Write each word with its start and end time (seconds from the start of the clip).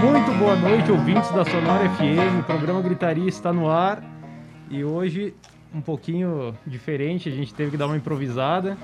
Muito 0.00 0.30
boa 0.38 0.54
noite, 0.56 0.92
ouvintes 0.92 1.30
da 1.30 1.44
Sonora 1.44 1.88
FM. 1.90 2.40
O 2.40 2.42
programa 2.44 2.82
Gritaria 2.82 3.28
está 3.28 3.52
no 3.52 3.70
ar 3.70 4.02
e 4.70 4.84
hoje 4.84 5.34
um 5.74 5.80
pouquinho 5.80 6.54
diferente. 6.66 7.28
A 7.28 7.32
gente 7.32 7.54
teve 7.54 7.70
que 7.70 7.76
dar 7.76 7.86
uma 7.86 7.96
improvisada. 7.96 8.76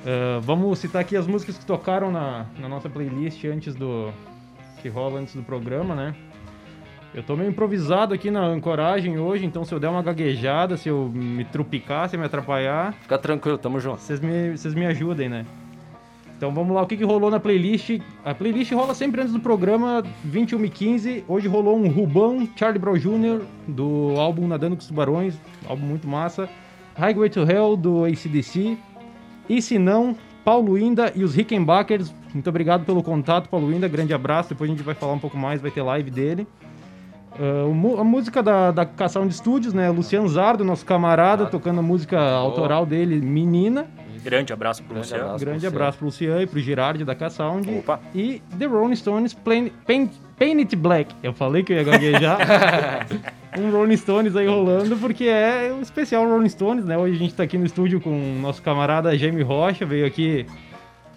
Uh, 0.00 0.40
vamos 0.42 0.78
citar 0.78 1.00
aqui 1.00 1.16
as 1.16 1.26
músicas 1.26 1.56
que 1.56 1.64
tocaram 1.64 2.12
na, 2.12 2.46
na 2.58 2.68
nossa 2.68 2.88
playlist 2.88 3.42
antes 3.44 3.74
do 3.74 4.12
que 4.82 4.88
rola 4.88 5.20
antes 5.20 5.34
do 5.34 5.42
programa, 5.42 5.94
né? 5.94 6.14
Eu 7.14 7.22
tô 7.22 7.34
meio 7.34 7.48
improvisado 7.48 8.12
aqui 8.12 8.30
na 8.30 8.44
ancoragem 8.44 9.18
hoje, 9.18 9.46
então 9.46 9.64
se 9.64 9.74
eu 9.74 9.80
der 9.80 9.88
uma 9.88 10.02
gaguejada, 10.02 10.76
se 10.76 10.88
eu 10.90 11.10
me 11.14 11.44
trupicar, 11.44 12.10
se 12.10 12.16
me 12.16 12.26
atrapalhar, 12.26 12.92
Fica 12.92 13.16
tranquilo, 13.16 13.56
tamo 13.56 13.80
junto. 13.80 14.00
vocês 14.02 14.20
me, 14.20 14.56
vocês 14.56 14.74
me 14.74 14.84
ajudem, 14.84 15.28
né? 15.28 15.46
Então 16.36 16.52
vamos 16.52 16.74
lá, 16.74 16.82
o 16.82 16.86
que, 16.86 16.96
que 16.98 17.04
rolou 17.04 17.30
na 17.30 17.40
playlist? 17.40 17.98
A 18.24 18.34
playlist 18.34 18.70
rola 18.72 18.94
sempre 18.94 19.22
antes 19.22 19.32
do 19.32 19.40
programa, 19.40 20.02
21 20.22 20.64
e 20.66 20.68
15. 20.68 21.24
Hoje 21.26 21.48
rolou 21.48 21.78
um 21.78 21.88
Rubão, 21.88 22.46
Charlie 22.56 22.78
Brown 22.78 22.98
Jr., 22.98 23.40
do 23.66 24.14
álbum 24.18 24.46
Nadando 24.46 24.76
com 24.76 24.80
os 24.82 24.86
Tubarões, 24.88 25.34
álbum 25.66 25.86
muito 25.86 26.06
massa. 26.06 26.46
Highway 26.94 27.30
to 27.30 27.40
Hell, 27.40 27.76
do 27.76 28.04
ACDC. 28.04 28.76
E 29.48 29.62
se 29.62 29.78
não, 29.78 30.14
Paulo 30.44 30.76
Inda 30.78 31.10
e 31.14 31.24
os 31.24 31.34
Rickenbackers. 31.34 32.14
Muito 32.34 32.48
obrigado 32.50 32.84
pelo 32.84 33.02
contato, 33.02 33.48
Paulo 33.48 33.72
Inda. 33.72 33.88
Grande 33.88 34.12
abraço. 34.12 34.50
Depois 34.50 34.70
a 34.70 34.74
gente 34.74 34.82
vai 34.84 34.94
falar 34.94 35.14
um 35.14 35.18
pouco 35.18 35.38
mais, 35.38 35.60
vai 35.62 35.70
ter 35.70 35.80
live 35.82 36.10
dele. 36.10 36.46
Mu- 37.74 37.98
a 37.98 38.04
música 38.04 38.42
da, 38.42 38.70
da 38.70 38.86
K-Sound 38.86 39.32
Studios, 39.34 39.74
né? 39.74 39.90
Luciano 39.90 40.26
Zardo, 40.28 40.64
nosso 40.64 40.84
camarada, 40.86 41.44
tocando 41.46 41.80
a 41.80 41.82
música 41.82 42.18
autoral 42.18 42.86
dele, 42.86 43.20
Menina. 43.20 43.86
Grande 44.26 44.52
abraço 44.52 44.82
pro 44.82 44.94
Grande 44.94 45.06
Luciano. 45.08 45.24
abraço. 45.24 45.44
Grande 45.44 45.60
pro 45.60 45.68
abraço 45.76 45.98
pro 45.98 46.06
Luciano 46.06 46.42
e 46.42 46.46
pro 46.46 46.58
Girardi 46.60 47.04
da 47.04 47.14
K-Sound. 47.14 47.70
Opa. 47.78 48.00
E 48.14 48.42
The 48.58 48.66
Rolling 48.66 48.96
Stones 48.96 49.32
Plain, 49.32 49.70
Paint, 49.86 50.10
Paint 50.36 50.58
It 50.58 50.74
Black. 50.76 51.14
Eu 51.22 51.32
falei 51.32 51.62
que 51.62 51.72
eu 51.72 51.76
ia 51.76 51.84
gaguejar. 51.84 52.38
um 53.56 53.70
Rolling 53.70 53.96
Stones 53.96 54.34
aí 54.34 54.46
rolando, 54.48 54.96
porque 54.96 55.24
é 55.24 55.72
o 55.72 55.80
especial 55.80 56.26
Rolling 56.28 56.48
Stones, 56.48 56.84
né? 56.84 56.98
Hoje 56.98 57.14
a 57.14 57.18
gente 57.18 57.34
tá 57.34 57.44
aqui 57.44 57.56
no 57.56 57.64
estúdio 57.66 58.00
com 58.00 58.10
o 58.10 58.38
nosso 58.40 58.60
camarada 58.62 59.16
Jaime 59.16 59.42
Rocha, 59.42 59.86
veio 59.86 60.04
aqui 60.06 60.44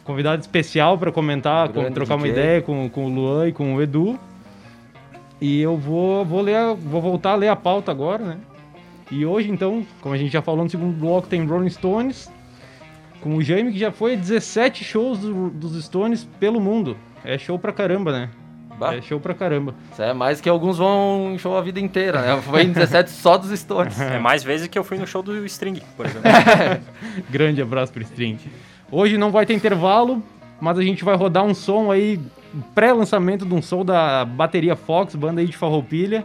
convidado 0.03 0.41
especial 0.41 0.97
para 0.97 1.11
comentar, 1.11 1.69
com- 1.69 1.91
trocar 1.91 2.15
uma 2.15 2.27
DJ. 2.27 2.31
ideia 2.43 2.61
com, 2.61 2.87
com 2.89 3.05
o 3.05 3.09
Luan 3.09 3.47
e 3.47 3.51
com 3.51 3.75
o 3.75 3.81
Edu. 3.81 4.19
E 5.41 5.61
eu 5.61 5.77
vou, 5.77 6.23
vou 6.25 6.41
ler, 6.41 6.75
vou 6.75 7.01
voltar 7.01 7.31
a 7.31 7.35
ler 7.35 7.47
a 7.47 7.55
pauta 7.55 7.91
agora, 7.91 8.23
né? 8.23 8.37
E 9.11 9.25
hoje, 9.25 9.49
então, 9.49 9.85
como 10.01 10.13
a 10.13 10.17
gente 10.17 10.31
já 10.31 10.41
falou 10.41 10.63
no 10.63 10.69
segundo 10.69 10.93
bloco, 10.95 11.27
tem 11.27 11.43
Rolling 11.45 11.69
Stones, 11.69 12.29
com 13.21 13.35
o 13.35 13.41
Jaime, 13.43 13.71
que 13.71 13.79
já 13.79 13.91
foi 13.91 14.13
a 14.13 14.15
17 14.15 14.83
shows 14.83 15.19
do- 15.19 15.49
dos 15.49 15.83
Stones 15.83 16.27
pelo 16.39 16.59
mundo. 16.59 16.95
É 17.23 17.37
show 17.37 17.57
pra 17.59 17.71
caramba, 17.73 18.11
né? 18.11 18.29
Bah, 18.79 18.95
É 18.95 19.01
show 19.01 19.19
pra 19.19 19.33
caramba. 19.33 19.75
Isso 19.91 20.01
é 20.01 20.13
mais 20.13 20.39
que 20.39 20.47
alguns 20.47 20.77
vão 20.77 21.31
em 21.33 21.37
show 21.37 21.57
a 21.57 21.61
vida 21.61 21.81
inteira, 21.81 22.21
né? 22.21 22.41
Foi 22.41 22.63
em 22.63 22.71
17 22.71 23.09
só 23.09 23.37
dos 23.37 23.51
Stones. 23.59 23.99
É 23.99 24.17
mais 24.19 24.41
vezes 24.43 24.67
que 24.67 24.79
eu 24.79 24.83
fui 24.85 24.97
no 24.97 25.05
show 25.05 25.21
do 25.21 25.45
String, 25.45 25.81
por 25.97 26.05
exemplo. 26.05 26.29
Grande 27.29 27.61
abraço 27.61 27.91
pro 27.91 28.01
String. 28.03 28.37
Hoje 28.91 29.17
não 29.17 29.31
vai 29.31 29.45
ter 29.45 29.53
intervalo, 29.53 30.23
mas 30.61 30.77
a 30.77 30.81
gente 30.81 31.03
vai 31.03 31.15
rodar 31.15 31.43
um 31.43 31.53
som 31.53 31.91
aí, 31.91 32.19
pré-lançamento 32.73 33.45
de 33.45 33.53
um 33.53 33.61
som 33.61 33.83
da 33.83 34.23
bateria 34.25 34.75
Fox, 34.75 35.13
banda 35.15 35.41
aí 35.41 35.47
de 35.47 35.57
Farroupilha. 35.57 36.23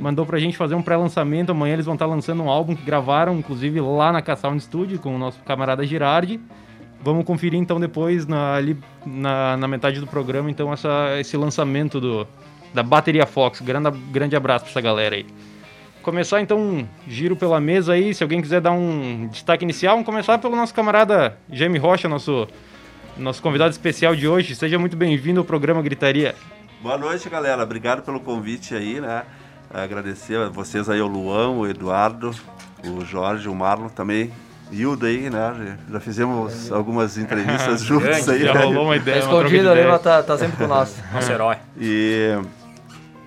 Mandou 0.00 0.26
pra 0.26 0.38
gente 0.38 0.56
fazer 0.56 0.74
um 0.74 0.82
pré-lançamento. 0.82 1.50
Amanhã 1.50 1.74
eles 1.74 1.86
vão 1.86 1.94
estar 1.94 2.06
lançando 2.06 2.42
um 2.42 2.48
álbum 2.48 2.74
que 2.74 2.82
gravaram, 2.82 3.38
inclusive, 3.38 3.80
lá 3.80 4.12
na 4.12 4.22
K-Sound 4.22 4.62
Studio 4.62 4.98
com 4.98 5.14
o 5.14 5.18
nosso 5.18 5.40
camarada 5.44 5.84
Girardi. 5.84 6.40
Vamos 7.00 7.24
conferir 7.24 7.58
então 7.58 7.78
depois, 7.78 8.26
na, 8.26 8.54
ali 8.54 8.76
na, 9.06 9.56
na 9.56 9.68
metade 9.68 10.00
do 10.00 10.06
programa, 10.06 10.50
então, 10.50 10.72
essa, 10.72 11.16
esse 11.18 11.36
lançamento 11.36 12.00
do, 12.00 12.26
da 12.74 12.82
bateria 12.82 13.24
Fox. 13.24 13.60
Grande, 13.60 13.90
grande 14.10 14.34
abraço 14.34 14.64
pra 14.64 14.72
essa 14.72 14.80
galera 14.80 15.14
aí. 15.14 15.24
Começar 16.02 16.40
então 16.40 16.58
um 16.58 16.86
giro 17.06 17.36
pela 17.36 17.60
mesa 17.60 17.92
aí, 17.92 18.14
se 18.14 18.22
alguém 18.22 18.40
quiser 18.40 18.60
dar 18.60 18.72
um 18.72 19.28
destaque 19.28 19.64
inicial, 19.64 19.94
vamos 19.94 20.06
começar 20.06 20.38
pelo 20.38 20.56
nosso 20.56 20.74
camarada 20.74 21.36
Jaime 21.50 21.78
Rocha, 21.78 22.08
nosso, 22.08 22.48
nosso 23.16 23.42
convidado 23.42 23.70
especial 23.70 24.16
de 24.16 24.26
hoje. 24.26 24.54
Seja 24.54 24.78
muito 24.78 24.96
bem-vindo 24.96 25.38
ao 25.38 25.44
programa 25.44 25.82
Gritaria. 25.82 26.34
Boa 26.80 26.96
noite, 26.96 27.28
galera. 27.28 27.62
Obrigado 27.62 28.02
pelo 28.02 28.20
convite 28.20 28.74
aí, 28.74 29.00
né? 29.00 29.24
Agradecer 29.72 30.38
a 30.38 30.48
vocês 30.48 30.88
aí, 30.88 31.00
o 31.00 31.06
Luan, 31.06 31.50
o 31.50 31.66
Eduardo, 31.66 32.34
o 32.84 33.04
Jorge, 33.04 33.48
o 33.48 33.54
Marlon 33.54 33.88
também. 33.88 34.32
Hilda 34.70 35.06
aí, 35.06 35.30
né? 35.30 35.78
Já 35.90 36.00
fizemos 36.00 36.70
algumas 36.70 37.16
entrevistas 37.16 37.82
juntos 37.84 38.28
aí. 38.28 38.42
Já 38.44 38.54
né? 38.54 38.64
rolou 38.64 38.84
uma 38.84 38.94
Tá 38.94 38.96
ideia, 38.96 39.18
de 39.20 39.24
escondido 39.24 39.70
ali, 39.70 39.84
mas 39.84 40.02
tá, 40.02 40.22
tá 40.22 40.36
sempre 40.36 40.56
com 40.58 40.66
nós. 40.68 40.94
Nosso 41.12 41.32
herói. 41.32 41.56
E 41.78 42.38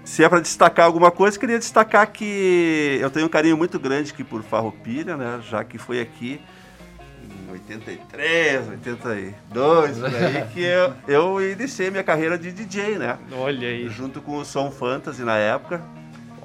se 0.04 0.24
é 0.24 0.30
para 0.30 0.40
destacar 0.40 0.86
alguma 0.86 1.10
coisa, 1.10 1.40
queria 1.40 1.58
destacar 1.58 2.06
que 2.12 2.98
eu 3.02 3.10
tenho 3.10 3.26
um 3.26 3.30
carinho 3.30 3.58
muito 3.58 3.80
grande 3.80 4.12
aqui 4.12 4.24
por 4.24 4.44
Farroupilha, 4.44 5.18
né? 5.18 5.40
Já 5.50 5.64
que 5.64 5.78
foi 5.80 6.00
aqui 6.00 6.40
em 7.48 7.52
83, 7.52 8.68
82, 8.70 9.98
por 9.98 10.16
aí, 10.16 10.46
que 10.54 10.62
eu, 10.62 10.94
eu 11.08 11.52
iniciei 11.52 11.90
minha 11.90 12.04
carreira 12.04 12.38
de 12.38 12.52
DJ, 12.52 12.98
né? 13.00 13.18
Olha 13.32 13.68
aí. 13.68 13.88
junto 13.90 14.22
com 14.22 14.38
o 14.38 14.46
Som 14.46 14.70
Fantasy 14.70 15.24
na 15.24 15.38
época, 15.38 15.82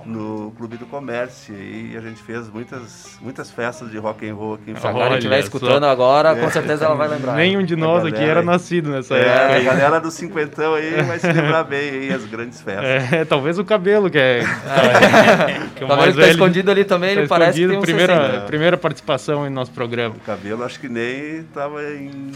no 0.07 0.53
Clube 0.57 0.77
do 0.77 0.87
Comércio. 0.87 1.55
E 1.55 1.97
a 1.97 2.01
gente 2.01 2.23
fez 2.23 2.49
muitas, 2.49 3.19
muitas 3.21 3.51
festas 3.51 3.91
de 3.91 3.99
rock 3.99 4.29
and 4.29 4.35
roll 4.35 4.55
aqui 4.55 4.71
em 4.71 4.77
Se 4.77 4.87
a 4.87 4.91
Olha 4.91 4.99
Karen 5.01 5.15
estiver 5.17 5.37
só. 5.37 5.43
escutando 5.45 5.85
agora, 5.85 6.35
com 6.37 6.51
certeza 6.51 6.85
ela 6.85 6.95
vai 6.95 7.09
lembrar. 7.09 7.35
Nenhum 7.35 7.63
de 7.65 7.75
nós 7.77 8.05
A 8.05 8.09
aqui 8.09 8.23
era 8.23 8.41
aí. 8.41 8.47
nascido 8.47 8.91
nessa 8.91 9.15
É, 9.17 9.21
época. 9.57 9.57
a 9.59 9.75
galera 9.75 10.01
do 10.01 10.11
cinquentão 10.11 10.75
aí 10.75 11.03
vai 11.03 11.19
se 11.19 11.27
lembrar 11.33 11.65
bem 11.65 11.91
aí, 11.91 12.13
as 12.13 12.25
grandes 12.25 12.61
festas. 12.61 13.13
É, 13.13 13.25
talvez 13.25 13.59
o 13.59 13.65
cabelo, 13.65 14.09
que 14.11 14.19
é. 14.19 14.41
que 15.77 15.83
é 15.83 15.87
o 15.87 16.13
que 16.13 16.21
tá 16.21 16.29
escondido 16.29 16.71
ali 16.71 16.85
também, 16.85 17.15
Tá 17.15 17.21
ele 17.21 17.29
parece 17.29 17.61
que 17.61 17.69
tem 17.69 17.77
um 17.79 17.81
primeira, 17.81 18.15
60. 18.27 18.41
primeira 18.47 18.77
participação 18.77 19.47
em 19.47 19.51
nosso 19.51 19.71
programa. 19.73 20.15
O 20.17 20.21
cabelo 20.21 20.65
acho 20.65 20.79
que 20.81 20.89
nem 20.89 21.43
tava 21.55 21.83
em, 21.83 22.33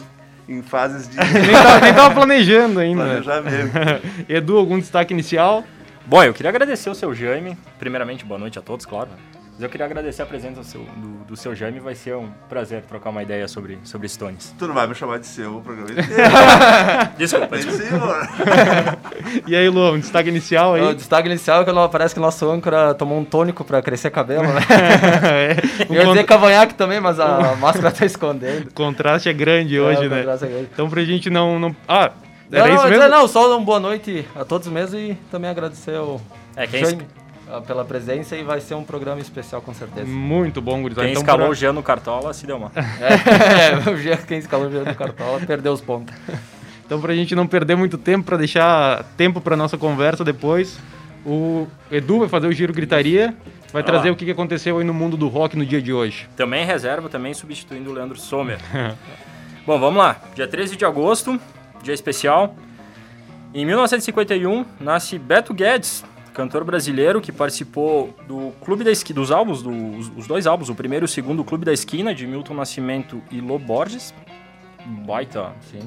em 0.49 0.63
fases 0.63 1.09
de 1.09 1.17
Nem 1.41 1.53
tava, 1.53 1.81
nem 1.81 1.95
tava 1.95 2.15
planejando 2.15 2.81
ainda. 2.81 3.05
planejamento. 3.23 4.03
Edu, 4.29 4.57
algum 4.59 4.79
destaque 4.79 5.13
inicial? 5.13 5.65
Bom, 6.07 6.23
eu 6.25 6.35
queria 6.35 6.51
agradecer 6.51 6.91
o 6.91 6.95
seu 6.95 7.15
Jaime. 7.15 7.57
Primeiramente, 7.79 8.25
boa 8.25 8.39
noite 8.39 8.59
a 8.59 8.63
todos, 8.63 8.85
claro. 8.85 9.11
Mas 9.53 9.63
eu 9.63 9.69
queria 9.69 9.85
agradecer 9.85 10.23
a 10.23 10.27
presença 10.27 10.61
do 10.61 10.65
seu, 10.65 10.81
do, 10.81 11.25
do 11.27 11.37
seu 11.37 11.55
Jaime. 11.55 11.79
Vai 11.81 11.95
ser 11.95 12.17
um 12.17 12.31
prazer 12.49 12.83
trocar 12.83 13.11
uma 13.11 13.23
ideia 13.23 13.47
sobre, 13.47 13.79
sobre 13.85 14.09
Stones. 14.09 14.55
Tu 14.59 14.67
não 14.67 14.75
vai 14.75 14.87
me 14.87 14.95
chamar 14.95 15.19
de 15.19 15.27
seu 15.27 15.59
o 15.59 15.61
programa 15.61 15.91
inteiro. 15.93 16.13
Desculpa, 17.19 17.59
desculpa. 17.59 18.29
E 19.47 19.55
aí, 19.55 19.69
Lu, 19.69 19.93
um 19.93 19.99
destaque 20.01 20.29
inicial 20.31 20.75
aí? 20.75 20.83
O 20.83 20.95
destaque 20.95 21.29
inicial 21.29 21.63
é 21.63 21.65
que 21.65 21.73
parece 21.93 22.15
que 22.15 22.19
o 22.19 22.23
nosso 22.23 22.51
âncora 22.51 22.95
tomou 22.95 23.19
um 23.19 23.25
tônico 23.25 23.63
pra 23.63 23.81
crescer 23.83 24.11
cabelo, 24.11 24.49
né? 24.49 24.61
É, 25.23 25.85
o 25.89 25.95
Eu 25.95 26.03
ia 26.03 26.07
dizer 26.07 26.25
cavanhaque 26.25 26.75
também, 26.75 26.99
mas 26.99 27.21
a 27.21 27.55
máscara 27.57 27.91
tá 27.93 28.05
escondendo. 28.05 28.73
contraste 28.73 29.29
é 29.29 29.33
grande 29.33 29.79
hoje, 29.79 30.03
É, 30.03 30.07
o 30.07 30.11
né? 30.11 30.21
é 30.21 30.25
grande. 30.25 30.69
Então 30.73 30.89
pra 30.89 31.05
gente 31.05 31.29
não... 31.31 31.59
não... 31.59 31.77
Ah, 31.87 32.11
era 32.53 32.69
não, 32.69 32.75
isso 32.77 32.89
mesmo? 32.89 33.09
não, 33.09 33.29
só 33.29 33.57
uma 33.57 33.65
boa 33.65 33.81
noite 33.81 34.27
a 34.35 34.45
todos 34.45 34.69
mesmo 34.69 34.99
e 34.99 35.15
também 35.31 35.51
agradecer 35.51 35.95
ao 35.97 36.21
É, 36.57 36.67
quem, 36.67 36.85
Jaime 36.85 37.07
ah, 37.51 37.61
pela 37.61 37.85
presença 37.85 38.37
e 38.37 38.43
vai 38.45 38.61
ser 38.61 38.75
um 38.75 38.85
programa 38.85 39.21
especial 39.21 39.61
com 39.61 39.75
certeza. 39.75 40.07
Muito 40.07 40.61
bom, 40.61 40.81
gurizada. 40.83 41.07
quem 41.07 41.13
Então, 41.13 41.23
escalou 41.23 41.47
pra- 41.47 41.51
o 41.51 41.55
Jean 41.55 41.73
no 41.73 41.83
Cartola 41.83 42.33
se 42.33 42.47
deu 42.47 42.59
mal. 42.59 42.71
É, 42.77 43.91
o 43.91 43.97
Jean, 43.97 44.17
quem 44.19 44.39
escalou 44.39 44.69
o 44.69 44.71
Jean 44.71 44.85
no 44.85 44.95
Cartola, 44.95 45.41
perdeu 45.41 45.73
os 45.73 45.81
pontos. 45.81 46.15
Então, 46.91 47.01
pra 47.01 47.15
gente 47.15 47.37
não 47.37 47.47
perder 47.47 47.77
muito 47.77 47.97
tempo, 47.97 48.25
pra 48.27 48.37
deixar 48.37 49.05
tempo 49.17 49.41
pra 49.41 49.57
nossa 49.57 49.79
conversa 49.79 50.25
depois, 50.25 50.77
o 51.25 51.69
Edu 51.89 52.19
vai 52.19 52.29
fazer 52.29 52.49
o 52.49 52.53
Giro 52.53 52.73
Gritaria, 52.73 53.27
vai 53.73 53.75
Vai 53.75 53.83
trazer 53.85 54.11
o 54.11 54.17
que 54.17 54.25
que 54.25 54.33
aconteceu 54.33 54.77
aí 54.77 54.85
no 54.85 54.93
mundo 54.93 55.17
do 55.17 55.29
rock 55.29 55.57
no 55.57 55.65
dia 55.65 55.81
de 55.81 55.93
hoje. 55.93 56.29
Também 56.37 56.67
reserva, 56.67 57.09
também 57.09 57.33
substituindo 57.33 57.91
o 57.91 57.93
Leandro 57.93 58.19
Sommer. 58.19 58.59
Bom, 59.65 59.79
vamos 59.79 59.99
lá. 59.99 60.17
Dia 60.35 60.49
13 60.49 60.75
de 60.75 60.85
agosto, 60.85 61.39
dia 61.83 61.95
especial. 61.95 62.55
Em 63.53 63.65
1951, 63.65 64.65
nasce 64.81 65.19
Beto 65.19 65.53
Guedes, 65.53 66.05
cantor 66.33 66.65
brasileiro 66.65 67.21
que 67.21 67.33
participou 67.33 68.15
do 68.27 68.53
Clube 68.61 68.85
da 68.85 68.91
Esquina, 68.91 69.21
dos 69.21 69.31
álbuns, 69.31 69.63
dos, 69.63 70.11
os 70.17 70.27
dois 70.27 70.47
álbuns, 70.47 70.69
o 70.69 70.75
primeiro 70.75 71.05
e 71.05 71.07
o 71.07 71.09
segundo, 71.09 71.43
Clube 71.45 71.65
da 71.65 71.73
Esquina, 71.73 72.15
de 72.15 72.27
Milton 72.27 72.55
Nascimento 72.55 73.21
e 73.31 73.41
Lô 73.41 73.59
Borges. 73.59 74.15
Baita, 75.07 75.53
Sim, 75.71 75.81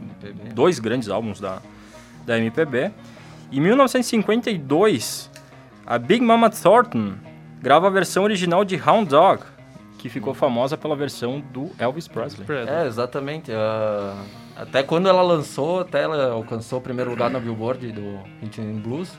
MPB. 0.00 0.54
dois 0.54 0.78
grandes 0.78 1.08
álbuns 1.08 1.40
da, 1.40 1.60
da 2.24 2.38
MPB. 2.38 2.92
Em 3.52 3.60
1952, 3.60 5.28
a 5.84 5.98
Big 5.98 6.24
Mama 6.24 6.48
Thornton 6.48 7.14
grava 7.60 7.88
a 7.88 7.90
versão 7.90 8.22
original 8.22 8.64
de 8.64 8.80
Hound 8.80 9.10
Dog, 9.10 9.42
que 10.00 10.08
ficou 10.08 10.32
famosa 10.32 10.78
pela 10.78 10.96
versão 10.96 11.40
do 11.52 11.70
Elvis 11.78 12.08
Presley. 12.08 12.46
É, 12.66 12.86
exatamente. 12.86 13.52
ah, 13.52 14.16
até 14.56 14.82
quando 14.82 15.08
ela 15.08 15.20
lançou, 15.20 15.80
até 15.80 16.02
ela 16.02 16.32
alcançou 16.32 16.78
o 16.78 16.82
primeiro 16.82 17.10
lugar 17.10 17.30
na 17.30 17.38
Billboard 17.38 17.92
do 17.92 18.18
Rhythm 18.40 18.80
Blues, 18.80 19.12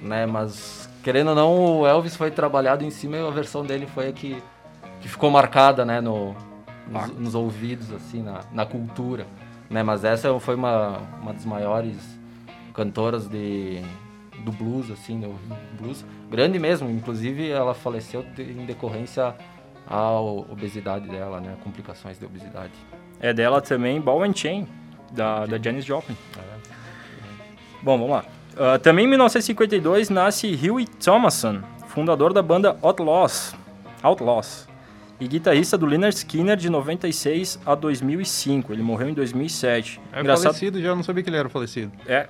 né? 0.00 0.24
Mas, 0.24 0.88
querendo 1.02 1.28
ou 1.28 1.34
não, 1.34 1.80
o 1.80 1.86
Elvis 1.86 2.16
foi 2.16 2.30
trabalhado 2.30 2.82
em 2.82 2.90
cima 2.90 3.16
e 3.18 3.26
a 3.26 3.30
versão 3.30 3.62
dele 3.64 3.86
foi 3.86 4.08
a 4.08 4.12
que, 4.12 4.42
que 5.02 5.08
ficou 5.08 5.30
marcada, 5.30 5.84
né? 5.84 6.00
No, 6.00 6.34
nos, 6.88 7.10
nos 7.18 7.34
ouvidos, 7.34 7.92
assim, 7.92 8.22
na, 8.22 8.40
na 8.52 8.64
cultura. 8.64 9.26
Né? 9.68 9.82
Mas 9.82 10.02
essa 10.02 10.38
foi 10.40 10.54
uma, 10.54 10.98
uma 11.20 11.34
das 11.34 11.44
maiores 11.44 11.96
cantoras 12.72 13.28
de, 13.28 13.82
do 14.44 14.50
blues, 14.50 14.90
assim, 14.90 15.20
do 15.20 15.34
blues. 15.78 16.04
Grande 16.30 16.58
mesmo, 16.58 16.90
inclusive 16.90 17.50
ela 17.50 17.74
faleceu 17.74 18.24
em 18.38 18.64
decorrência 18.64 19.34
à 19.92 20.18
obesidade 20.20 21.06
dela, 21.08 21.40
né? 21.40 21.54
Complicações 21.62 22.18
de 22.18 22.24
obesidade. 22.24 22.72
É 23.20 23.32
dela 23.32 23.60
também 23.60 24.00
Ball 24.00 24.24
and 24.24 24.34
Chain, 24.34 24.66
da, 25.12 25.46
da 25.46 25.58
Janis 25.58 25.84
Joplin. 25.84 26.16
Bom, 27.82 27.98
vamos 27.98 28.10
lá. 28.10 28.24
Ah, 28.56 28.78
também 28.78 29.04
em 29.04 29.08
1952 29.08 30.10
nasce 30.10 30.46
Huey 30.48 30.86
Thomason, 30.86 31.62
fundador 31.88 32.32
da 32.32 32.42
banda 32.42 32.76
Outlaws, 32.82 33.54
Outlaws 34.02 34.68
e 35.20 35.28
guitarrista 35.28 35.78
do 35.78 35.86
Lynyrd 35.86 36.14
Skinner 36.16 36.56
de 36.56 36.68
96 36.68 37.60
a 37.64 37.74
2005. 37.74 38.72
Ele 38.72 38.82
morreu 38.82 39.08
em 39.08 39.14
2007. 39.14 40.00
É 40.12 40.20
Engraçado, 40.20 40.54
falecido, 40.54 40.82
já 40.82 40.94
não 40.94 41.02
sabia 41.02 41.22
que 41.22 41.30
ele 41.30 41.36
era 41.36 41.48
falecido. 41.48 41.92
é, 42.06 42.28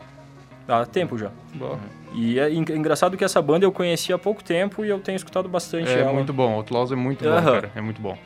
há 0.68 0.84
tempo 0.86 1.16
já. 1.18 1.30
Bom. 1.54 1.78
E 2.14 2.38
é 2.38 2.50
en- 2.50 2.60
engraçado 2.60 3.16
que 3.16 3.24
essa 3.24 3.40
banda 3.40 3.64
eu 3.64 3.72
conheci 3.72 4.12
há 4.12 4.18
pouco 4.18 4.42
tempo 4.44 4.84
e 4.84 4.88
eu 4.88 4.98
tenho 5.00 5.16
escutado 5.16 5.48
bastante 5.48 5.90
É 5.90 6.00
ela. 6.00 6.12
muito 6.12 6.32
bom, 6.32 6.52
Outlaws 6.54 6.92
é 6.92 6.96
muito 6.96 7.24
bom, 7.24 7.30
Aham. 7.30 7.52
cara. 7.52 7.72
É 7.74 7.80
muito 7.80 8.00
bom. 8.02 8.16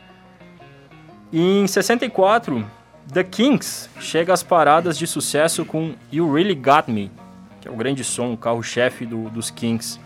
Em 1.31 1.67
64, 1.67 2.65
The 3.11 3.23
Kinks 3.23 3.89
chega 3.99 4.33
às 4.33 4.43
paradas 4.43 4.97
de 4.97 5.05
sucesso 5.07 5.65
com 5.65 5.93
You 6.11 6.31
Really 6.33 6.55
Got 6.55 6.89
Me, 6.89 7.11
que 7.61 7.67
é 7.67 7.71
o 7.71 7.75
grande 7.75 8.03
som, 8.03 8.33
o 8.33 8.37
carro-chefe 8.37 9.05
do- 9.05 9.29
dos 9.29 9.49
Kinks. 9.49 9.99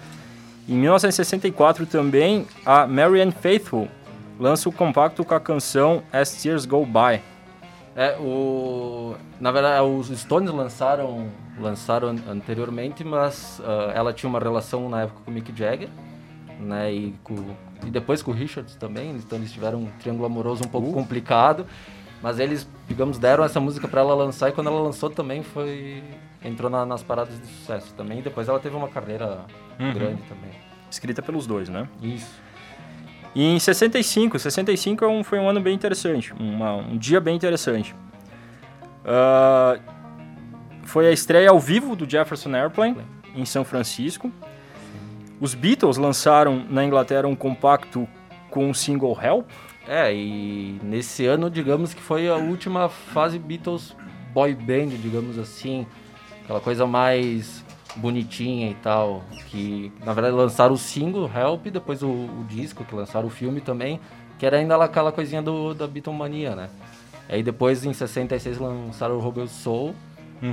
Em 0.70 0.74
1964 0.76 1.86
também, 1.86 2.48
a 2.66 2.86
Marianne 2.88 3.32
Faithfull 3.32 3.88
lança 4.40 4.70
o 4.70 4.72
compacto 4.72 5.24
com 5.24 5.34
a 5.34 5.40
canção 5.40 6.04
As 6.12 6.32
Tears 6.42 6.66
Go 6.66 6.86
By. 6.86 7.22
É, 7.96 8.18
o... 8.20 9.16
Na 9.40 9.52
verdade, 9.52 9.82
os 9.86 10.08
Stones 10.08 10.50
lançaram, 10.52 11.28
lançaram 11.60 12.10
an- 12.10 12.32
anteriormente, 12.32 13.04
mas 13.04 13.62
ah, 13.66 13.92
ela 13.94 14.14
tinha 14.14 14.30
uma 14.30 14.40
relação 14.40 14.88
na 14.90 15.02
época 15.02 15.22
com 15.26 15.32
o 15.32 15.34
Mick 15.34 15.52
Jagger, 15.56 15.90
né, 16.60 16.94
e, 16.94 17.14
com... 17.24 17.36
e 17.86 17.90
depois 17.90 18.22
com 18.22 18.32
o 18.32 18.34
Richards 18.34 18.76
também, 18.76 19.12
então 19.12 19.38
eles 19.38 19.52
tiveram 19.52 19.80
um 19.80 19.88
triângulo 20.00 20.26
amoroso 20.26 20.64
um 20.64 20.70
pouco 20.70 20.94
complicado, 20.94 21.66
mas 22.22 22.40
eles, 22.40 22.68
digamos, 22.88 23.18
deram 23.18 23.44
essa 23.44 23.60
música 23.60 23.88
para 23.88 24.00
ela 24.02 24.14
lançar 24.14 24.50
e 24.50 24.52
quando 24.54 24.68
ela 24.68 24.80
lançou 24.80 25.10
também 25.10 25.44
foi... 25.44 26.04
entrou 26.46 26.70
na- 26.70 26.86
nas 26.86 27.04
paradas 27.04 27.38
de 27.40 27.46
sucesso 27.48 27.94
também, 27.96 28.20
e 28.20 28.22
depois 28.22 28.48
ela 28.48 28.60
teve 28.60 28.76
uma 28.76 28.88
carreira 28.88 29.40
grande 29.78 30.22
também. 30.30 30.52
Escrita 30.90 31.22
pelos 31.22 31.46
dois, 31.48 31.68
né? 31.68 31.90
Isso. 32.02 32.40
E 33.34 33.44
em 33.44 33.60
65, 33.60 34.38
65 34.38 35.06
é 35.06 35.08
um- 35.08 35.24
foi 35.24 35.40
um 35.40 35.48
ano 35.50 35.62
bem 35.62 35.74
interessante, 35.74 36.34
uma- 36.34 36.76
um 36.76 36.98
dia 36.98 37.20
bem 37.22 37.36
interessante. 37.36 37.96
Ah, 39.06 39.80
foi 40.84 41.08
a 41.08 41.12
estreia 41.12 41.50
ao 41.50 41.60
vivo 41.60 41.96
do 41.96 42.10
Jefferson 42.10 42.54
Airplane 42.56 42.98
em 43.36 43.46
São 43.46 43.64
Francisco. 43.64 44.32
Os 45.40 45.56
Beatles 45.56 45.98
lançaram 45.98 46.66
na 46.70 46.84
Inglaterra 46.84 47.28
um 47.28 47.36
compacto 47.36 48.08
com 48.50 48.70
o 48.70 48.76
single 48.76 49.18
Help. 49.22 49.50
É, 49.88 50.14
e 50.14 50.80
nesse 50.84 51.26
ano, 51.26 51.50
digamos 51.50 51.94
que 51.94 52.02
foi 52.02 52.28
a 52.30 52.36
última 52.36 52.88
fase 52.90 53.40
Beatles 53.40 53.96
boy 54.34 54.54
band, 54.54 54.90
digamos 55.02 55.40
assim. 55.40 55.88
Aquela 56.44 56.60
coisa 56.60 56.86
mais 56.86 57.66
bonitinha 57.96 58.70
e 58.70 58.76
tal. 58.76 59.24
Que 59.48 59.92
na 60.04 60.14
verdade 60.14 60.36
lançaram 60.36 60.74
o 60.74 60.78
single 60.78 61.30
Help, 61.34 61.68
depois 61.68 62.02
o, 62.04 62.10
o 62.10 62.46
disco, 62.48 62.84
que 62.84 62.96
lançaram 62.96 63.28
o 63.28 63.32
filme 63.32 63.62
também, 63.62 64.00
que 64.38 64.46
era 64.46 64.58
ainda 64.58 64.76
aquela 64.84 65.12
coisinha 65.12 65.42
do, 65.42 65.74
da 65.74 65.88
Beatlemania, 65.88 66.56
né? 66.56 66.70
Aí 67.30 67.42
depois 67.42 67.86
em 67.86 67.94
66 67.94 68.58
lançaram 68.58 69.16
o 69.16 69.22
Rebel 69.22 69.48
Soul, 69.48 69.96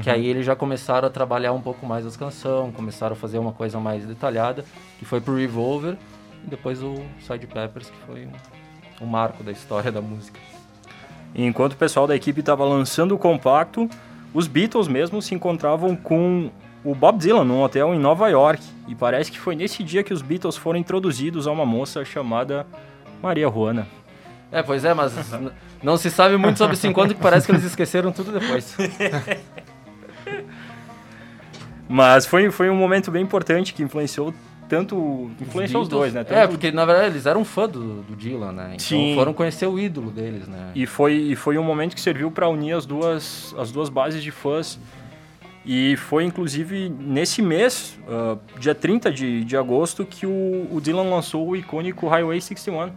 que 0.02 0.11
aí 0.11 0.26
eles 0.26 0.44
já 0.44 0.55
começaram 0.55 1.08
a 1.08 1.11
trabalhar 1.11 1.52
um 1.52 1.61
pouco 1.62 1.87
mais 1.87 2.05
as 2.05 2.17
canções, 2.17 2.75
começaram 2.75 3.14
a 3.14 3.17
fazer 3.17 3.38
uma 3.38 3.52
coisa 3.52 3.81
mais 3.81 4.05
detalhada, 4.05 4.64
que 4.99 5.05
foi 5.05 5.20
pro 5.20 5.34
Revolver, 5.34 5.96
e 6.44 6.50
depois 6.50 6.82
o 6.82 6.94
Sgt. 7.19 7.46
Peppers, 7.46 7.88
que 7.88 7.96
foi 8.06 8.26
um, 8.26 9.05
um 9.05 9.06
marco 9.06 9.43
da 9.43 9.50
história 9.50 9.91
da 9.91 10.02
música. 10.02 10.38
E 11.34 11.44
enquanto 11.44 11.73
o 11.73 11.76
pessoal 11.76 12.06
da 12.06 12.14
equipe 12.14 12.41
estava 12.41 12.64
lançando 12.64 13.14
o 13.14 13.19
compacto, 13.19 13.88
os 14.34 14.46
Beatles 14.46 14.88
mesmo 14.88 15.23
se 15.23 15.34
encontravam 15.34 15.96
com 15.96 16.50
o 16.85 16.95
Bob 16.95 17.19
Dylan 17.19 17.45
num 17.45 17.63
hotel 17.63 17.95
em 17.95 17.99
Nova 17.99 18.29
York. 18.29 18.63
E 18.87 18.95
parece 18.95 19.31
que 19.31 19.39
foi 19.39 19.55
nesse 19.55 19.83
dia 19.83 20.03
que 20.03 20.13
os 20.13 20.23
Beatles 20.23 20.57
foram 20.57 20.79
introduzidos 20.79 21.47
a 21.47 21.53
uma 21.53 21.67
moça 21.67 22.05
chamada 22.05 22.67
Maria 23.23 23.49
Juana. 23.49 23.87
É, 24.51 24.63
pois 24.63 24.85
é, 24.85 24.95
mas 24.95 25.13
não 25.83 25.97
se 25.97 26.11
sabe 26.11 26.37
muito 26.37 26.57
sobre 26.57 26.75
esse 26.75 26.87
encontro 26.87 27.15
que 27.15 27.21
parece 27.21 27.47
que 27.47 27.53
eles 27.53 27.65
esqueceram 27.65 28.13
tudo 28.13 28.33
depois. 28.33 28.77
Mas 31.89 32.27
foi, 32.27 32.51
foi 32.51 32.69
um 32.69 32.77
momento 32.77 33.11
bem 33.11 33.23
importante 33.23 33.73
que 33.73 33.83
influenciou 33.83 34.35
tanto. 34.69 35.31
Influenciou 35.41 35.83
os 35.83 35.89
dois, 35.89 36.13
né? 36.13 36.21
É, 36.21 36.25
Tanto- 36.25 36.51
porque 36.51 36.71
na 36.71 36.85
verdade 36.85 37.15
eles 37.15 37.25
eram 37.25 37.45
fã 37.45 37.67
do, 37.67 38.03
do 38.03 38.15
Dylan, 38.15 38.53
né? 38.53 38.65
Então 38.75 38.79
Sim. 38.87 39.15
foram 39.15 39.33
conhecer 39.33 39.67
o 39.67 39.79
ídolo 39.79 40.11
deles, 40.11 40.47
né? 40.47 40.71
E 40.75 40.85
foi, 40.87 41.15
e 41.15 41.35
foi 41.35 41.57
um 41.57 41.65
momento 41.65 41.95
que 41.95 42.01
serviu 42.01 42.31
para 42.31 42.47
unir 42.49 42.75
as 42.75 42.85
duas, 42.85 43.55
as 43.59 43.73
duas 43.73 43.89
bases 43.89 44.23
de 44.23 44.31
fãs. 44.31 44.79
E 45.70 45.97
foi 45.99 46.25
inclusive 46.25 46.88
nesse 46.88 47.43
mês, 47.43 47.99
ah, 48.09 48.38
dia 48.59 48.75
30 48.75 49.12
de, 49.12 49.44
de 49.44 49.55
agosto, 49.55 50.03
que 50.03 50.25
o, 50.26 50.67
o 50.73 50.81
Dylan 50.81 51.03
lançou 51.11 51.47
o 51.47 51.55
icônico 51.55 52.09
Highway 52.09 52.41
61, 52.41 52.91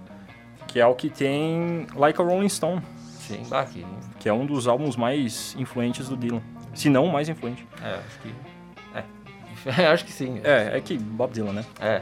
que 0.68 0.80
é 0.80 0.86
o 0.86 0.96
que 0.96 1.10
tem 1.10 1.86
Like 1.94 2.22
a 2.22 2.24
Rolling 2.24 2.48
Stone, 2.48 2.82
Sim, 3.20 3.44
bah, 3.50 3.66
que- 3.66 3.86
que 4.20 4.30
é 4.30 4.34
um 4.34 4.46
dos 4.46 4.70
álbuns 4.70 4.96
mais 4.96 5.54
influentes 5.60 6.08
do 6.08 6.16
Dylan. 6.16 6.42
Se 6.74 6.88
não 6.90 7.06
o 7.06 7.12
mais 7.12 7.28
influente. 7.28 7.68
É, 7.84 7.96
acho 7.96 8.20
que. 8.22 8.34
É. 9.82 9.86
acho 9.92 10.06
que 10.06 10.12
sim. 10.14 10.40
É, 10.42 10.78
é 10.78 10.80
que 10.82 10.98
Bob 10.98 11.34
Dylan, 11.34 11.52
né? 11.52 11.66
É. 11.82 12.02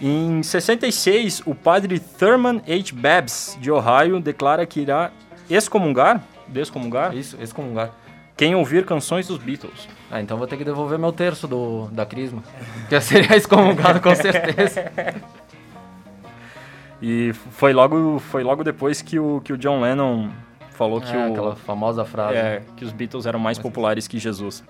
Em 0.00 0.42
66, 0.42 1.42
o 1.46 1.54
padre 1.54 1.98
Thurman 2.00 2.62
H. 2.66 2.92
Babs, 2.94 3.58
de 3.60 3.70
Ohio, 3.70 4.18
declara 4.20 4.64
que 4.64 4.80
irá 4.80 5.10
excomungar, 5.48 6.22
descomungar, 6.48 7.14
Isso, 7.14 7.36
excomungar. 7.40 7.90
quem 8.36 8.54
ouvir 8.54 8.84
canções 8.86 9.28
dos 9.28 9.38
Beatles. 9.38 9.88
Ah, 10.10 10.20
então 10.20 10.36
vou 10.36 10.46
ter 10.46 10.56
que 10.56 10.64
devolver 10.64 10.98
meu 10.98 11.12
terço 11.12 11.48
do, 11.48 11.88
da 11.90 12.06
crisma. 12.06 12.42
Que 12.88 13.00
seria 13.00 13.34
excomungado 13.36 14.00
com 14.00 14.14
certeza. 14.14 14.90
E 17.02 17.32
foi 17.50 17.72
logo, 17.72 18.18
foi 18.18 18.42
logo 18.42 18.64
depois 18.64 19.02
que 19.02 19.18
o, 19.18 19.40
que 19.42 19.52
o 19.52 19.58
John 19.58 19.80
Lennon 19.80 20.30
falou 20.70 21.00
que, 21.00 21.12
É, 21.14 21.26
o, 21.26 21.30
aquela 21.32 21.56
famosa 21.56 22.04
frase. 22.04 22.36
é, 22.36 22.62
que 22.76 22.84
os 22.84 22.92
Beatles 22.92 23.26
eram 23.26 23.38
mais 23.38 23.58
populares 23.58 24.06
que 24.08 24.18
Jesus. 24.18 24.64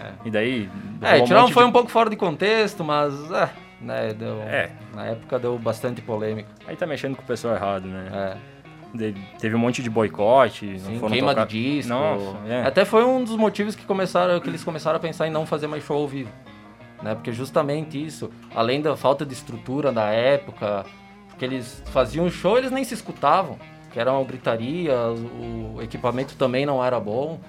É. 0.00 0.10
E 0.24 0.30
daí... 0.30 0.70
É, 1.02 1.22
um 1.22 1.48
foi 1.48 1.64
de- 1.64 1.68
um 1.68 1.72
pouco 1.72 1.90
fora 1.90 2.08
de 2.08 2.16
contexto, 2.16 2.82
mas 2.84 3.12
é, 3.32 3.48
né, 3.80 4.14
deu, 4.14 4.40
É. 4.42 4.70
na 4.94 5.06
época 5.06 5.38
deu 5.38 5.58
bastante 5.58 6.00
polêmica. 6.00 6.48
Aí 6.66 6.76
tá 6.76 6.86
mexendo 6.86 7.16
com 7.16 7.22
o 7.22 7.26
pessoal 7.26 7.54
errado, 7.54 7.86
né? 7.88 8.08
É, 8.12 8.36
teve 9.38 9.54
um 9.54 9.58
monte 9.58 9.82
de 9.82 9.90
boicote, 9.90 10.66
não 10.66 10.78
sim, 10.78 10.98
foram 10.98 11.12
queima 11.12 11.34
tocar... 11.34 11.46
de 11.46 11.76
disco. 11.76 11.92
Nossa, 11.92 12.36
é. 12.48 12.66
Até 12.66 12.84
foi 12.84 13.04
um 13.04 13.22
dos 13.22 13.36
motivos 13.36 13.74
que 13.74 13.84
começaram, 13.84 14.40
que 14.40 14.48
eles 14.48 14.64
começaram 14.64 14.96
a 14.96 15.00
pensar 15.00 15.26
em 15.26 15.30
não 15.30 15.46
fazer 15.46 15.66
mais 15.66 15.84
show 15.84 15.96
ao 15.96 16.08
vivo. 16.08 16.30
Né? 17.02 17.14
Porque 17.14 17.32
justamente 17.32 18.02
isso, 18.02 18.30
além 18.54 18.80
da 18.80 18.96
falta 18.96 19.24
de 19.24 19.32
estrutura 19.32 19.92
da 19.92 20.10
época, 20.10 20.84
porque 21.28 21.44
eles 21.44 21.82
faziam 21.86 22.30
show, 22.30 22.56
eles 22.56 22.70
nem 22.70 22.82
se 22.84 22.94
escutavam, 22.94 23.58
que 23.92 24.00
era 24.00 24.12
uma 24.12 24.24
gritaria, 24.24 24.94
o 25.10 25.82
equipamento 25.82 26.34
também 26.36 26.64
não 26.64 26.82
era 26.84 26.98
bom. 26.98 27.40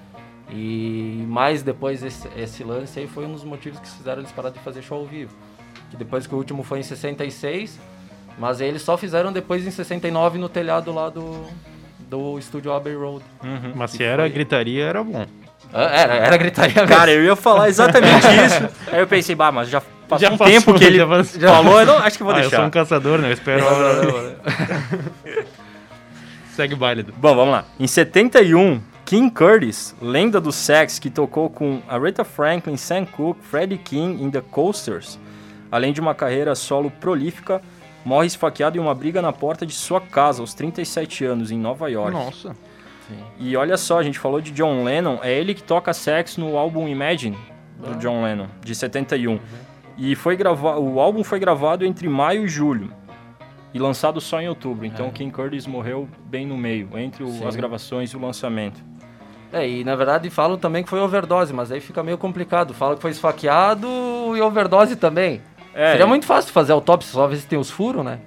E 0.50 1.24
mais 1.28 1.62
depois 1.62 2.02
esse, 2.02 2.26
esse 2.36 2.64
lance 2.64 2.98
aí 2.98 3.06
foi 3.06 3.26
um 3.26 3.32
dos 3.32 3.44
motivos 3.44 3.78
que 3.80 3.88
fizeram 3.88 4.22
eles 4.22 4.32
parar 4.32 4.50
de 4.50 4.58
fazer 4.60 4.82
show 4.82 4.98
ao 4.98 5.06
vivo. 5.06 5.34
Que 5.90 5.96
depois 5.96 6.26
que 6.26 6.34
o 6.34 6.38
último 6.38 6.62
foi 6.62 6.80
em 6.80 6.82
66, 6.82 7.78
mas 8.38 8.60
eles 8.60 8.82
só 8.82 8.96
fizeram 8.96 9.32
depois 9.32 9.66
em 9.66 9.70
69 9.70 10.38
no 10.38 10.48
telhado 10.48 10.92
lá 10.92 11.08
do, 11.08 11.44
do 11.98 12.38
estúdio 12.38 12.72
Abbey 12.72 12.94
Road. 12.94 13.24
Uhum. 13.42 13.72
Mas 13.74 13.90
se 13.92 14.02
era 14.02 14.22
foi- 14.24 14.30
gritaria, 14.30 14.84
era 14.84 15.02
bom. 15.02 15.26
Ah, 15.72 15.82
Era, 15.82 16.14
era 16.14 16.36
gritaria 16.38 16.74
mesmo. 16.82 16.88
Cara, 16.88 17.10
eu 17.10 17.22
ia 17.22 17.36
falar 17.36 17.68
exatamente 17.68 18.24
isso. 18.46 18.68
Aí 18.90 19.00
eu 19.00 19.06
pensei, 19.06 19.34
bah, 19.34 19.52
mas 19.52 19.68
já 19.68 19.82
passou 20.08 20.26
Já 20.26 20.32
um 20.34 20.38
passou, 20.38 20.52
tempo 20.54 20.74
que 20.78 20.84
ele 20.84 20.96
já 20.98 21.06
falou, 21.52 21.80
eu 21.80 21.86
não, 21.86 21.98
acho 21.98 22.16
que 22.16 22.24
vou 22.24 22.32
ah, 22.32 22.38
eu 22.38 22.42
sou 22.44 22.50
deixar. 22.50 22.66
um 22.66 22.70
caçador, 22.70 23.18
né? 23.18 23.28
Eu 23.28 23.32
espero. 23.34 23.62
Segue 26.54 26.74
o 26.74 26.76
baile. 26.76 27.02
Bom, 27.16 27.34
vamos 27.36 27.52
lá. 27.52 27.64
Em 27.78 27.86
71, 27.86 28.80
King 29.04 29.30
Curtis, 29.30 29.94
lenda 30.00 30.40
do 30.40 30.50
sex 30.50 30.98
que 30.98 31.10
tocou 31.10 31.48
com 31.48 31.80
Aretha 31.88 32.24
Franklin, 32.24 32.76
Sam 32.76 33.04
Cooke, 33.04 33.40
Freddie 33.44 33.78
King 33.78 34.26
e 34.26 34.30
The 34.30 34.40
Coasters, 34.50 35.18
além 35.70 35.92
de 35.92 36.00
uma 36.00 36.14
carreira 36.14 36.54
solo 36.54 36.90
prolífica, 36.90 37.60
morre 38.08 38.26
esfaqueado 38.26 38.78
em 38.78 38.80
uma 38.80 38.94
briga 38.94 39.20
na 39.20 39.34
porta 39.34 39.66
de 39.66 39.74
sua 39.74 40.00
casa 40.00 40.40
aos 40.40 40.54
37 40.54 41.26
anos, 41.26 41.50
em 41.50 41.58
Nova 41.58 41.90
York. 41.90 42.10
Nossa. 42.12 42.56
E 43.38 43.54
olha 43.54 43.76
só, 43.76 43.98
a 43.98 44.02
gente 44.02 44.18
falou 44.18 44.40
de 44.40 44.50
John 44.50 44.82
Lennon, 44.82 45.18
é 45.22 45.32
ele 45.32 45.52
que 45.54 45.62
toca 45.62 45.92
sax 45.92 46.38
no 46.38 46.56
álbum 46.56 46.88
Imagine, 46.88 47.36
do 47.78 47.94
John 47.98 48.22
Lennon, 48.22 48.46
de 48.64 48.74
71. 48.74 49.38
E 49.98 50.14
foi 50.14 50.36
grava 50.36 50.78
o 50.78 50.98
álbum 51.00 51.22
foi 51.22 51.38
gravado 51.38 51.84
entre 51.84 52.08
maio 52.08 52.44
e 52.46 52.48
julho. 52.48 52.90
E 53.74 53.78
lançado 53.78 54.20
só 54.22 54.40
em 54.40 54.48
outubro. 54.48 54.86
Então 54.86 55.10
King 55.10 55.30
Curtis 55.30 55.66
morreu 55.66 56.08
bem 56.24 56.46
no 56.46 56.56
meio, 56.56 56.88
entre 56.98 57.22
o- 57.22 57.28
Sim. 57.30 57.46
as 57.46 57.56
gravações 57.56 58.10
e 58.10 58.16
o 58.16 58.20
lançamento. 58.20 58.82
É, 59.52 59.68
e 59.68 59.84
na 59.84 59.94
verdade 59.96 60.30
falam 60.30 60.56
também 60.56 60.82
que 60.82 60.88
foi 60.88 61.00
overdose, 61.00 61.52
mas 61.52 61.70
aí 61.70 61.80
fica 61.80 62.02
meio 62.02 62.16
complicado. 62.16 62.72
Falam 62.72 62.96
que 62.96 63.02
foi 63.02 63.10
esfaqueado 63.10 63.86
e 64.34 64.40
overdose 64.40 64.96
também. 64.96 65.40
É, 65.78 65.92
Seria 65.92 66.08
muito 66.08 66.26
fácil 66.26 66.52
fazer 66.52 66.72
autópsia, 66.72 67.12
só 67.12 67.28
ver 67.28 67.36
se 67.36 67.46
tem 67.46 67.56
os 67.56 67.70
furos, 67.70 68.04
né? 68.04 68.18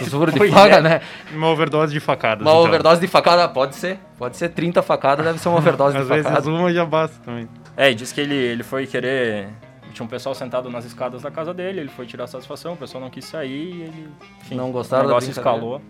Os 0.00 0.08
furos 0.10 0.32
de 0.32 0.48
faca, 0.48 0.76
é. 0.76 0.80
né? 0.80 1.00
Uma 1.32 1.48
overdose 1.48 1.92
de 1.92 1.98
facadas. 1.98 2.46
Uma 2.46 2.52
então. 2.52 2.62
overdose 2.62 3.00
de 3.00 3.08
facada 3.08 3.48
pode 3.48 3.74
ser. 3.74 3.98
Pode 4.16 4.36
ser 4.36 4.50
30 4.50 4.80
facadas, 4.80 5.26
deve 5.26 5.40
ser 5.40 5.48
uma 5.48 5.58
overdose 5.58 5.96
Às 5.96 6.04
de 6.04 6.08
vezes 6.08 6.24
facada. 6.24 6.48
uma 6.48 6.72
já 6.72 6.84
basta 6.86 7.16
também. 7.24 7.48
É, 7.76 7.90
e 7.90 7.96
diz 7.96 8.12
que 8.12 8.20
ele, 8.20 8.36
ele 8.36 8.62
foi 8.62 8.86
querer. 8.86 9.48
Tinha 9.92 10.06
um 10.06 10.08
pessoal 10.08 10.36
sentado 10.36 10.70
nas 10.70 10.84
escadas 10.84 11.22
da 11.22 11.32
casa 11.32 11.52
dele, 11.52 11.80
ele 11.80 11.88
foi 11.88 12.06
tirar 12.06 12.28
satisfação, 12.28 12.74
o 12.74 12.76
pessoal 12.76 13.02
não 13.02 13.10
quis 13.10 13.24
sair 13.24 13.74
e 13.74 13.82
ele. 13.82 14.08
Enfim, 14.42 14.54
Não 14.54 14.70
gostaram 14.70 15.02
o 15.02 15.08
negócio 15.08 15.32
escalou. 15.32 15.82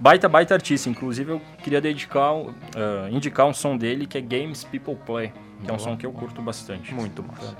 Baita, 0.00 0.28
baita 0.28 0.54
artista. 0.54 0.90
Inclusive, 0.90 1.30
eu 1.30 1.42
queria 1.62 1.80
dedicar, 1.80 2.32
ah, 2.74 3.08
indicar 3.12 3.46
um 3.46 3.54
som 3.54 3.76
dele 3.76 4.08
que 4.08 4.18
é 4.18 4.20
Games 4.20 4.64
People 4.64 4.96
Play, 5.06 5.32
que 5.62 5.70
é 5.70 5.72
um 5.72 5.78
som 5.78 5.96
que 5.96 6.04
eu 6.04 6.10
curto 6.10 6.42
bastante. 6.42 6.92
Muito 6.92 7.22
massa. 7.22 7.56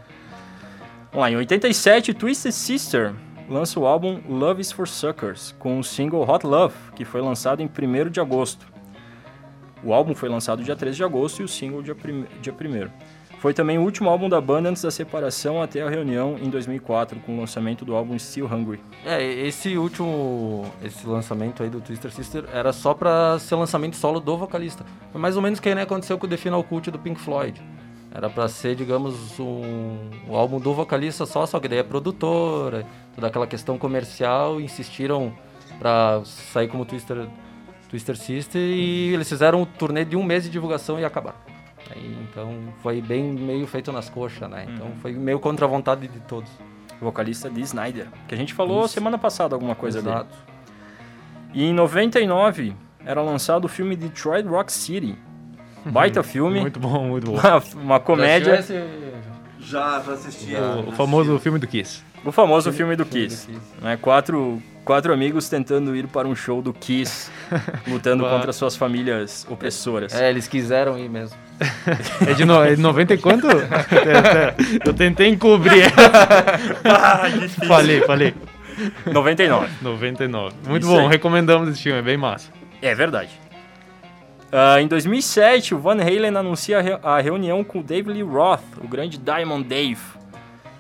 Vamos 1.13 1.27
lá, 1.27 1.31
em 1.31 1.37
87, 1.37 2.15
Twisted 2.15 2.55
Sister 2.55 3.13
lança 3.47 3.79
o 3.79 3.87
álbum 3.87 4.19
Love 4.27 4.63
is 4.63 4.73
for 4.73 4.89
Suckers, 4.89 5.55
com 5.59 5.79
o 5.79 5.85
single 5.85 6.27
Hot 6.27 6.47
Love, 6.47 6.75
que 6.97 7.05
foi 7.05 7.21
lançado 7.21 7.61
em 7.61 7.67
1 7.67 8.09
de 8.09 8.19
agosto. 8.19 8.67
O 9.85 9.93
álbum 9.93 10.15
foi 10.15 10.31
lançado 10.31 10.65
dia 10.65 10.75
13 10.75 10.97
de 10.97 11.05
agosto 11.05 11.43
e 11.43 11.45
o 11.45 11.49
single 11.49 11.83
dia, 11.83 11.95
prim 11.95 12.25
dia 12.41 12.55
1 12.55 12.89
Foi 13.41 13.53
também 13.53 13.77
o 13.77 13.83
último 13.83 14.09
álbum 14.09 14.27
da 14.27 14.41
banda 14.41 14.71
antes 14.71 14.81
da 14.81 14.91
separação 14.91 15.61
até 15.61 15.83
a 15.83 15.91
reunião 15.91 16.39
em 16.41 16.49
2004, 16.49 17.21
com 17.21 17.37
o 17.37 17.41
lançamento 17.41 17.85
do 17.85 17.95
álbum 17.95 18.19
Still 18.19 18.47
Hungry. 18.47 18.81
É, 19.05 19.23
esse 19.23 19.77
último, 19.77 20.65
esse 20.83 21.07
lançamento 21.07 21.63
aí 21.63 21.69
do 21.69 21.83
Twister 21.83 22.11
Sister 22.11 22.45
era 22.51 22.73
só 22.73 22.95
pra 22.95 23.39
ser 23.39 23.57
lançamento 23.57 23.97
solo 23.97 24.19
do 24.19 24.35
vocalista. 24.39 24.83
Foi 25.11 25.21
mais 25.21 25.37
ou 25.37 25.43
menos 25.43 25.61
que 25.61 25.75
né, 25.75 25.83
aconteceu 25.83 26.17
com 26.17 26.27
o 26.27 26.31
The 26.31 26.39
Final 26.39 26.65
Cult 26.65 26.91
do 26.91 26.99
Pink 26.99 27.21
Floyd. 27.21 27.61
Era 28.15 28.29
pra 28.29 28.47
ser, 28.47 28.77
digamos, 28.77 29.41
um, 29.41 30.11
um 30.29 30.37
álbum 30.37 30.61
do 30.61 30.75
vocalista 30.75 31.25
só, 31.25 31.47
só 31.47 31.59
que 31.59 31.67
daí 31.67 31.79
é 31.79 31.83
produtora, 31.83 32.85
toda 33.15 33.27
aquela 33.27 33.47
questão 33.47 33.79
comercial, 33.79 34.61
insistiram 34.61 35.33
pra 35.79 36.21
sair 36.25 36.69
como 36.69 36.85
Twister, 36.85 37.27
Twister 37.89 38.17
Sister 38.17 38.61
e 38.61 39.15
eles 39.15 39.29
fizeram 39.29 39.63
um 39.63 39.65
turnê 39.65 40.05
de 40.05 40.15
um 40.15 40.23
mês 40.23 40.45
de 40.45 40.51
divulgação 40.51 41.01
e 41.01 41.05
acabaram. 41.05 41.39
Aí, 41.91 42.17
então 42.23 42.55
foi 42.83 43.01
bem 43.01 43.33
meio 43.33 43.67
feito 43.67 43.91
nas 43.91 44.09
coxas, 44.09 44.49
né? 44.49 44.67
Então 44.69 44.93
foi 45.01 45.13
meio 45.13 45.41
contra 45.41 45.65
a 45.67 45.69
vontade 45.69 46.07
de 46.07 46.21
todos. 46.21 46.51
O 47.01 47.05
vocalista 47.05 47.51
Dee 47.51 47.63
Snyder, 47.63 48.09
que 48.29 48.35
a 48.35 48.39
gente 48.39 48.55
falou 48.55 48.85
Isso. 48.85 48.95
semana 48.95 49.19
passada 49.19 49.57
alguma 49.57 49.75
coisa 49.75 50.01
dele. 50.01 50.15
Exato. 50.15 50.37
E 51.53 51.65
em 51.65 51.73
99 51.73 52.75
era 53.05 53.21
lançado 53.21 53.65
o 53.65 53.69
filme 53.69 53.97
Detroit 53.97 54.47
Rock 54.47 54.73
City. 54.73 55.17
Baita 55.87 56.23
filme, 56.23 56.61
Muito 56.61 56.79
bom, 56.79 57.09
muito 57.09 57.31
bom. 57.31 57.39
uma, 57.39 57.63
uma 57.83 58.01
comédia, 58.01 58.55
Já 58.55 58.61
esse- 58.61 58.85
Já, 59.61 60.01
já 60.05 60.13
assisti. 60.13 60.55
O, 60.55 60.59
o 60.89 60.91
já 60.91 60.93
famoso 60.97 61.31
assisti. 61.31 61.43
filme 61.43 61.59
do 61.59 61.67
Kiss. 61.67 62.03
o 62.25 62.33
famoso 62.33 62.73
filme 62.73 62.95
do 62.97 63.05
filme 63.05 63.27
do 63.27 63.31
Kiss. 63.31 63.49
Né? 63.81 63.97
Quatro, 64.01 64.63
quatro 64.85 65.13
amigos 65.13 65.49
tentando 65.49 65.95
ir 65.97 66.07
para 66.09 66.27
um 66.29 66.35
show 66.37 66.61
do 66.63 66.73
Kiss, 66.73 67.31
lutando 67.87 68.25
contra 68.25 68.53
suas 68.53 68.77
famílias 68.77 69.47
opressoras. 69.51 70.15
É, 70.15 70.29
eles 70.31 70.47
quiseram 70.49 70.99
ir 70.99 71.09
mesmo. 71.09 71.37
É 72.27 72.35
de, 72.35 72.45
no, 72.45 72.63
é 72.63 72.75
de 72.75 72.81
90 72.81 73.15
e 73.15 73.19
quanto? 73.19 73.47
Eu 74.85 74.93
tentei 74.95 75.29
encobrir. 75.29 75.91
falei, 77.67 78.01
falei. 78.03 78.35
99. 79.13 79.69
99. 79.83 80.55
Muito 80.67 80.83
Isso 80.85 80.93
bom, 80.93 81.01
aí. 81.03 81.09
recomendamos 81.09 81.69
esse 81.69 81.83
filme, 81.83 81.99
é 81.99 82.03
bem 82.03 82.17
massa. 82.17 82.51
É 82.81 82.95
verdade. 82.95 83.31
Ah, 84.55 84.81
em 84.83 84.87
2007, 84.87 85.75
o 85.75 85.79
Van 85.79 85.97
Halen 86.01 86.37
anuncia 86.37 86.79
a 86.79 86.83
re- 86.83 86.99
a 87.03 87.21
reunião 87.21 87.65
com 87.65 87.81
Dave 87.81 88.13
Lee 88.13 88.23
Roth, 88.23 88.61
o 88.85 88.87
grande 88.87 89.17
Diamond 89.19 89.65
Dave, 89.67 90.01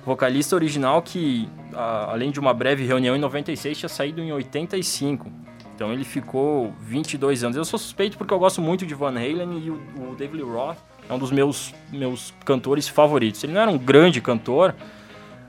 vocalista 0.04 0.54
original 0.54 1.00
que, 1.00 1.48
ah, 1.74 2.08
além 2.10 2.30
de 2.30 2.38
uma 2.38 2.52
breve 2.52 2.84
reunião 2.84 3.16
em 3.16 3.18
96, 3.18 3.78
tinha 3.78 3.88
saído 3.88 4.20
em 4.20 4.30
85. 4.30 5.30
Então 5.74 5.90
ele 5.90 6.04
ficou 6.04 6.72
22 6.82 7.44
anos. 7.44 7.56
Eu 7.56 7.64
sou 7.64 7.78
suspeito 7.78 8.18
porque 8.18 8.32
eu 8.32 8.38
gosto 8.38 8.60
muito 8.60 8.84
de 8.84 8.94
Van 8.94 9.08
Halen 9.16 9.58
e 9.64 9.70
o, 9.70 9.80
o 10.10 10.14
Dave 10.18 10.36
Lee 10.36 10.44
Roth 10.44 10.76
é 11.08 11.12
um 11.14 11.18
dos 11.18 11.30
meus, 11.30 11.74
meus 11.90 12.32
cantores 12.44 12.86
favoritos. 12.86 13.42
Ele 13.42 13.54
não 13.54 13.60
era 13.62 13.70
um 13.70 13.78
grande 13.78 14.20
cantor, 14.20 14.74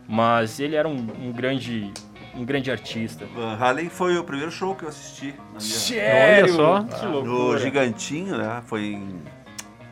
mas 0.07 0.61
ele 0.61 0.75
era 0.77 0.87
um, 0.87 0.95
um 1.21 1.31
grande, 1.33 1.91
um 2.35 2.43
grande 2.43 2.71
artista. 2.71 3.25
Van 3.35 3.55
Halen 3.55 3.89
foi 3.89 4.17
o 4.17 4.23
primeiro 4.23 4.51
show 4.51 4.75
que 4.75 4.83
eu 4.83 4.89
assisti. 4.89 5.27
Na 5.27 5.59
minha... 5.59 5.61
Sério? 5.61 6.55
só. 6.55 6.83
Que 6.83 7.05
No. 7.05 7.57
Gigantinho, 7.57 8.37
né? 8.37 8.61
Foi 8.65 8.81
em. 8.81 9.21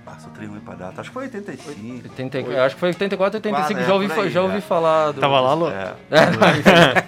Passa 0.03 0.27
o 0.27 0.31
trem 0.31 0.50
pra 0.50 0.74
data. 0.74 1.00
Acho 1.00 1.10
que 1.10 1.13
foi 1.13 1.24
85. 1.24 2.10
80, 2.10 2.38
eu 2.39 2.63
acho 2.63 2.75
que 2.75 2.79
foi 2.79 2.89
84, 2.89 3.38
85, 3.38 3.79
Ah, 3.79 3.83
já, 3.83 3.89
é, 3.89 3.93
ouvi, 3.93 4.12
aí, 4.12 4.29
já 4.29 4.41
ouvi 4.41 4.57
é. 4.57 4.62
falar. 4.62 5.12
Do, 5.12 5.21
Tava 5.21 5.39
lá, 5.39 5.53
Lu? 5.53 5.69
É. 5.69 5.93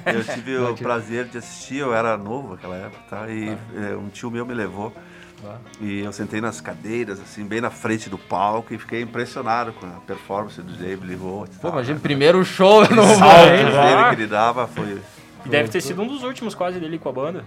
Eu 0.14 0.24
tive 0.24 0.58
o 0.58 0.76
prazer 0.76 1.26
de 1.26 1.40
assistir, 1.40 1.78
eu 1.78 1.94
era 1.94 2.18
novo 2.18 2.52
naquela 2.52 2.76
época, 2.76 3.04
tá? 3.10 3.28
E 3.30 3.50
é, 3.76 3.96
um 3.96 4.10
tio 4.10 4.30
meu 4.30 4.46
me 4.46 4.54
levou. 4.54 4.94
E 5.82 6.00
eu 6.00 6.14
sentei 6.14 6.40
nas 6.40 6.62
cadeiras, 6.62 7.20
assim, 7.20 7.46
bem 7.46 7.60
na 7.60 7.70
frente 7.70 8.10
do 8.10 8.18
palco 8.18 8.74
e 8.74 8.78
fiquei 8.78 9.02
impressionado 9.02 9.74
com 9.74 9.86
a 9.86 10.00
performance 10.08 10.62
do 10.62 10.74
David 10.74 11.06
Lee 11.06 11.18
Roth. 11.18 11.50
Pô, 11.62 11.70
imagina, 11.70 11.96
né? 11.96 12.00
primeiro 12.02 12.44
show 12.46 12.82
no 12.82 13.04
saltos 13.04 13.74
dele 13.74 14.10
que 14.10 14.22
ele 14.22 14.28
dava 14.28 14.68
foi. 14.68 15.02
E 15.46 15.50
deve 15.50 15.70
ter 15.70 15.82
sido 15.82 16.02
um 16.02 16.08
dos 16.08 16.24
últimos 16.24 16.56
quase 16.56 16.80
dele 16.80 16.98
com 16.98 17.10
a 17.10 17.12
banda. 17.12 17.44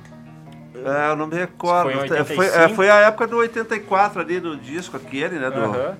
É, 0.75 1.11
eu 1.11 1.17
não 1.17 1.27
me 1.27 1.35
recordo. 1.35 1.85
Foi 1.91 1.93
em 1.95 2.09
Foi, 2.09 2.19
85? 2.19 2.43
é, 2.43 2.69
foi 2.75 2.91
a 2.91 2.97
época 2.97 3.27
do 3.27 3.37
84 3.39 4.21
ali 4.21 4.39
do 4.41 4.57
disco 4.57 4.97
aquele, 4.97 5.39
né? 5.39 5.51
Do, 5.51 5.61
Aham. 5.61 5.97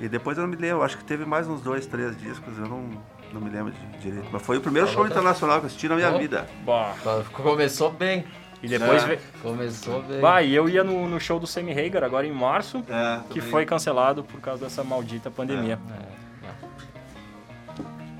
E 0.00 0.08
depois 0.08 0.38
eu 0.38 0.42
não 0.42 0.48
me 0.50 0.56
lembro, 0.56 0.82
acho 0.82 0.96
que 0.96 1.04
teve 1.04 1.24
mais 1.24 1.48
uns 1.48 1.60
dois, 1.60 1.84
três 1.84 2.16
discos, 2.18 2.56
eu 2.56 2.66
não, 2.66 2.88
não 3.32 3.40
me 3.40 3.50
lembro 3.50 3.72
de- 3.72 3.98
direito. 3.98 4.28
Mas 4.32 4.40
foi 4.42 4.56
o 4.56 4.60
primeiro 4.60 4.86
show 4.88 5.04
internacional 5.06 5.58
que 5.58 5.64
eu 5.64 5.66
assisti 5.66 5.88
na 5.88 5.96
minha 5.96 6.10
Ó. 6.12 6.16
vida. 6.18 6.46
Bah. 6.64 6.94
Começou 7.32 7.90
bem. 7.90 8.24
E 8.62 8.68
depois 8.68 9.02
É. 9.02 9.06
veio. 9.06 9.20
Começou 9.42 10.02
bem. 10.02 10.20
Bah, 10.20 10.40
e 10.42 10.54
eu 10.54 10.68
ia 10.68 10.82
no, 10.82 11.06
no 11.08 11.20
show 11.20 11.38
do 11.38 11.46
Sammy 11.46 11.72
Hagar 11.78 12.02
agora 12.04 12.26
em 12.26 12.32
março, 12.32 12.82
É, 12.88 13.20
que 13.30 13.40
foi 13.40 13.66
cancelado 13.66 14.22
por 14.24 14.40
causa 14.40 14.64
dessa 14.64 14.82
maldita 14.82 15.30
pandemia. 15.30 15.78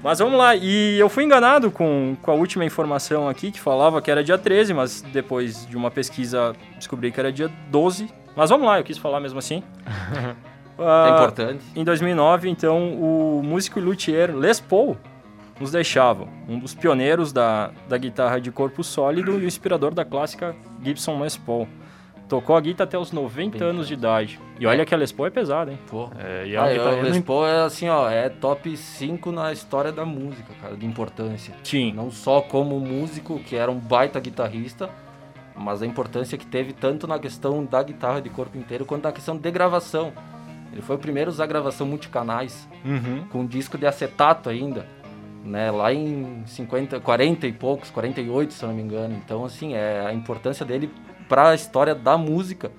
Mas 0.02 0.20
vamos 0.20 0.38
lá, 0.38 0.54
e 0.54 0.96
eu 0.98 1.08
fui 1.08 1.24
enganado 1.24 1.70
com, 1.70 2.16
com 2.22 2.30
a 2.30 2.34
última 2.34 2.64
informação 2.64 3.28
aqui, 3.28 3.50
que 3.50 3.58
falava 3.60 4.00
que 4.00 4.10
era 4.10 4.22
dia 4.22 4.38
13, 4.38 4.72
mas 4.72 5.02
depois 5.02 5.66
de 5.66 5.76
uma 5.76 5.90
pesquisa 5.90 6.54
descobri 6.76 7.10
que 7.10 7.18
era 7.18 7.32
dia 7.32 7.50
12. 7.70 8.08
Mas 8.36 8.48
vamos 8.50 8.66
lá, 8.66 8.78
eu 8.78 8.84
quis 8.84 8.96
falar 8.98 9.20
mesmo 9.20 9.38
assim. 9.38 9.62
É 10.80 10.84
Ah, 10.84 11.10
importante. 11.16 11.64
Em 11.74 11.82
2009, 11.82 12.48
então, 12.48 12.92
o 12.92 13.42
músico 13.44 13.80
e 13.80 13.82
luthier 13.82 14.32
Les 14.36 14.60
Paul 14.60 14.96
nos 15.58 15.72
deixava. 15.72 16.28
Um 16.48 16.56
dos 16.56 16.72
pioneiros 16.72 17.32
da, 17.32 17.72
da 17.88 17.98
guitarra 17.98 18.40
de 18.40 18.52
corpo 18.52 18.84
sólido 18.84 19.32
e 19.32 19.42
o 19.42 19.44
inspirador 19.44 19.92
da 19.92 20.04
clássica 20.04 20.54
Gibson 20.80 21.20
Les 21.20 21.36
Paul. 21.36 21.66
Tocou 22.28 22.54
a 22.56 22.60
guitarra 22.60 22.86
até 22.86 22.98
os 22.98 23.10
90 23.10 23.64
anos 23.64 23.88
de 23.88 23.94
idade. 23.94 24.38
E 24.60 24.66
olha 24.66 24.84
que 24.84 24.94
a 24.94 24.98
Les 24.98 25.10
Paul 25.10 25.26
é 25.28 25.30
pesada, 25.30 25.72
hein? 25.72 25.78
Pô. 25.88 26.10
É, 26.18 26.46
e 26.46 26.56
Ah, 26.56 26.64
a 26.64 26.70
eu- 26.74 26.78
guitarra 26.84 26.96
o 26.96 27.02
Les 27.02 27.20
Paul 27.20 27.46
é 27.46 27.62
assim, 27.62 27.88
ó, 27.88 28.08
é 28.10 28.28
top 28.28 28.76
5 28.76 29.32
na 29.32 29.50
história 29.50 29.90
da 29.90 30.04
música, 30.04 30.52
cara, 30.60 30.76
de 30.76 30.84
importância. 30.84 31.54
Sim. 31.64 31.92
Não 31.94 32.10
só 32.10 32.42
como 32.42 32.78
músico, 32.78 33.38
que 33.38 33.56
era 33.56 33.70
um 33.70 33.78
baita 33.78 34.20
guitarrista, 34.20 34.90
mas 35.56 35.80
a 35.82 35.86
importância 35.86 36.36
que 36.36 36.46
teve 36.46 36.74
tanto 36.74 37.06
na 37.06 37.18
questão 37.18 37.64
da 37.64 37.82
guitarra 37.82 38.20
de 38.20 38.28
corpo 38.28 38.58
inteiro, 38.58 38.84
quanto 38.84 39.04
na 39.04 39.12
questão 39.12 39.34
de 39.36 39.50
gravação. 39.50 40.12
Ele 40.70 40.82
foi 40.82 40.96
o 40.96 40.98
primeiro 40.98 41.30
a 41.30 41.32
usar 41.32 41.46
gravação 41.46 41.86
multicanais, 41.86 42.68
Uhum. 42.84 43.24
com 43.30 43.46
disco 43.46 43.78
de 43.78 43.86
acetato 43.86 44.50
ainda, 44.50 44.86
né? 45.42 45.70
Lá 45.70 45.94
em 45.94 46.42
50, 46.44 47.00
40 47.00 47.46
e 47.46 47.52
poucos, 47.52 47.90
48, 47.90 48.52
se 48.52 48.62
eu 48.62 48.68
não 48.68 48.76
me 48.76 48.82
engano. 48.82 49.14
Então, 49.24 49.46
assim, 49.46 49.72
é 49.72 50.04
a 50.06 50.12
importância 50.12 50.64
dele 50.66 50.90
para 51.28 51.50
a 51.50 51.54
história 51.54 51.94
da 51.94 52.16
música, 52.16 52.70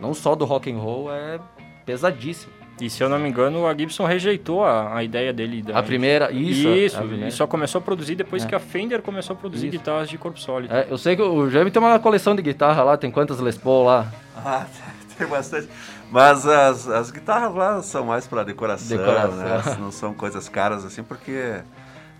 não 0.00 0.14
só 0.14 0.34
do 0.34 0.44
rock 0.44 0.70
and 0.72 0.78
roll, 0.78 1.12
é 1.12 1.38
pesadíssimo. 1.84 2.52
E 2.80 2.88
se 2.88 3.02
eu 3.02 3.08
não 3.08 3.18
me 3.18 3.28
engano, 3.28 3.66
a 3.66 3.74
Gibson 3.76 4.04
rejeitou 4.04 4.64
a, 4.64 4.96
a 4.96 5.02
ideia 5.02 5.32
dele. 5.32 5.62
Da... 5.62 5.80
A 5.80 5.82
primeira, 5.82 6.30
isso, 6.30 6.68
Isso, 6.68 6.98
primeira. 6.98 7.26
e 7.26 7.32
só 7.32 7.44
começou 7.44 7.80
a 7.80 7.82
produzir 7.82 8.14
depois 8.14 8.44
É. 8.44 8.46
que 8.46 8.54
a 8.54 8.60
Fender 8.60 9.02
começou 9.02 9.34
a 9.34 9.36
produzir 9.36 9.66
Isso. 9.66 9.78
guitarras 9.78 10.08
de 10.08 10.16
corpo 10.16 10.38
sólido. 10.38 10.72
É, 10.72 10.86
eu 10.88 10.96
sei 10.96 11.16
que 11.16 11.22
o 11.22 11.50
Jaime 11.50 11.72
tem 11.72 11.82
uma 11.82 11.98
coleção 11.98 12.36
de 12.36 12.42
guitarra 12.42 12.84
lá, 12.84 12.96
tem 12.96 13.10
quantas 13.10 13.40
Les 13.40 13.58
Paul 13.58 13.84
lá? 13.86 14.12
Ah, 14.36 14.64
tem 15.18 15.26
bastante. 15.26 15.68
Mas 16.12 16.46
as, 16.46 16.86
as 16.88 17.10
guitarras 17.10 17.52
lá 17.52 17.82
são 17.82 18.04
mais 18.06 18.28
para 18.28 18.44
decoração, 18.44 18.96
Decoração. 18.96 19.36
né? 19.38 19.76
Não 19.80 19.90
são 19.90 20.14
coisas 20.14 20.48
caras 20.48 20.84
assim, 20.84 21.02
porque 21.02 21.56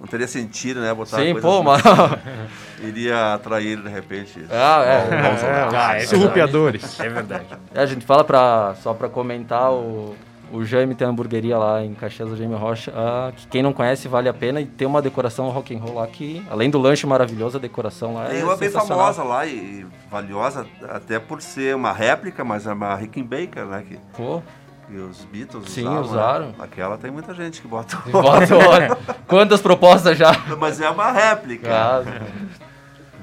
não 0.00 0.06
teria 0.06 0.28
sentido, 0.28 0.80
né? 0.80 0.94
Botar 0.94 1.18
Sim, 1.18 1.34
pô, 1.40 1.62
mas... 1.62 1.82
Iria 2.80 3.34
atrair 3.34 3.82
de 3.82 3.88
repente. 3.88 4.44
Ah, 4.50 4.84
é. 4.84 5.76
Ah, 5.76 5.96
é 5.96 6.06
surrupiadores. 6.06 6.98
É 7.00 7.08
verdade. 7.08 7.46
É, 7.74 7.80
a 7.80 7.86
gente 7.86 8.06
fala 8.06 8.22
pra, 8.22 8.76
só 8.80 8.94
pra 8.94 9.08
comentar, 9.08 9.72
o, 9.72 10.14
o 10.52 10.64
Jaime 10.64 10.94
tem 10.94 11.06
uma 11.06 11.12
hamburgueria 11.12 11.58
lá 11.58 11.84
em 11.84 11.94
Caxias 11.94 12.28
do 12.28 12.36
Jaime 12.36 12.54
Rocha, 12.54 12.92
ah, 12.94 13.32
que 13.34 13.48
quem 13.48 13.62
não 13.62 13.72
conhece 13.72 14.06
vale 14.06 14.28
a 14.28 14.34
pena 14.34 14.60
e 14.60 14.66
tem 14.66 14.86
uma 14.86 15.02
decoração 15.02 15.48
rock 15.50 15.74
and 15.74 15.80
roll 15.80 15.94
lá 15.94 16.06
que, 16.06 16.44
além 16.48 16.70
do 16.70 16.78
lanche 16.78 17.06
maravilhoso, 17.06 17.58
a 17.58 17.60
decoração 17.60 18.14
lá 18.14 18.26
Tem 18.26 18.40
é 18.40 18.44
uma 18.44 18.56
bem 18.56 18.70
famosa 18.70 19.22
lá 19.22 19.44
e 19.46 19.84
valiosa, 20.10 20.66
até 20.88 21.18
por 21.18 21.42
ser 21.42 21.74
uma 21.74 21.92
réplica, 21.92 22.44
mas 22.44 22.66
é 22.66 22.72
uma 22.72 22.94
Rickenbacker, 22.94 23.64
né? 23.66 23.84
Que, 23.86 23.98
Pô, 24.16 24.42
que 24.88 24.96
os 24.96 25.24
Beatles 25.26 25.68
Sim, 25.70 25.82
usavam, 25.82 26.02
usaram. 26.02 26.46
Né? 26.48 26.54
Aquela 26.58 26.96
tem 26.96 27.10
muita 27.10 27.34
gente 27.34 27.60
que 27.60 27.68
bota. 27.68 27.96
bota, 28.10 28.56
olha, 28.56 28.96
quantas 29.26 29.60
propostas 29.60 30.16
já? 30.16 30.32
mas 30.58 30.80
é 30.80 30.88
uma 30.88 31.12
réplica. 31.12 31.68
Ah, 31.70 32.02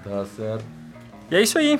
tá 0.03 0.25
certo. 0.35 0.63
E 1.29 1.35
é 1.35 1.41
isso 1.41 1.57
aí. 1.57 1.79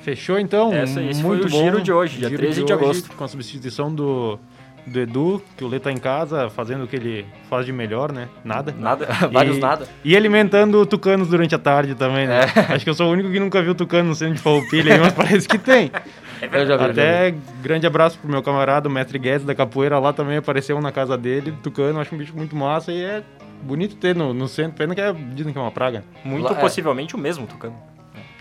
Fechou 0.00 0.38
então? 0.38 0.72
Essa- 0.72 1.00
esse 1.00 1.22
Muito 1.22 1.42
foi 1.42 1.48
o 1.48 1.50
bom. 1.52 1.64
giro 1.64 1.80
de 1.80 1.92
hoje, 1.92 2.18
dia 2.18 2.28
Giro 2.28 2.42
13 2.42 2.64
de 2.64 2.72
hoje, 2.72 2.72
agosto. 2.84 3.12
Com 3.16 3.22
a 3.24 3.28
substituição 3.28 3.94
do, 3.94 4.38
do 4.86 4.98
Edu, 5.00 5.42
que 5.56 5.64
o 5.64 5.68
Lê 5.68 5.78
tá 5.78 5.92
em 5.92 5.96
casa 5.96 6.50
fazendo 6.50 6.84
o 6.84 6.86
que 6.88 6.96
ele 6.96 7.26
faz 7.48 7.64
de 7.64 7.72
melhor, 7.72 8.10
né? 8.12 8.28
Nada. 8.44 8.74
Nada, 8.78 9.06
vários 9.32 9.56
E- 9.56 9.60
nada. 9.60 9.88
E 10.04 10.16
alimentando 10.16 10.84
tucanos 10.86 11.28
durante 11.28 11.54
a 11.54 11.58
tarde 11.58 11.94
também, 11.94 12.26
né? 12.26 12.40
É. 12.68 12.74
Acho 12.74 12.84
que 12.84 12.90
eu 12.90 12.94
sou 12.94 13.08
o 13.08 13.12
único 13.12 13.30
que 13.30 13.38
nunca 13.38 13.62
viu 13.62 13.74
tucano 13.74 14.08
no 14.10 14.14
centro 14.14 14.34
de 14.34 14.40
Farroupilha, 14.42 14.98
mas 14.98 15.12
parece 15.12 15.46
que 15.48 15.58
tem. 15.58 15.90
Eu 16.42 16.66
já 16.66 16.76
vi, 16.76 16.82
já 16.82 16.86
vi. 16.88 16.90
Até 16.90 17.34
grande 17.62 17.86
abraço 17.86 18.18
pro 18.18 18.28
meu 18.28 18.42
camarada, 18.42 18.88
o 18.88 18.92
mestre 18.92 19.16
Guedes 19.16 19.46
da 19.46 19.54
capoeira, 19.54 20.00
lá 20.00 20.12
também 20.12 20.36
apareceu 20.38 20.80
na 20.80 20.90
casa 20.90 21.16
dele, 21.16 21.54
tucano, 21.62 22.00
acho 22.00 22.12
um 22.12 22.18
bicho 22.18 22.34
muito 22.36 22.56
massa 22.56 22.90
e 22.90 23.00
é 23.00 23.22
bonito 23.62 23.94
ter 23.94 24.16
no, 24.16 24.34
no 24.34 24.48
centro, 24.48 24.72
pena 24.72 24.92
que 24.92 25.00
é, 25.00 25.12
dizem 25.12 25.52
que 25.52 25.58
é 25.60 25.62
uma 25.62 25.70
praga. 25.70 26.02
Muito 26.24 26.42
Lá- 26.46 26.50
é. 26.50 26.60
possivelmente 26.60 27.14
o 27.14 27.18
mesmo 27.18 27.46
Tucano. 27.46 27.76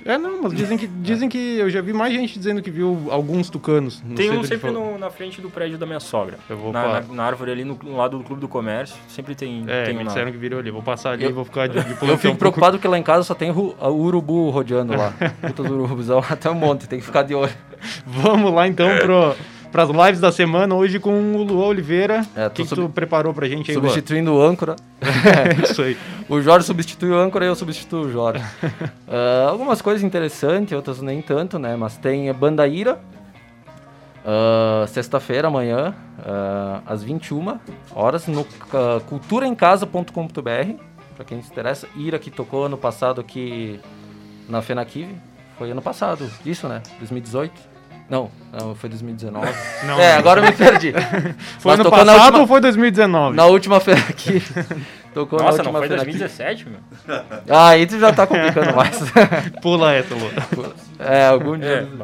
É, 0.03 0.17
não, 0.17 0.41
mas 0.43 0.53
dizem 0.53 0.77
que, 0.77 0.88
dizem 0.88 1.29
que 1.29 1.38
eu 1.58 1.70
já 1.70 1.81
vi 1.81 1.93
mais 1.93 2.13
gente 2.13 2.38
dizendo 2.38 2.62
que 2.62 2.72
viu 2.72 3.08
alguns 3.12 3.50
tucanos. 3.50 4.01
No 4.03 4.15
Tem 4.15 4.31
um 4.31 4.43
sempre 4.43 4.72
no- 4.72 4.98
na 4.98 5.10
frente 5.10 5.39
do 5.41 5.50
prédio 5.50 5.77
da 5.77 5.86
minha 5.86 6.00
sogra. 6.00 6.38
Eu 6.50 6.58
vou 6.58 6.74
na, 6.74 7.01
na- 7.01 7.13
na 7.13 7.24
árvore 7.24 7.51
ali 7.51 7.63
no, 7.63 7.77
no 7.84 7.96
lado 7.98 8.17
do 8.17 8.24
Clube 8.24 8.41
do 8.41 8.48
Comércio. 8.48 8.96
Sempre 9.08 9.36
tem, 9.36 9.63
É, 9.67 9.84
tem 9.84 9.96
me 9.96 10.03
disseram 10.03 10.31
que 10.31 10.38
virou 10.38 10.60
ali. 10.60 10.72
Vou 10.72 10.81
passar 10.81 11.12
ali 11.12 11.25
e 11.25 11.31
vou 11.31 11.46
ficar 11.46 11.67
de, 11.67 11.79
de 11.84 11.91
Eu 12.08 12.17
fico 12.17 12.34
um 12.34 12.38
preocupado 12.38 12.77
porque 12.77 12.88
lá 12.88 12.98
em 12.98 13.03
casa 13.03 13.24
só 13.24 13.34
tem 13.36 13.51
ru- 13.51 13.75
a 13.79 13.89
urubu 13.89 14.50
rodeando 14.50 14.96
lá. 14.98 15.13
Puta 15.41 15.63
do 15.63 15.74
urubuzão, 15.84 16.24
até 16.29 16.50
um 16.50 16.55
monte, 16.55 16.88
tem 16.89 17.00
que 17.00 17.05
ficar 17.05 17.24
de 17.24 17.36
olho. 17.36 17.53
Vamos 18.05 18.51
lá 18.53 18.67
então 18.67 18.88
pro, 18.98 19.36
pras 19.71 19.89
lives 19.89 20.19
da 20.19 20.31
semana, 20.31 20.75
hoje 20.75 20.99
com 20.99 21.35
o 21.35 21.43
Luan 21.43 21.67
Oliveira. 21.67 22.25
É, 22.35 22.47
O 22.47 22.49
que, 22.49 22.63
que 22.63 22.69
sub- 22.69 22.81
tu 22.81 22.89
preparou 22.89 23.33
pra 23.33 23.47
gente 23.47 23.71
aí, 23.71 23.77
Luan? 23.77 23.87
Substituindo 23.89 24.33
o 24.35 24.41
âncora. 24.41 24.75
Isso 25.63 25.81
aí. 25.81 25.97
O 26.29 26.41
Jorge 26.41 26.65
substitui 26.67 27.09
o 27.11 27.17
âncora 27.17 27.45
e 27.45 27.47
eu 27.47 27.55
substituo 27.55 28.01
o 28.05 28.11
Jorge. 28.11 28.43
Ah, 29.13 29.49
algumas 29.49 29.81
coisas 29.81 30.03
interessantes, 30.03 30.71
outras 30.73 31.01
nem 31.01 31.21
tanto, 31.21 31.59
né? 31.59 31.75
Mas 31.75 31.97
tem 31.97 32.31
Bandaíra. 32.33 32.97
ah, 34.25 34.85
Sexta-feira, 34.87 35.47
amanhã, 35.49 35.93
ah, 36.19 36.81
às 36.85 37.03
21 37.03 37.59
horas, 37.93 38.27
no 38.27 38.41
uh, 38.41 39.01
culturaemcasa.com.br. 39.09 40.75
Pra 41.15 41.25
quem 41.25 41.41
se 41.41 41.51
interessa. 41.51 41.87
Ira, 41.95 42.17
que 42.17 42.31
tocou 42.31 42.65
ano 42.65 42.77
passado 42.77 43.19
aqui 43.21 43.79
na 44.47 44.61
Fenaquive. 44.61 45.13
Foi 45.57 45.69
ano 45.71 45.81
passado, 45.81 46.29
isso, 46.45 46.67
né? 46.67 46.81
2018. 46.99 47.70
Não, 48.11 48.29
não, 48.51 48.75
foi 48.75 48.89
2019. 48.89 49.47
Não. 49.87 49.97
É, 49.99 50.15
agora 50.17 50.41
eu 50.41 50.45
me 50.45 50.51
perdi. 50.51 50.91
Foi 51.59 51.71
Mas 51.71 51.79
ano 51.79 51.89
passado 51.89 52.05
na 52.05 52.13
última- 52.25 52.39
ou 52.41 52.47
foi 52.47 52.59
2019? 52.61 53.35
Na 53.37 53.45
última 53.45 53.79
feira 53.79 54.01
aqui. 54.01 54.43
Tocou 55.13 55.39
na 55.39 55.45
Nossa, 55.45 55.63
não 55.63 55.71
última 55.71 55.79
foi 55.79 55.87
feira 55.87 56.03
aqui. 56.03 56.17
2017, 56.17 56.69
meu? 56.69 56.79
Ah, 57.49 57.69
aí 57.69 57.85
tu 57.87 57.97
já 57.99 58.11
tá 58.13 58.27
complicando 58.27 58.75
mais. 58.75 58.97
Pula 59.61 59.93
essa, 59.93 60.13
Luan. 60.13 60.74
é, 61.00 61.25
algum 61.27 61.57
dia. 61.57 61.87
É. 62.00 62.03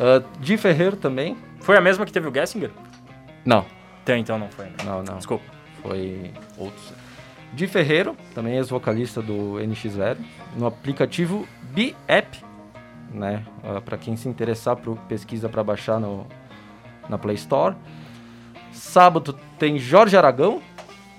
Ah, 0.00 0.22
Di 0.38 0.56
Ferreiro 0.56 0.96
também? 0.96 1.36
Foi 1.60 1.76
a 1.76 1.80
mesma 1.80 2.06
que 2.06 2.12
teve 2.12 2.28
o 2.28 2.32
Gessinger? 2.34 2.70
Não, 3.44 3.64
Tem, 4.04 4.20
então 4.20 4.38
não 4.38 4.48
foi. 4.48 4.66
né? 4.66 4.72
não, 4.84 5.02
não. 5.02 5.16
Desculpa. 5.16 5.44
Foi 5.82 6.30
outros. 6.56 6.92
Di 7.52 7.66
Ferreiro, 7.66 8.16
também 8.34 8.54
ex-vocalista 8.56 9.20
do 9.20 9.54
NX0, 9.60 10.16
no 10.56 10.66
aplicativo 10.66 11.46
B-App, 11.72 12.38
né? 13.12 13.44
Ah, 13.64 13.80
pra 13.80 13.96
quem 13.98 14.16
se 14.16 14.28
interessar, 14.28 14.76
pesquisa 15.08 15.48
pra 15.48 15.62
baixar 15.64 15.98
no, 16.00 16.26
na 17.08 17.18
Play 17.18 17.36
Store. 17.36 17.74
Sábado 18.72 19.36
tem 19.58 19.78
Jorge 19.78 20.16
Aragão, 20.16 20.60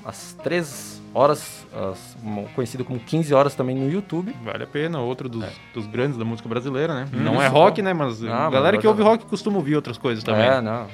às 0.06 0.34
3 0.42 1.02
horas, 1.14 1.68
às- 1.74 2.18
conhecido 2.56 2.86
como 2.86 3.00
15 3.00 3.34
horas 3.34 3.54
também 3.56 3.76
no 3.76 3.90
YouTube. 3.92 4.34
Vale 4.44 4.64
a 4.64 4.68
pena, 4.68 5.00
outro 5.00 5.28
dos, 5.28 5.44
É. 5.44 5.50
dos 5.74 5.86
grandes 5.88 6.18
da 6.18 6.24
música 6.26 6.48
brasileira, 6.48 6.94
né? 6.96 7.08
Hum, 7.14 7.18
não 7.20 7.42
é 7.42 7.48
rock, 7.48 7.82
né? 7.82 7.94
Mas 7.94 8.24
Ah, 8.24 8.48
a 8.48 8.50
galera 8.50 8.78
mas 8.78 8.82
que 8.82 8.88
ouve 8.88 9.04
rock 9.04 9.26
costuma 9.26 9.58
ouvir 9.58 9.76
outras 9.76 9.98
coisas 9.98 10.24
também. 10.24 10.46
É, 10.48 10.62
não. 10.62 10.88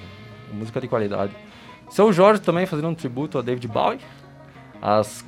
Música 0.51 0.81
de 0.81 0.87
qualidade. 0.87 1.31
Seu 1.89 2.11
Jorge 2.11 2.41
também 2.41 2.65
fazendo 2.65 2.87
um 2.89 2.95
tributo 2.95 3.37
a 3.37 3.41
David 3.41 3.67
Bowie. 3.67 3.99
Às 4.81 5.23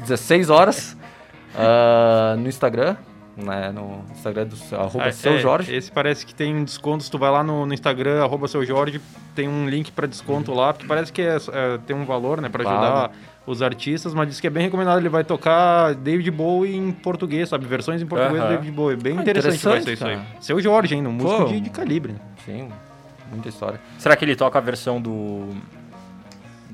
16 0.00 0.50
horas. 0.50 0.96
ah, 1.56 2.34
no 2.38 2.48
Instagram. 2.48 2.96
Né, 3.34 3.72
no 3.72 4.04
Instagram 4.10 4.46
do 4.46 4.56
arroba 4.76 5.06
Ah, 5.06 5.12
seu 5.12 5.32
é, 5.32 5.38
Jorge. 5.38 5.74
Esse 5.74 5.90
parece 5.90 6.26
que 6.26 6.34
tem 6.34 6.62
descontos. 6.64 7.08
Tu 7.08 7.16
vai 7.18 7.30
lá 7.30 7.42
no, 7.42 7.64
no 7.64 7.72
Instagram, 7.72 8.22
arroba 8.22 8.46
seu 8.46 8.62
Jorge, 8.62 9.00
tem 9.34 9.48
um 9.48 9.66
link 9.66 9.90
pra 9.90 10.06
desconto 10.06 10.52
lá, 10.52 10.74
porque 10.74 10.86
parece 10.86 11.10
que 11.10 11.22
é, 11.22 11.36
é, 11.50 11.78
tem 11.86 11.96
um 11.96 12.04
valor, 12.04 12.42
né, 12.42 12.50
pra 12.50 12.62
Pago. 12.62 12.76
ajudar 12.76 13.10
os 13.46 13.62
artistas, 13.62 14.12
mas 14.12 14.28
diz 14.28 14.38
que 14.38 14.46
é 14.46 14.50
bem 14.50 14.64
recomendado. 14.64 14.98
Ele 14.98 15.08
vai 15.08 15.24
tocar 15.24 15.94
David 15.94 16.30
Bowie 16.30 16.76
em 16.76 16.92
português, 16.92 17.48
sabe? 17.48 17.64
Versões 17.64 18.02
em 18.02 18.06
português 18.06 18.38
Aham. 18.38 18.50
do 18.50 18.56
David 18.58 18.70
Bowie. 18.70 18.96
Bem 18.98 19.16
Ah, 19.18 19.22
interessante, 19.22 19.64
vai 19.64 19.80
ser 19.80 19.92
interessante, 19.92 19.94
isso 19.96 20.06
aí. 20.36 20.42
Seu 20.42 20.60
Jorge, 20.60 20.94
hein? 20.94 21.06
Um 21.06 21.12
músico 21.12 21.46
de, 21.46 21.60
de 21.60 21.70
calibre. 21.70 22.14
Sim, 22.44 22.68
muita 23.30 23.48
história. 23.48 23.80
Será 23.98 24.14
que 24.14 24.26
ele 24.26 24.36
toca 24.36 24.58
a 24.58 24.62
versão 24.62 25.00
do, 25.00 25.48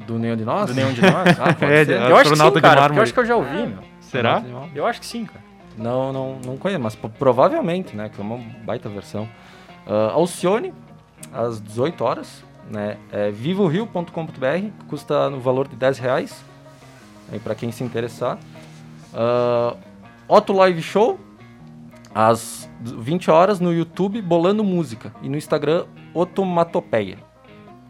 Do 0.07 0.18
Nenhum 0.18 0.37
de 0.37 0.44
Nós? 0.44 0.66
do 0.66 0.75
Nenhum 0.75 0.92
de 0.92 1.03
Nós? 1.03 1.12
Ah, 1.38 1.55
pode 1.55 1.73
É, 1.73 1.85
ser. 1.85 1.92
eu 2.01 2.16
acho 2.16 2.31
que 2.33 2.37
sim, 2.37 2.61
cara. 2.61 2.94
Eu 2.97 3.03
acho 3.03 3.14
que 3.14 3.21
eu 3.21 3.27
já 3.27 3.37
ouvi, 3.37 3.57
meu. 3.66 3.79
Será? 4.01 4.42
Eu 4.75 4.85
acho 4.87 4.99
que 5.01 5.07
sim, 5.07 5.25
cara. 5.25 5.47
Não, 5.79 6.12
não, 6.12 6.38
não 6.45 6.57
conheço, 6.57 6.81
mas 6.83 6.95
provavelmente, 6.97 7.97
né? 7.97 8.09
Que 8.09 8.21
é 8.21 8.25
uma 8.25 8.38
baita 8.64 8.88
versão. 8.88 9.29
Ah, 9.87 10.11
Alcione, 10.12 10.75
às 11.33 11.61
18 11.61 12.05
horas, 12.05 12.45
né? 12.71 12.99
É 13.12 13.31
vivorio.com.br, 13.31 14.71
custa 14.88 15.31
no 15.31 15.41
valor 15.41 15.69
de 15.69 15.77
10 15.77 15.99
reais, 15.99 16.45
aí 17.33 17.38
para 17.38 17.55
quem 17.55 17.71
se 17.73 17.83
interessar. 17.85 18.38
Ah, 19.14 19.75
Otto 20.27 20.53
Live 20.53 20.83
Show, 20.83 21.19
às 22.14 22.69
20 22.81 23.31
horas 23.31 23.61
no 23.61 23.73
YouTube, 23.73 24.21
Bolando 24.21 24.62
Música. 24.64 25.12
E 25.23 25.29
no 25.29 25.37
Instagram, 25.37 25.87
Otomatopeia. 26.12 27.19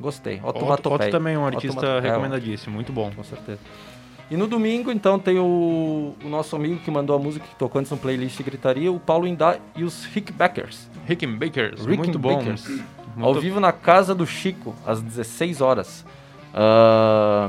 Gostei, 0.01 0.37
Otto, 0.37 0.59
Otomatopeia. 0.59 1.09
Otto 1.09 1.11
também 1.11 1.35
é 1.35 1.39
um 1.39 1.45
artista 1.47 1.79
Otoma- 1.81 1.97
é, 1.97 2.01
recomendadíssimo, 2.01 2.75
muito 2.75 2.93
bom. 2.93 3.11
com 3.15 3.25
certeza. 3.25 3.59
E 4.31 4.37
no 4.37 4.47
domingo, 4.47 4.91
então, 4.93 5.19
tem 5.19 5.39
o, 5.39 6.15
o 6.23 6.29
nosso 6.29 6.55
amigo 6.55 6.77
que 6.81 6.91
mandou 6.91 7.17
a 7.17 7.19
música 7.19 7.47
que 7.49 7.55
tocou 7.57 7.79
antes 7.79 7.91
no 7.91 7.97
playlist 7.97 8.43
Gritaria, 8.43 8.93
o 8.93 9.01
Paulo 9.01 9.27
Indá 9.27 9.57
e 9.75 9.85
os 9.85 10.05
Rickbackers. 10.05 10.89
Rickenbackers, 11.07 11.87
muito 11.87 12.19
bom. 12.19 12.43
Muito- 12.43 12.85
Ao 13.21 13.35
vivo 13.35 13.59
na 13.59 13.73
casa 13.73 14.15
do 14.15 14.27
Chico, 14.27 14.75
às 14.87 15.01
16 15.01 15.61
horas. 15.63 16.05
Ah, 16.53 17.49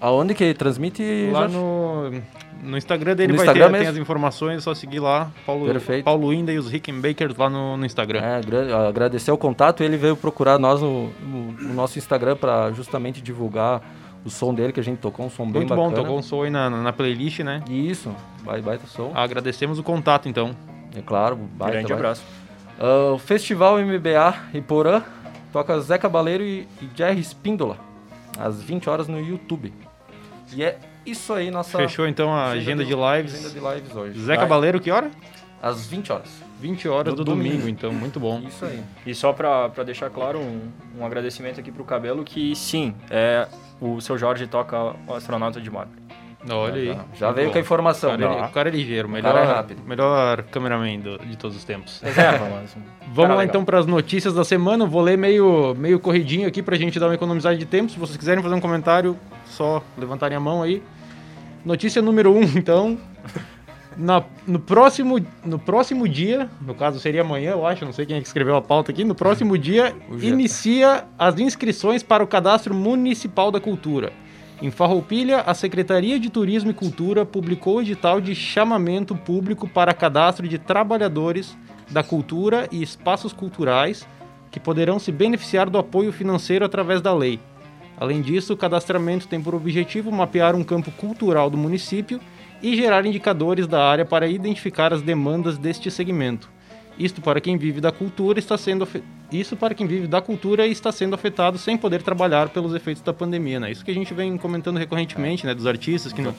aonde 0.00 0.34
que 0.34 0.44
ele 0.44 0.54
transmite? 0.54 1.02
Lá 1.32 1.48
Jorge? 1.48 1.56
no, 1.56 2.10
no 2.70 2.76
Instagram 2.78 3.16
dele 3.16 3.32
No 3.32 3.38
vai 3.38 3.46
Instagram 3.46 3.66
ter 3.66 3.72
tem 3.72 3.80
mesmo? 3.80 3.92
as 3.94 3.98
informações, 3.98 4.58
é 4.58 4.60
só 4.60 4.74
seguir 4.74 5.00
lá. 5.00 5.30
Paulo, 5.44 5.66
Perfeito. 5.66 6.04
Paulo 6.04 6.32
Inda 6.32 6.52
e 6.52 6.58
os 6.58 6.70
Rickenbackers 6.70 7.36
lá 7.36 7.50
no, 7.50 7.76
no 7.76 7.84
Instagram. 7.84 8.20
É, 8.20 8.36
agra- 8.36 8.88
agradecer 8.88 9.30
o 9.32 9.36
contato. 9.38 9.82
Ele 9.82 9.96
veio 9.96 10.16
procurar 10.16 10.58
nós 10.58 10.80
no, 10.80 11.08
no- 11.20 11.52
no 11.52 11.74
nosso 11.74 11.98
Instagram 11.98 12.36
para 12.36 12.70
justamente 12.72 13.20
divulgar 13.20 13.82
o 14.28 14.30
som 14.30 14.54
dele, 14.54 14.72
que 14.72 14.80
a 14.80 14.82
gente 14.84 14.98
tocou 14.98 15.26
um 15.26 15.30
som 15.30 15.44
bem 15.44 15.62
Muito 15.62 15.74
bom, 15.74 15.84
bacana. 15.88 16.02
tocou 16.02 16.18
um 16.18 16.22
som 16.22 16.42
aí 16.42 16.50
na, 16.50 16.70
na 16.70 16.92
playlist, 16.92 17.40
né? 17.40 17.62
Isso, 17.68 18.14
vai, 18.44 18.60
baita 18.62 18.86
som. 18.86 19.10
Agradecemos 19.14 19.78
o 19.78 19.82
contato, 19.82 20.28
então. 20.28 20.54
É 20.96 21.02
claro, 21.02 21.36
baita, 21.36 21.72
Grande 21.72 21.88
baita. 21.92 21.94
abraço. 21.94 22.22
O 23.14 23.18
Festival 23.18 23.78
MBA 23.78 24.34
Iporã 24.54 25.02
toca 25.52 25.78
Zé 25.80 25.98
Cabaleiro 25.98 26.44
e, 26.44 26.68
e 26.80 26.88
Jerry 26.94 27.20
Espíndola, 27.20 27.76
às 28.38 28.62
20 28.62 28.88
horas 28.88 29.08
no 29.08 29.18
YouTube. 29.20 29.72
E 30.54 30.62
é 30.62 30.78
isso 31.04 31.32
aí, 31.32 31.50
nossa 31.50 31.76
Fechou 31.78 32.06
então 32.06 32.32
a 32.32 32.50
agenda 32.50 32.84
de 32.84 32.94
lives. 32.94 33.34
agenda 33.34 33.50
de 33.50 33.58
lives 33.76 33.96
hoje. 33.96 34.20
Zé 34.20 34.36
Vai, 34.36 34.38
Cabaleiro, 34.38 34.80
que 34.80 34.90
hora? 34.90 35.10
Às 35.60 35.86
20 35.86 36.12
horas. 36.12 36.28
20 36.60 36.88
horas 36.88 37.14
Do 37.14 37.24
do, 37.24 37.30
domingo, 37.32 37.50
domingo. 37.58 37.68
então, 37.68 37.92
muito 37.92 38.18
bom. 38.18 38.40
Isso 38.46 38.64
aí. 38.64 38.82
E 39.06 39.14
só 39.14 39.32
pra, 39.32 39.68
pra 39.68 39.84
deixar 39.84 40.10
claro, 40.10 40.38
um, 40.38 40.60
um 40.98 41.04
agradecimento 41.06 41.60
aqui 41.60 41.70
pro 41.70 41.84
Cabelo, 41.84 42.24
que 42.24 42.54
sim, 42.56 42.94
é, 43.10 43.46
o 43.80 44.00
seu 44.00 44.18
Jorge 44.18 44.46
toca 44.46 44.94
o 45.06 45.14
astronauta 45.14 45.60
de 45.60 45.70
mármore. 45.70 45.98
Olha 46.50 46.74
aí. 46.74 46.86
Já, 46.86 47.04
já 47.14 47.32
veio 47.32 47.48
bom. 47.48 47.52
com 47.52 47.58
a 47.58 47.60
informação. 47.60 48.14
O 48.14 48.18
cara, 48.18 48.30
né? 48.30 48.40
é- 48.40 48.44
o 48.44 48.48
cara 48.50 48.68
é 48.68 48.72
ligeiro, 48.72 49.08
melhor, 49.08 49.32
cara 49.34 49.44
é 49.44 49.52
rápido. 49.52 49.82
melhor 49.84 50.42
cameraman 50.44 50.98
do- 51.00 51.18
de 51.18 51.36
todos 51.36 51.56
os 51.56 51.64
tempos. 51.64 52.00
Reserva, 52.00 52.48
mas... 52.54 52.76
Vamos 53.08 53.16
lá 53.16 53.26
legal. 53.28 53.42
então 53.44 53.64
para 53.64 53.78
as 53.78 53.86
notícias 53.86 54.32
da 54.34 54.44
semana. 54.44 54.86
Vou 54.86 55.02
ler 55.02 55.18
meio, 55.18 55.74
meio 55.74 55.98
corridinho 55.98 56.46
aqui 56.46 56.62
pra 56.62 56.76
gente 56.76 56.98
dar 56.98 57.06
uma 57.08 57.14
economizada 57.14 57.56
de 57.56 57.66
tempo. 57.66 57.90
Se 57.90 57.98
vocês 57.98 58.16
quiserem 58.16 58.42
fazer 58.42 58.54
um 58.54 58.60
comentário, 58.60 59.16
só 59.46 59.82
levantarem 59.98 60.36
a 60.36 60.40
mão 60.40 60.62
aí. 60.62 60.80
Notícia 61.64 62.00
número 62.00 62.32
1, 62.32 62.38
um, 62.38 62.42
então. 62.56 62.98
Na, 63.98 64.22
no, 64.46 64.60
próximo, 64.60 65.18
no 65.44 65.58
próximo 65.58 66.08
dia, 66.08 66.48
no 66.60 66.72
caso 66.72 67.00
seria 67.00 67.22
amanhã, 67.22 67.50
eu 67.50 67.66
acho, 67.66 67.84
não 67.84 67.92
sei 67.92 68.06
quem 68.06 68.16
é 68.16 68.20
que 68.20 68.28
escreveu 68.28 68.54
a 68.54 68.62
pauta 68.62 68.92
aqui. 68.92 69.02
No 69.02 69.14
próximo 69.14 69.58
dia, 69.58 69.92
inicia 70.22 71.04
as 71.18 71.36
inscrições 71.40 72.00
para 72.00 72.22
o 72.22 72.26
Cadastro 72.26 72.72
Municipal 72.72 73.50
da 73.50 73.58
Cultura. 73.58 74.12
Em 74.62 74.70
Farroupilha, 74.70 75.40
a 75.40 75.52
Secretaria 75.52 76.18
de 76.18 76.30
Turismo 76.30 76.70
e 76.70 76.74
Cultura 76.74 77.26
publicou 77.26 77.78
o 77.78 77.80
edital 77.82 78.20
de 78.20 78.36
chamamento 78.36 79.16
público 79.16 79.68
para 79.68 79.92
cadastro 79.92 80.46
de 80.46 80.58
trabalhadores 80.58 81.56
da 81.90 82.02
cultura 82.02 82.68
e 82.70 82.80
espaços 82.80 83.32
culturais 83.32 84.06
que 84.50 84.60
poderão 84.60 85.00
se 85.00 85.10
beneficiar 85.10 85.68
do 85.68 85.78
apoio 85.78 86.12
financeiro 86.12 86.64
através 86.64 87.00
da 87.00 87.12
lei. 87.12 87.40
Além 87.96 88.22
disso, 88.22 88.52
o 88.52 88.56
cadastramento 88.56 89.26
tem 89.26 89.40
por 89.40 89.56
objetivo 89.56 90.12
mapear 90.12 90.54
um 90.54 90.62
campo 90.62 90.92
cultural 90.92 91.50
do 91.50 91.56
município 91.56 92.20
e 92.62 92.76
gerar 92.76 93.04
indicadores 93.06 93.66
da 93.66 93.82
área 93.84 94.04
para 94.04 94.26
identificar 94.26 94.92
as 94.92 95.02
demandas 95.02 95.58
deste 95.58 95.90
segmento. 95.90 96.50
Isto 96.98 97.20
para 97.20 97.40
quem 97.40 97.56
vive 97.56 97.80
da 97.80 97.92
cultura 97.92 98.38
está 98.38 98.58
sendo 98.58 98.86
isso 99.30 99.56
para 99.56 99.74
quem 99.74 99.86
vive 99.86 100.06
da 100.06 100.22
cultura 100.22 100.66
e 100.66 100.72
está 100.72 100.90
sendo 100.90 101.14
afetado 101.14 101.58
sem 101.58 101.76
poder 101.76 102.02
trabalhar 102.02 102.48
pelos 102.48 102.74
efeitos 102.74 103.02
da 103.02 103.12
pandemia, 103.12 103.60
né? 103.60 103.70
Isso 103.70 103.84
que 103.84 103.90
a 103.90 103.94
gente 103.94 104.12
vem 104.14 104.36
comentando 104.38 104.78
recorrentemente, 104.78 105.46
né, 105.46 105.54
dos 105.54 105.66
artistas 105.66 106.14
que 106.14 106.22
não, 106.22 106.34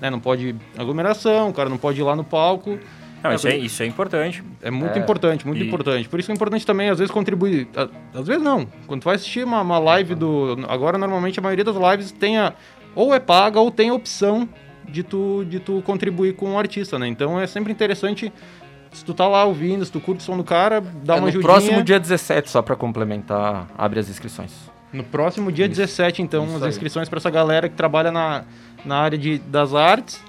né, 0.00 0.10
não 0.10 0.20
pode 0.20 0.54
aglomeração, 0.76 1.48
o 1.48 1.54
cara 1.54 1.70
não 1.70 1.78
pode 1.78 2.00
ir 2.00 2.04
lá 2.04 2.14
no 2.14 2.22
palco. 2.22 2.78
Não, 3.22 3.32
isso, 3.32 3.48
é, 3.48 3.56
isso 3.56 3.82
é 3.82 3.86
importante. 3.86 4.44
É 4.60 4.70
muito 4.70 4.98
é. 4.98 5.00
importante, 5.00 5.46
muito 5.46 5.64
e... 5.64 5.66
importante. 5.66 6.06
Por 6.06 6.20
isso 6.20 6.30
é 6.30 6.34
importante 6.34 6.66
também, 6.66 6.90
às 6.90 6.98
vezes, 6.98 7.10
contribuir. 7.10 7.66
Às 8.12 8.26
vezes 8.26 8.42
não. 8.42 8.66
Quando 8.86 9.00
tu 9.00 9.06
vai 9.06 9.14
assistir 9.14 9.42
uma, 9.42 9.62
uma 9.62 9.78
live 9.78 10.14
do. 10.14 10.58
Agora, 10.68 10.98
normalmente, 10.98 11.38
a 11.38 11.42
maioria 11.42 11.64
das 11.64 11.74
lives 11.74 12.12
tem 12.12 12.36
a, 12.36 12.52
ou 12.94 13.14
é 13.14 13.18
paga 13.18 13.58
ou 13.58 13.70
tem 13.70 13.88
a 13.88 13.94
opção 13.94 14.46
de 14.88 15.02
tu, 15.02 15.44
de 15.44 15.58
tu 15.60 15.82
contribuir 15.82 16.34
com 16.34 16.54
o 16.54 16.58
artista, 16.58 16.98
né? 16.98 17.06
Então 17.08 17.40
é 17.40 17.46
sempre 17.46 17.72
interessante 17.72 18.32
se 18.92 19.04
tu 19.04 19.12
tá 19.12 19.26
lá 19.26 19.44
ouvindo, 19.44 19.84
se 19.84 19.90
tu 19.90 20.00
curte 20.00 20.20
o 20.20 20.24
som 20.24 20.36
do 20.36 20.44
cara, 20.44 20.80
dá 20.80 21.16
é 21.16 21.18
uma 21.18 21.28
ajudinha. 21.28 21.42
No 21.42 21.54
próximo 21.54 21.82
dia 21.82 21.98
17, 21.98 22.48
só 22.48 22.62
para 22.62 22.76
complementar, 22.76 23.66
abre 23.76 23.98
as 23.98 24.08
inscrições. 24.08 24.52
No 24.92 25.02
próximo 25.02 25.50
dia 25.50 25.66
Isso. 25.66 25.74
17, 25.80 26.22
então, 26.22 26.56
as 26.56 26.62
inscrições 26.62 27.08
para 27.08 27.18
essa 27.18 27.30
galera 27.30 27.68
que 27.68 27.74
trabalha 27.74 28.12
na, 28.12 28.44
na 28.84 28.98
área 28.98 29.18
de, 29.18 29.38
das 29.38 29.74
artes. 29.74 30.22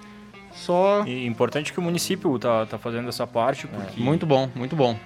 Só. 0.51 1.03
E 1.05 1.27
importante 1.27 1.71
que 1.71 1.79
o 1.79 1.81
município 1.83 2.39
tá, 2.39 2.65
tá 2.65 2.77
fazendo 2.79 3.07
essa 3.07 3.27
parte. 3.27 3.67
Porque... 3.67 4.01
É. 4.01 4.03
Muito 4.03 4.25
bom, 4.25 4.49
muito 4.55 4.75
bom 4.75 4.97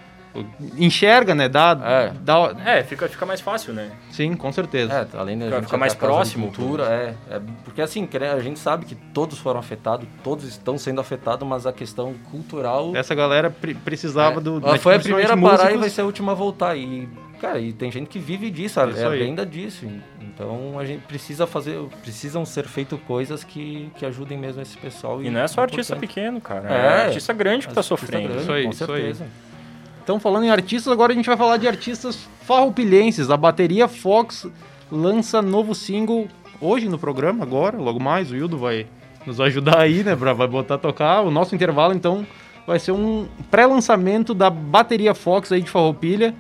enxerga, 0.77 1.33
né? 1.35 1.49
Dá, 1.49 1.77
é. 1.83 2.13
dá... 2.21 2.55
é, 2.65 2.83
fica, 2.83 3.07
fica 3.07 3.25
mais 3.25 3.41
fácil, 3.41 3.73
né? 3.73 3.91
Sim, 4.11 4.35
com 4.35 4.51
certeza. 4.51 5.07
É, 5.13 5.17
além 5.17 5.37
da 5.37 5.45
fica, 5.45 5.61
fica 5.63 5.77
mais 5.77 5.93
próximo. 5.93 6.47
Cultura, 6.47 6.83
é, 6.85 7.15
é, 7.35 7.41
porque 7.63 7.81
assim, 7.81 8.07
a 8.33 8.39
gente 8.39 8.59
sabe 8.59 8.85
que 8.85 8.95
todos 8.95 9.39
foram 9.39 9.59
afetados, 9.59 10.07
todos 10.23 10.45
estão 10.45 10.77
sendo 10.77 11.01
afetados, 11.01 11.47
mas 11.47 11.65
a 11.65 11.73
questão 11.73 12.13
cultural... 12.31 12.95
Essa 12.95 13.15
galera 13.15 13.49
pre 13.49 13.73
precisava 13.73 14.39
é. 14.39 14.43
do... 14.43 14.57
Ela 14.63 14.77
foi 14.77 14.95
a 14.95 14.99
primeira 14.99 15.33
a 15.33 15.37
parar 15.37 15.73
e 15.73 15.77
vai 15.77 15.89
ser 15.89 16.01
a 16.01 16.05
última 16.05 16.31
a 16.31 16.35
voltar. 16.35 16.75
E, 16.75 17.07
cara, 17.39 17.59
e 17.59 17.73
tem 17.73 17.91
gente 17.91 18.07
que 18.07 18.19
vive 18.19 18.49
disso, 18.49 18.79
é 18.79 18.83
a 18.83 19.09
venda 19.09 19.45
disso. 19.45 19.85
Então 20.21 20.79
a 20.79 20.85
gente 20.85 21.01
precisa 21.01 21.45
fazer, 21.45 21.79
precisam 22.01 22.45
ser 22.45 22.65
feitas 22.65 22.99
coisas 23.05 23.43
que, 23.43 23.91
que 23.97 24.05
ajudem 24.05 24.37
mesmo 24.37 24.61
esse 24.61 24.77
pessoal. 24.77 25.21
E, 25.21 25.27
e 25.27 25.29
não 25.29 25.41
é 25.41 25.47
só 25.47 25.61
artista 25.61 25.95
pequeno, 25.95 26.39
cara. 26.39 26.69
É, 26.69 26.77
é 26.77 27.05
artista 27.07 27.33
grande 27.33 27.65
que 27.65 27.71
está 27.71 27.83
sofrendo. 27.83 28.29
Grande, 28.29 28.43
isso 28.43 28.51
aí, 28.51 28.63
com 28.65 28.71
certeza. 28.71 29.09
Isso 29.09 29.23
aí. 29.23 29.48
Então, 30.09 30.19
falando 30.19 30.45
em 30.45 30.49
artistas, 30.49 30.91
agora 30.91 31.13
a 31.13 31.15
gente 31.15 31.27
vai 31.27 31.37
falar 31.37 31.57
de 31.57 31.67
artistas 31.67 32.27
farroupilhenses. 32.41 33.29
A 33.29 33.37
bateria 33.37 33.87
Fox 33.87 34.47
lança 34.91 35.39
novo 35.39 35.75
single 35.75 36.27
hoje 36.59 36.89
no 36.89 36.97
programa, 36.97 37.43
agora, 37.43 37.77
logo 37.77 38.01
mais. 38.01 38.31
O 38.31 38.35
Hildo 38.35 38.57
vai 38.57 38.87
nos 39.23 39.39
ajudar 39.39 39.77
aí, 39.77 40.03
né? 40.03 40.15
Pra, 40.15 40.33
vai 40.33 40.47
botar 40.47 40.73
a 40.73 40.77
tocar. 40.79 41.21
O 41.21 41.29
nosso 41.29 41.53
intervalo, 41.53 41.93
então, 41.93 42.25
vai 42.65 42.79
ser 42.79 42.91
um 42.91 43.27
pré-lançamento 43.51 44.33
da 44.33 44.49
bateria 44.49 45.13
Fox 45.13 45.51
aí 45.51 45.61
de 45.61 45.69
Farroupilha. 45.69 46.33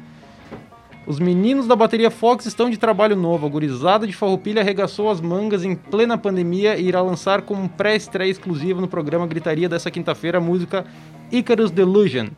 Os 1.05 1.19
meninos 1.19 1.67
da 1.67 1.75
bateria 1.75 2.09
Fox 2.09 2.47
estão 2.47 2.71
de 2.71 2.77
trabalho 2.77 3.15
novo. 3.15 3.45
A 3.45 3.49
gurizada 3.49 4.07
de 4.07 4.13
Farroupilha 4.13 4.63
arregaçou 4.63 5.11
as 5.11 5.21
mangas 5.21 5.63
em 5.63 5.75
plena 5.75 6.17
pandemia 6.17 6.75
e 6.75 6.87
irá 6.87 7.03
lançar 7.03 7.43
como 7.43 7.69
pré-estreia 7.69 8.31
exclusiva 8.31 8.81
no 8.81 8.87
programa 8.87 9.27
Gritaria 9.27 9.69
dessa 9.69 9.91
quinta-feira 9.91 10.39
a 10.39 10.41
música 10.41 10.87
Icarus 11.31 11.69
Delusion. 11.69 12.29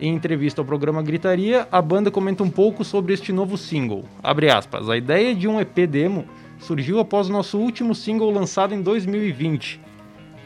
Em 0.00 0.14
entrevista 0.14 0.62
ao 0.62 0.64
programa 0.64 1.02
Gritaria, 1.02 1.68
a 1.70 1.82
banda 1.82 2.10
comenta 2.10 2.42
um 2.42 2.48
pouco 2.48 2.82
sobre 2.82 3.12
este 3.12 3.34
novo 3.34 3.58
single. 3.58 4.06
Aspas, 4.22 4.88
a 4.88 4.96
ideia 4.96 5.34
de 5.34 5.46
um 5.46 5.60
EP 5.60 5.86
demo 5.86 6.24
surgiu 6.58 6.98
após 6.98 7.28
o 7.28 7.32
nosso 7.32 7.58
último 7.58 7.94
single 7.94 8.30
lançado 8.30 8.74
em 8.74 8.80
2020. 8.80 9.78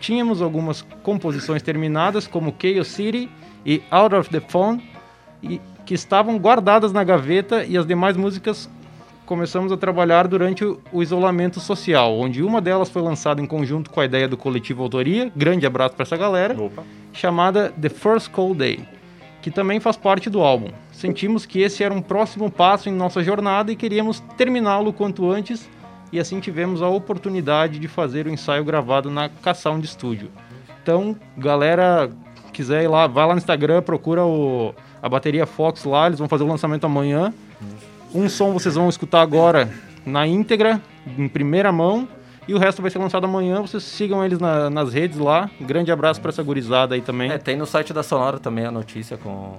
Tínhamos 0.00 0.42
algumas 0.42 0.82
composições 1.04 1.62
terminadas, 1.62 2.26
como 2.26 2.52
Chaos 2.60 2.88
City 2.88 3.30
e 3.64 3.80
Out 3.92 4.16
of 4.16 4.28
the 4.28 4.40
Phone, 4.40 4.82
e, 5.40 5.60
que 5.86 5.94
estavam 5.94 6.36
guardadas 6.36 6.92
na 6.92 7.04
gaveta, 7.04 7.64
e 7.64 7.78
as 7.78 7.86
demais 7.86 8.16
músicas 8.16 8.68
começamos 9.24 9.70
a 9.70 9.76
trabalhar 9.76 10.26
durante 10.26 10.64
o, 10.64 10.80
isolamento 11.00 11.60
social, 11.60 12.18
onde 12.18 12.42
uma 12.42 12.60
delas 12.60 12.90
foi 12.90 13.02
lançada 13.02 13.40
em 13.40 13.46
conjunto 13.46 13.88
com 13.88 14.00
a 14.00 14.04
ideia 14.04 14.26
do 14.26 14.36
coletivo 14.36 14.82
Autoria, 14.82 15.30
grande 15.34 15.64
abraço 15.64 15.94
para 15.94 16.02
essa 16.02 16.16
galera, 16.16 16.60
Opa. 16.60 16.82
chamada 17.12 17.72
The 17.80 17.88
First 17.88 18.32
Cold 18.32 18.58
Day 18.58 18.93
que 19.44 19.50
também 19.50 19.78
faz 19.78 19.94
parte 19.94 20.30
do 20.30 20.40
álbum. 20.40 20.70
Sentimos 20.90 21.44
que 21.44 21.60
esse 21.60 21.84
era 21.84 21.92
um 21.92 22.00
próximo 22.00 22.50
passo 22.50 22.88
em 22.88 22.92
nossa 22.92 23.22
jornada 23.22 23.70
e 23.70 23.76
queríamos 23.76 24.20
terminá-lo 24.38 24.90
quanto 24.90 25.30
antes, 25.30 25.68
e 26.10 26.18
assim 26.18 26.40
tivemos 26.40 26.80
a 26.80 26.88
oportunidade 26.88 27.78
de 27.78 27.86
fazer 27.86 28.26
o 28.26 28.30
ensaio 28.30 28.64
gravado 28.64 29.10
na 29.10 29.28
K-Sound 29.28 29.86
Studio. 29.86 30.30
Então, 30.82 31.14
galera, 31.36 32.10
quiser 32.54 32.84
ir 32.84 32.88
lá, 32.88 33.06
vai 33.06 33.26
lá 33.26 33.34
no 33.34 33.38
Instagram, 33.38 33.82
procura 33.82 34.24
o, 34.24 34.74
a 35.02 35.10
bateria 35.10 35.44
Fox 35.44 35.84
lá, 35.84 36.06
eles 36.06 36.18
vão 36.18 36.26
fazer 36.26 36.44
o 36.44 36.48
lançamento 36.48 36.86
amanhã. 36.86 37.30
Um 38.14 38.30
som 38.30 38.50
vocês 38.50 38.76
vão 38.76 38.88
escutar 38.88 39.20
agora 39.20 39.70
na 40.06 40.26
íntegra, 40.26 40.80
em 41.18 41.28
primeira 41.28 41.70
mão, 41.70 42.08
e 42.46 42.54
o 42.54 42.58
resto 42.58 42.82
vai 42.82 42.90
ser 42.90 42.98
lançado 42.98 43.24
amanhã. 43.24 43.60
Vocês 43.60 43.82
sigam 43.82 44.24
eles 44.24 44.38
na, 44.38 44.68
nas 44.68 44.92
redes 44.92 45.18
lá. 45.18 45.50
Grande 45.60 45.90
abraço 45.90 46.20
para 46.20 46.30
essa 46.30 46.42
gurizada 46.42 46.94
aí 46.94 47.00
também. 47.00 47.30
É, 47.30 47.38
tem 47.38 47.56
no 47.56 47.66
site 47.66 47.92
da 47.92 48.02
Sonora 48.02 48.38
também 48.38 48.66
a 48.66 48.70
notícia 48.70 49.16
com. 49.16 49.56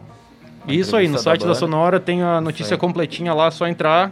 A 0.67 0.71
Isso 0.71 0.95
aí, 0.95 1.07
no 1.07 1.19
site 1.19 1.41
da, 1.41 1.49
da, 1.49 1.55
Sonora 1.55 1.99
tem 1.99 2.23
a 2.23 2.41
notícia 2.41 2.77
completinha 2.77 3.33
lá, 3.33 3.51
só 3.51 3.67
entrar. 3.67 4.11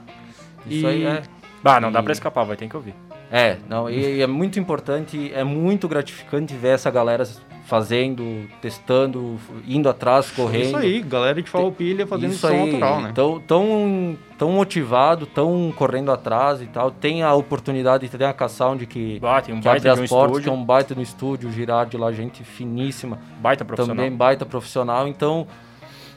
Isso 0.67 0.86
e... 0.86 0.88
aí 0.88 1.05
é. 1.05 1.23
Bah, 1.63 1.79
não 1.79 1.89
e... 1.89 1.93
dá 1.93 2.03
para 2.03 2.13
escapar, 2.13 2.43
vai 2.43 2.55
ter 2.55 2.67
que 2.67 2.75
ouvir. 2.75 2.93
É, 3.31 3.57
não, 3.67 3.89
e, 3.89 4.17
e 4.17 4.21
é 4.21 4.27
muito 4.27 4.59
importante, 4.59 5.31
é 5.33 5.43
muito 5.43 5.88
gratificante 5.88 6.53
ver 6.55 6.75
essa 6.75 6.91
galera 6.91 7.27
fazendo, 7.65 8.47
testando, 8.62 9.39
indo 9.67 9.88
atrás, 9.88 10.30
correndo. 10.32 10.65
Isso 10.65 10.78
aí, 10.78 11.02
galera 11.02 11.41
de 11.41 11.49
Farroupilha 11.49 12.06
fazendo 12.06 12.32
Isso 12.32 12.41
som 12.41 12.54
aí, 12.54 12.73
natural, 12.73 13.02
né? 13.02 13.12
Tão, 13.15 13.39
tão, 13.39 14.17
tão 14.38 14.52
motivado, 14.52 15.26
tão 15.26 15.73
correndo 15.76 16.12
atrás 16.12 16.62
e 16.62 16.65
tal. 16.65 16.91
Tem 16.91 17.23
a 17.23 17.34
oportunidade, 17.34 18.08
tem 18.10 18.28
a 18.28 18.34
K-Sound 18.34 18.86
que, 18.86 19.19
bah, 19.19 19.41
um 19.49 19.62
que 19.62 19.67
abre 19.67 19.89
as 19.89 19.99
um 19.99 20.06
portas, 20.06 20.38
estúdio. 20.38 20.43
que 20.43 20.49
é 20.49 20.52
um 20.52 20.63
baita 20.63 20.95
no 20.95 21.02
estúdio, 21.02 21.49
o 21.49 21.52
Girardi 21.52 21.97
lá, 21.97 22.12
gente 22.12 22.43
finíssima. 22.43 23.19
Baita 23.39 23.63
profissional. 23.63 23.95
Também 23.95 24.15
baita 24.15 24.45
profissional. 24.45 25.08
Então, 25.08 25.47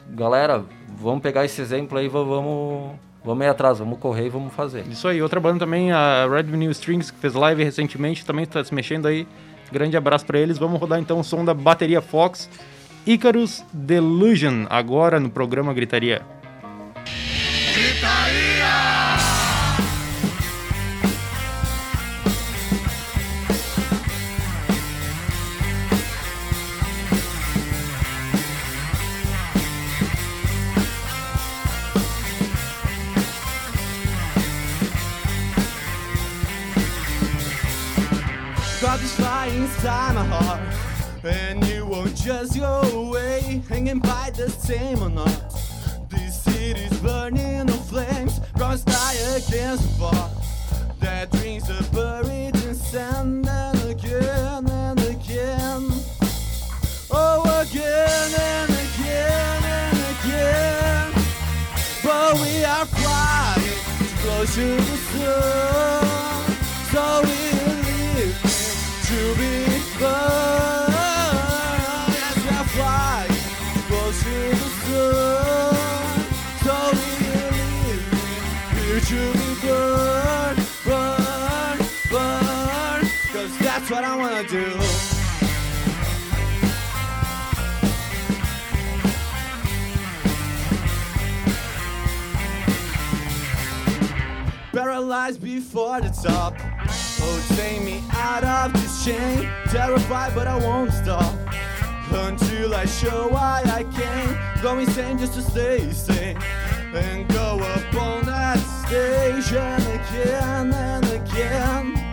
galera, 0.09 0.63
vamos 0.97 1.21
pegar 1.21 1.45
esse 1.45 1.61
exemplo 1.61 1.97
aí, 1.97 2.07
vamos 2.07 2.91
vamos 3.23 3.45
ir 3.45 3.49
atrás, 3.49 3.79
vamos 3.79 3.99
correr 3.99 4.27
e 4.27 4.29
vamos 4.29 4.53
fazer. 4.53 4.85
Isso 4.87 5.07
aí, 5.07 5.21
outra 5.21 5.39
banda 5.39 5.59
também, 5.59 5.91
a 5.91 6.27
Red 6.29 6.43
Vinyl 6.43 6.71
Strings, 6.71 7.11
que 7.11 7.19
fez 7.19 7.33
live 7.33 7.61
recentemente, 7.61 8.25
também 8.25 8.43
está 8.43 8.63
se 8.63 8.73
mexendo 8.73 9.05
aí. 9.05 9.27
Grande 9.71 9.97
abraço 9.97 10.25
para 10.25 10.39
eles. 10.39 10.57
Vamos 10.57 10.79
rodar 10.79 10.99
então 10.99 11.19
o 11.19 11.23
som 11.23 11.43
da 11.43 11.53
bateria 11.53 12.01
Fox. 12.01 12.49
Icarus 13.05 13.63
Delusion, 13.71 14.65
agora 14.69 15.19
no 15.19 15.29
programa 15.29 15.73
Gritaria. 15.73 16.21
Inside 39.77 40.15
my 40.15 40.25
heart. 40.25 40.59
And 41.23 41.65
you 41.67 41.85
won't 41.85 42.15
just 42.15 42.57
go 42.57 42.81
away, 42.93 43.61
hanging 43.69 43.99
by 43.99 44.31
the 44.35 44.49
same 44.49 45.03
or 45.03 45.09
not. 45.09 45.53
This 46.09 46.41
city's 46.43 46.99
burning 46.99 47.59
in 47.59 47.67
flames, 47.67 48.39
cross 48.55 48.81
die 48.83 49.13
against 49.35 49.83
the 49.93 49.99
bar. 49.99 50.31
That 50.99 51.31
dreams 51.31 51.69
are 51.69 51.83
buried 51.93 52.55
in 52.55 52.73
sand 52.73 53.47
and 53.47 53.83
again 53.83 54.67
and 54.67 54.99
again. 54.99 55.83
Oh, 57.11 57.43
again 57.61 58.31
and 58.39 58.71
again 58.85 59.63
and 59.77 59.97
again. 60.13 61.11
But 62.03 62.33
we 62.41 62.63
are 62.63 62.85
flying 62.85 63.79
too 63.99 64.11
close 64.23 64.55
to 64.55 64.65
the 64.75 64.97
sun. 65.11 66.07
So 66.91 67.21
we 67.25 67.36
I 84.09 84.15
wanna 84.15 84.43
do. 84.47 84.63
Paralyzed 94.71 95.41
before 95.41 95.99
the 95.99 96.09
top. 96.23 96.55
Oh, 97.19 97.55
take 97.57 97.83
me 97.83 98.01
out 98.13 98.45
of 98.45 98.71
this 98.71 99.03
chain. 99.03 99.49
Terrified, 99.67 100.33
but 100.33 100.47
I 100.47 100.55
won't 100.57 100.93
stop. 100.93 101.35
Until 102.09 102.75
I 102.75 102.85
show 102.85 103.27
why 103.27 103.61
I 103.65 103.83
can 103.83 104.61
go 104.61 104.79
insane 104.79 105.17
just 105.17 105.33
to 105.33 105.41
stay 105.41 105.91
sane. 105.91 106.37
And 106.93 107.27
go 107.27 107.59
up 107.59 107.93
on 108.01 108.23
that 108.23 108.59
stage 108.85 109.53
and 109.53 109.83
again 109.99 110.73
and 110.73 111.05
again. 111.05 112.06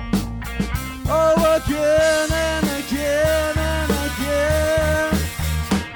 Oh, 1.06 1.60
again 1.62 2.32
and 2.32 2.64
again 2.80 3.58
and 3.58 3.90
again. 4.08 5.12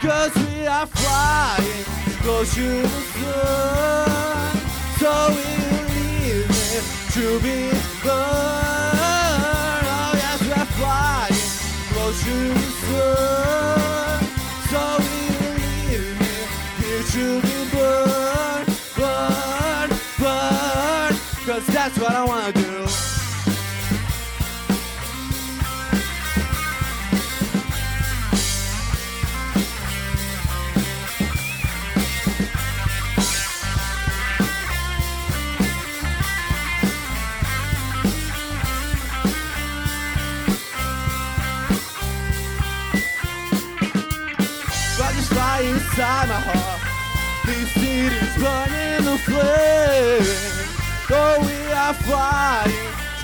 Cause 0.00 0.34
we 0.36 0.66
are 0.66 0.86
flying 0.86 1.84
close 2.20 2.54
to 2.54 2.82
the 2.82 2.88
sun. 2.88 4.56
So 4.98 5.28
we 5.30 5.44
leave 5.88 6.50
it 6.50 6.84
to 7.12 7.40
be 7.40 7.70
burned. 8.04 9.86
Oh, 9.88 10.12
yes, 10.14 10.42
we 10.42 10.52
are 10.52 10.66
flying 10.76 11.32
close 11.92 12.22
to 12.24 12.36
the 12.52 12.70
sun. 12.84 14.20
So 14.68 14.80
we 15.00 15.16
leave 15.56 16.20
it 16.20 16.48
here 16.84 17.02
to 17.14 17.40
be 17.40 17.56
burned, 17.74 18.68
burned, 18.94 19.92
burned. 20.18 21.18
Cause 21.46 21.66
that's 21.68 21.98
what 21.98 22.12
I 22.12 22.24
wanna 22.24 22.52
do. 22.52 22.77
Flames. 49.28 50.30
Though 51.08 51.36
we 51.40 51.58
are 51.72 51.94
flying 51.94 52.74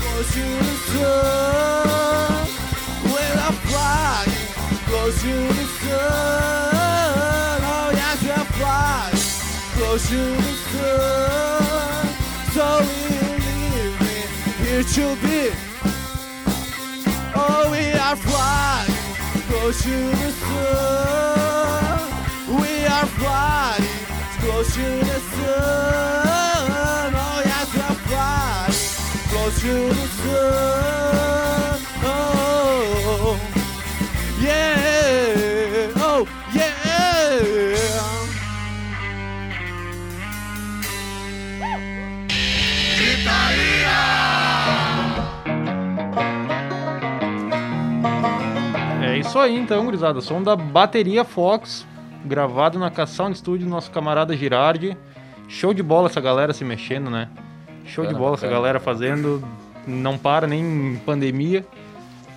close 0.00 0.30
to 0.34 0.44
the 0.66 0.76
sun. 0.90 2.46
We 3.14 3.24
are 3.46 3.56
flying 3.66 4.34
close 4.88 5.18
to 5.22 5.34
the 5.58 5.66
sun. 5.82 7.58
Oh, 7.74 7.88
yes, 8.00 8.18
we 8.22 8.30
are 8.30 8.50
flying 8.58 9.20
close 9.76 10.04
to 10.08 10.22
the 10.46 10.54
sun. 10.70 12.04
So 12.54 12.64
we 12.86 12.98
leave 13.44 14.02
it 14.16 14.28
here 14.64 14.84
to 14.96 15.04
be. 15.22 15.71
Are 18.12 18.16
flying 18.16 18.92
close 19.48 19.82
to 19.84 19.88
the 19.88 20.30
sun. 20.32 21.98
We 22.60 22.84
are 22.84 23.06
flying 23.06 23.88
close 24.40 24.74
to 24.74 24.82
the 24.82 25.18
sun. 25.32 27.14
Oh, 27.16 27.42
yes, 27.42 27.68
we 27.74 27.80
are 27.80 28.00
flying 28.04 28.76
close 29.30 29.56
to 29.62 29.74
the 29.96 30.06
sun. 30.20 31.80
Oh, 32.04 33.40
isso 49.32 49.38
aí 49.38 49.58
então, 49.58 49.86
gurizada. 49.86 50.20
Som 50.20 50.42
da 50.42 50.54
bateria 50.54 51.24
Fox, 51.24 51.86
gravado 52.22 52.78
na 52.78 52.90
K-Sound 52.90 53.38
Studio 53.38 53.66
do 53.66 53.70
nosso 53.70 53.90
camarada 53.90 54.36
Girardi. 54.36 54.94
Show 55.48 55.72
de 55.72 55.82
bola 55.82 56.08
essa 56.08 56.20
galera 56.20 56.52
se 56.52 56.62
mexendo, 56.66 57.08
né? 57.08 57.30
Show 57.86 58.06
de 58.06 58.12
bola 58.12 58.34
essa 58.34 58.46
galera 58.46 58.78
fazendo. 58.78 59.42
Não 59.86 60.18
para 60.18 60.46
nem 60.46 60.60
em 60.60 60.96
pandemia, 60.98 61.64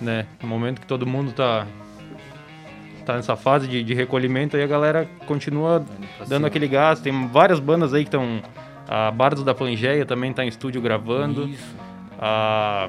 né? 0.00 0.24
No 0.42 0.48
momento 0.48 0.80
que 0.80 0.86
todo 0.86 1.06
mundo 1.06 1.32
tá, 1.32 1.66
tá 3.04 3.14
nessa 3.14 3.36
fase 3.36 3.68
de, 3.68 3.84
de 3.84 3.92
recolhimento, 3.92 4.56
aí 4.56 4.62
a 4.62 4.66
galera 4.66 5.06
continua 5.26 5.84
dando 6.20 6.28
cima. 6.28 6.46
aquele 6.46 6.66
gás. 6.66 6.98
Tem 6.98 7.28
várias 7.28 7.60
bandas 7.60 7.92
aí 7.92 8.04
que 8.04 8.08
estão. 8.08 8.40
A 8.88 9.10
Bardos 9.10 9.44
da 9.44 9.54
Pangeia 9.54 10.06
também 10.06 10.32
tá 10.32 10.42
em 10.44 10.48
estúdio 10.48 10.80
gravando. 10.80 11.46
Isso. 11.46 11.76
A. 12.18 12.88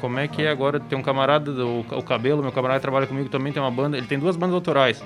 Como 0.00 0.18
é 0.18 0.28
que 0.28 0.42
é 0.42 0.50
agora? 0.50 0.78
Tem 0.80 0.98
um 0.98 1.02
camarada, 1.02 1.50
o, 1.50 1.80
o 1.80 2.02
Cabelo, 2.02 2.42
meu 2.42 2.52
camarada 2.52 2.78
que 2.78 2.82
trabalha 2.82 3.06
comigo 3.06 3.28
também, 3.28 3.52
tem 3.52 3.62
uma 3.62 3.70
banda. 3.70 3.96
Ele 3.96 4.06
tem 4.06 4.18
duas 4.18 4.36
bandas 4.36 4.54
autorais. 4.54 5.02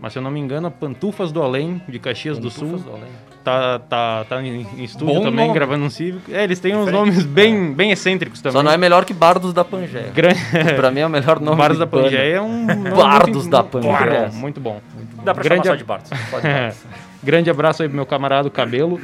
Mas 0.00 0.12
se 0.12 0.18
eu 0.18 0.22
não 0.22 0.30
me 0.32 0.40
engano, 0.40 0.68
Pantufas 0.70 1.30
do 1.30 1.40
Além, 1.40 1.80
de 1.88 1.98
Caxias 2.00 2.36
do 2.38 2.50
Sul, 2.50 2.70
Pantufas 2.70 2.84
do 2.86 2.90
Além. 2.92 3.04
tá, 3.44 3.78
tá, 3.78 4.24
tá 4.28 4.42
em, 4.42 4.66
em 4.78 4.82
estúdio 4.82 5.14
Bom 5.14 5.20
também, 5.22 5.46
nome. 5.46 5.54
gravando 5.54 5.84
um 5.84 5.90
Cívico. 5.90 6.28
É, 6.32 6.42
eles 6.42 6.58
têm 6.58 6.74
uns 6.74 6.90
nomes 6.90 7.22
bem, 7.24 7.72
bem 7.72 7.92
excêntricos 7.92 8.40
também. 8.40 8.52
Só 8.58 8.64
não 8.64 8.72
é 8.72 8.76
melhor 8.76 9.04
que 9.04 9.14
Bardos 9.14 9.52
da 9.52 9.64
Pangeia. 9.64 10.10
Grande... 10.12 10.40
pra 10.74 10.90
mim 10.90 11.00
é 11.00 11.06
o 11.06 11.10
melhor 11.10 11.38
nome. 11.38 11.56
Bardos 11.56 11.78
da. 11.78 11.86
Pangeia 11.86 12.34
é 12.36 12.40
um. 12.40 12.66
Bardos 12.96 13.46
muito- 13.46 13.50
da 13.50 13.62
muito 13.62 13.70
Pangeia. 13.80 14.28
bom, 14.28 14.36
Muito 14.38 14.60
bom. 14.60 14.80
Dá 15.22 15.32
pra 15.34 15.44
Grande 15.44 15.62
chamar 15.62 15.66
só 15.66 15.72
a- 15.74 15.76
de 15.76 15.84
Bartos. 15.84 16.10
Pode 16.30 16.42
falar. 16.42 16.74
Grande 17.22 17.48
abraço 17.50 17.82
aí 17.84 17.88
pro 17.88 17.94
meu 17.94 18.06
camarada 18.06 18.50
Cabelo. 18.50 19.00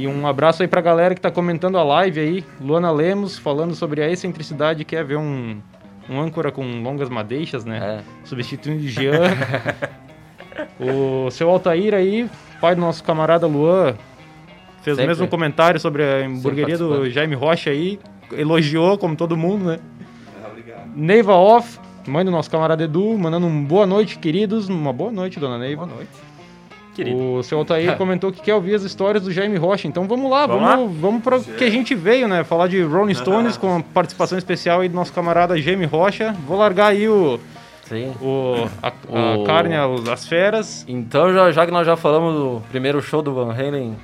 E 0.00 0.06
um 0.06 0.26
abraço 0.26 0.62
aí 0.62 0.68
pra 0.68 0.80
galera 0.80 1.14
que 1.14 1.20
tá 1.20 1.30
comentando 1.30 1.76
a 1.76 1.82
live 1.82 2.18
aí. 2.18 2.44
Luana 2.58 2.90
Lemos 2.90 3.36
falando 3.36 3.74
sobre 3.74 4.02
a 4.02 4.10
excentricidade, 4.10 4.82
quer 4.82 5.04
ver 5.04 5.18
um, 5.18 5.60
um 6.08 6.18
âncora 6.18 6.50
com 6.50 6.64
longas 6.82 7.10
madeixas, 7.10 7.66
né? 7.66 8.00
É. 8.00 8.02
Substituindo 8.24 8.80
Jean. 8.88 9.20
o 10.80 11.30
seu 11.30 11.50
Altair 11.50 11.92
aí, 11.92 12.30
pai 12.62 12.74
do 12.74 12.80
nosso 12.80 13.04
camarada 13.04 13.46
Luan, 13.46 13.94
fez 14.80 14.94
o 14.94 15.00
Sempre. 15.00 15.08
mesmo 15.08 15.28
comentário 15.28 15.78
sobre 15.78 16.02
a 16.02 16.24
hamburgueria 16.24 16.78
do. 16.78 17.10
Jaime 17.10 17.34
Rocha 17.34 17.68
aí. 17.68 18.00
Elogiou, 18.32 18.96
como 18.96 19.14
todo 19.14 19.36
mundo, 19.36 19.66
né? 19.66 19.80
Neiva 20.96 21.34
Off, 21.34 21.78
mãe 22.08 22.24
do 22.24 22.30
nosso 22.30 22.50
camarada 22.50 22.84
Edu, 22.84 23.18
mandando 23.18 23.46
um 23.46 23.62
boa 23.62 23.86
noite, 23.86 24.18
queridos. 24.18 24.66
Uma 24.66 24.94
boa 24.94 25.12
noite, 25.12 25.38
dona 25.38 25.58
Neiva. 25.58 25.84
Boa 25.84 25.96
noite. 25.96 26.29
Querido. 26.94 27.16
O 27.34 27.42
seu 27.42 27.58
Altair 27.58 27.96
comentou 27.98 28.30
que 28.32 28.40
quer 28.40 28.54
ouvir 28.54 28.74
as 28.74 28.82
histórias 28.82 29.22
do 29.24 29.30
Jaime 29.32 29.56
Rocha. 29.56 29.86
Então 29.88 30.06
vamos 30.06 30.30
lá, 30.30 30.46
Vamos 30.46 30.62
vamos, 30.68 30.96
vamos 30.98 31.22
para 31.22 31.36
o 31.38 31.42
que 31.44 31.64
a 31.64 31.70
gente 31.70 31.94
veio, 31.94 32.26
né? 32.28 32.44
Falar 32.44 32.66
de 32.68 32.82
Rolling 32.82 33.14
Stones 33.14 33.56
com 33.56 33.76
a 33.78 33.82
participação 33.82 34.36
especial 34.36 34.80
aí 34.80 34.88
do 34.88 34.94
nosso 34.94 35.12
camarada 35.12 35.60
Jaime 35.60 35.86
Rocha. 35.86 36.34
Vou 36.46 36.58
largar 36.58 36.88
aí 36.88 37.08
o, 37.08 37.38
Sim. 37.84 38.12
o, 38.20 38.68
a, 38.82 38.88
a 38.88 39.36
O- 39.38 39.44
carne, 39.44 39.74
as 40.12 40.26
feras. 40.26 40.84
Então, 40.88 41.32
já, 41.32 41.50
já 41.52 41.64
que 41.66 41.72
nós 41.72 41.86
já 41.86 41.96
falamos 41.96 42.34
do 42.34 42.62
primeiro 42.70 43.00
show 43.00 43.22
do 43.22 43.32
Van 43.34 43.52
Halen 43.52 43.96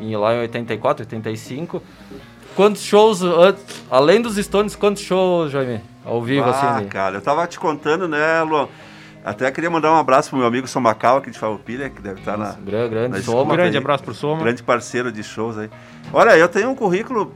em, 0.00 0.16
lá 0.16 0.34
em 0.34 0.40
84, 0.40 1.02
85, 1.04 1.82
quantos 2.56 2.82
shows, 2.82 3.22
antes- 3.22 3.84
além 3.90 4.20
dos 4.22 4.36
Stones, 4.36 4.74
quantos 4.76 5.02
shows, 5.02 5.50
Jaime? 5.52 5.80
Ao 6.04 6.22
vivo, 6.22 6.46
Ah, 6.46 6.50
assim? 6.50 6.84
né? 6.84 6.88
cara, 6.88 7.16
eu 7.18 7.20
tava 7.20 7.46
te 7.46 7.58
contando, 7.58 8.08
né, 8.08 8.42
Luan? 8.42 8.66
Até 9.28 9.50
queria 9.50 9.68
mandar 9.70 9.92
um 9.92 9.96
abraço 9.96 10.30
pro 10.30 10.38
meu 10.38 10.46
amigo 10.48 10.66
Somacal 10.66 11.18
aqui 11.18 11.30
de 11.30 11.38
Farroupilha, 11.38 11.90
que 11.90 12.00
deve 12.00 12.20
estar 12.20 12.36
na, 12.36 12.52
Grande, 12.52 12.88
grande 12.90 13.08
na 13.18 13.22
soma. 13.22 13.52
Um 13.52 13.56
grande 13.56 13.76
aí. 13.76 13.82
abraço 13.82 14.02
pro 14.04 14.14
Soma. 14.14 14.42
grande 14.42 14.62
parceiro 14.62 15.12
de 15.12 15.22
shows 15.22 15.58
aí. 15.58 15.68
Olha, 16.12 16.36
eu 16.36 16.48
tenho 16.48 16.70
um 16.70 16.74
currículo 16.74 17.34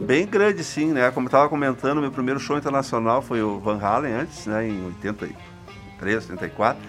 bem 0.00 0.26
grande, 0.26 0.62
sim, 0.62 0.92
né? 0.92 1.10
Como 1.10 1.26
eu 1.26 1.30
tava 1.30 1.48
comentando, 1.48 2.00
meu 2.00 2.10
primeiro 2.12 2.38
show 2.38 2.56
internacional 2.56 3.20
foi 3.22 3.42
o 3.42 3.58
Van 3.58 3.78
Halen 3.82 4.12
antes, 4.12 4.46
né? 4.46 4.66
Em 4.68 4.86
83, 4.86 6.30
84. 6.30 6.80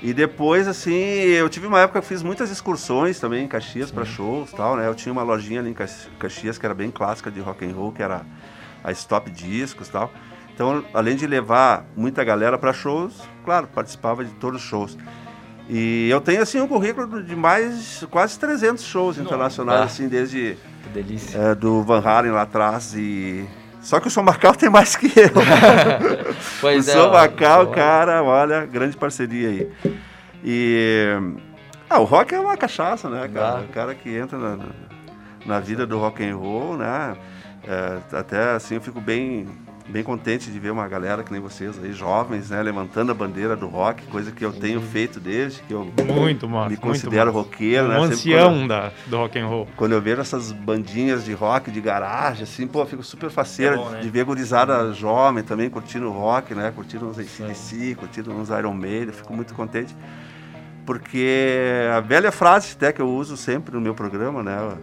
E 0.00 0.12
depois, 0.14 0.68
assim, 0.68 0.92
eu 0.94 1.48
tive 1.48 1.66
uma 1.66 1.80
época 1.80 2.00
que 2.00 2.04
eu 2.04 2.08
fiz 2.08 2.22
muitas 2.22 2.50
excursões 2.50 3.18
também 3.18 3.44
em 3.44 3.48
Caxias 3.48 3.90
para 3.90 4.04
shows 4.04 4.50
e 4.50 4.54
tal, 4.56 4.76
né? 4.76 4.86
Eu 4.86 4.94
tinha 4.94 5.12
uma 5.12 5.22
lojinha 5.24 5.60
ali 5.60 5.70
em 5.70 5.74
Cax- 5.74 6.08
Caxias 6.18 6.56
que 6.56 6.64
era 6.64 6.74
bem 6.74 6.90
clássica 6.90 7.30
de 7.30 7.40
rock 7.40 7.64
and 7.66 7.72
roll, 7.74 7.92
que 7.92 8.02
era 8.02 8.22
a 8.82 8.92
Stop 8.92 9.28
Discos 9.30 9.88
e 9.88 9.90
tal. 9.90 10.10
Então, 10.58 10.84
além 10.92 11.14
de 11.14 11.24
levar 11.24 11.84
muita 11.96 12.24
galera 12.24 12.58
para 12.58 12.72
shows, 12.72 13.14
claro, 13.44 13.68
participava 13.72 14.24
de 14.24 14.32
todos 14.32 14.60
os 14.60 14.66
shows. 14.66 14.98
E 15.68 16.08
eu 16.10 16.20
tenho, 16.20 16.42
assim, 16.42 16.60
um 16.60 16.66
currículo 16.66 17.22
de 17.22 17.36
mais 17.36 18.04
quase 18.10 18.36
300 18.40 18.82
shows 18.82 19.18
internacionais, 19.18 19.82
Ah. 19.82 19.84
assim, 19.84 20.08
desde 20.08 20.58
Que 20.82 20.88
delícia. 20.88 21.38
é, 21.38 21.54
do 21.54 21.84
Van 21.84 22.00
Halen 22.04 22.32
lá 22.32 22.42
atrás 22.42 22.92
e... 22.96 23.46
Só 23.80 24.00
que 24.00 24.08
o 24.08 24.10
Som 24.10 24.22
Macau 24.22 24.52
tem 24.52 24.68
mais 24.68 24.96
que 24.96 25.06
eu. 25.06 25.30
Pois 26.60 26.88
o 26.88 26.90
é, 26.90 27.00
ó, 27.02 27.12
Macau, 27.12 27.62
ó. 27.62 27.66
cara, 27.66 28.24
olha, 28.24 28.66
grande 28.66 28.96
parceria 28.96 29.50
aí. 29.50 29.72
E 30.42 31.06
Ah, 31.88 32.00
o 32.00 32.04
rock 32.04 32.34
é 32.34 32.40
uma 32.40 32.56
cachaça, 32.56 33.08
né, 33.08 33.28
cara? 33.32 33.58
Ah. 33.58 33.60
O 33.60 33.68
cara 33.72 33.94
que 33.94 34.10
entra 34.12 34.36
na, 34.36 34.56
na- 34.56 34.64
na 35.46 35.60
vida 35.60 35.86
do 35.86 35.98
rock 36.00 36.24
and 36.28 36.34
roll, 36.36 36.76
né? 36.76 37.16
É, 37.64 38.16
até 38.18 38.50
assim 38.56 38.74
eu 38.74 38.80
fico 38.80 39.00
bem, 39.00 39.46
bem 39.88 40.02
contente 40.02 40.50
de 40.50 40.58
ver 40.58 40.70
uma 40.70 40.86
galera 40.86 41.22
que 41.22 41.32
nem 41.32 41.40
vocês 41.40 41.78
aí, 41.82 41.92
jovens, 41.92 42.50
né, 42.50 42.62
levantando 42.62 43.10
a 43.10 43.14
bandeira 43.14 43.56
do 43.56 43.66
rock, 43.66 44.02
coisa 44.08 44.30
que 44.30 44.44
eu 44.44 44.52
tenho 44.52 44.80
feito 44.82 45.18
desde 45.18 45.62
que 45.62 45.72
eu 45.72 45.84
Muito 46.04 46.46
massa. 46.48 46.64
me 46.64 46.76
muito 46.76 46.80
considero 46.80 47.26
massa. 47.32 47.38
roqueiro, 47.38 47.86
Um 47.86 47.88
né? 47.88 47.94
Sempre 48.00 48.14
ancião 48.14 48.50
quando- 48.52 48.68
da, 48.68 48.92
do 49.06 49.16
rock 49.16 49.38
and 49.38 49.46
roll. 49.46 49.68
quando 49.76 49.92
eu 49.92 50.02
vejo 50.02 50.20
essas 50.20 50.52
bandinhas 50.52 51.24
de 51.24 51.32
rock, 51.32 51.70
de 51.70 51.80
garagem, 51.80 52.42
assim, 52.42 52.66
pô, 52.66 52.80
eu 52.82 52.86
fico 52.86 53.02
super 53.02 53.30
faceiro 53.30 53.74
É 53.74 53.78
bom, 53.78 53.90
né? 53.90 54.00
de 54.00 54.10
ver 54.10 54.24
gurizada 54.24 54.92
jovem 54.92 55.42
também 55.42 55.70
curtindo 55.70 56.10
rock, 56.10 56.54
né? 56.54 56.70
Curtindo 56.74 57.06
uns 57.08 57.18
ACDC, 57.18 57.94
curtindo 57.94 58.30
uns 58.32 58.50
Iron 58.50 58.74
Maiden, 58.74 59.12
fico 59.12 59.32
muito 59.32 59.54
contente. 59.54 59.94
Porque 60.84 61.86
a 61.94 62.00
velha 62.00 62.32
frase 62.32 62.72
até 62.74 62.92
que 62.92 63.00
eu 63.00 63.08
uso 63.08 63.36
sempre 63.36 63.74
no 63.74 63.80
meu 63.80 63.94
programa, 63.94 64.42
né? 64.42 64.76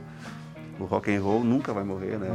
O 0.78 0.84
rock 0.84 1.10
and 1.10 1.22
roll 1.22 1.42
nunca 1.42 1.72
vai 1.72 1.86
morrer, 1.86 2.18
né? 2.20 2.28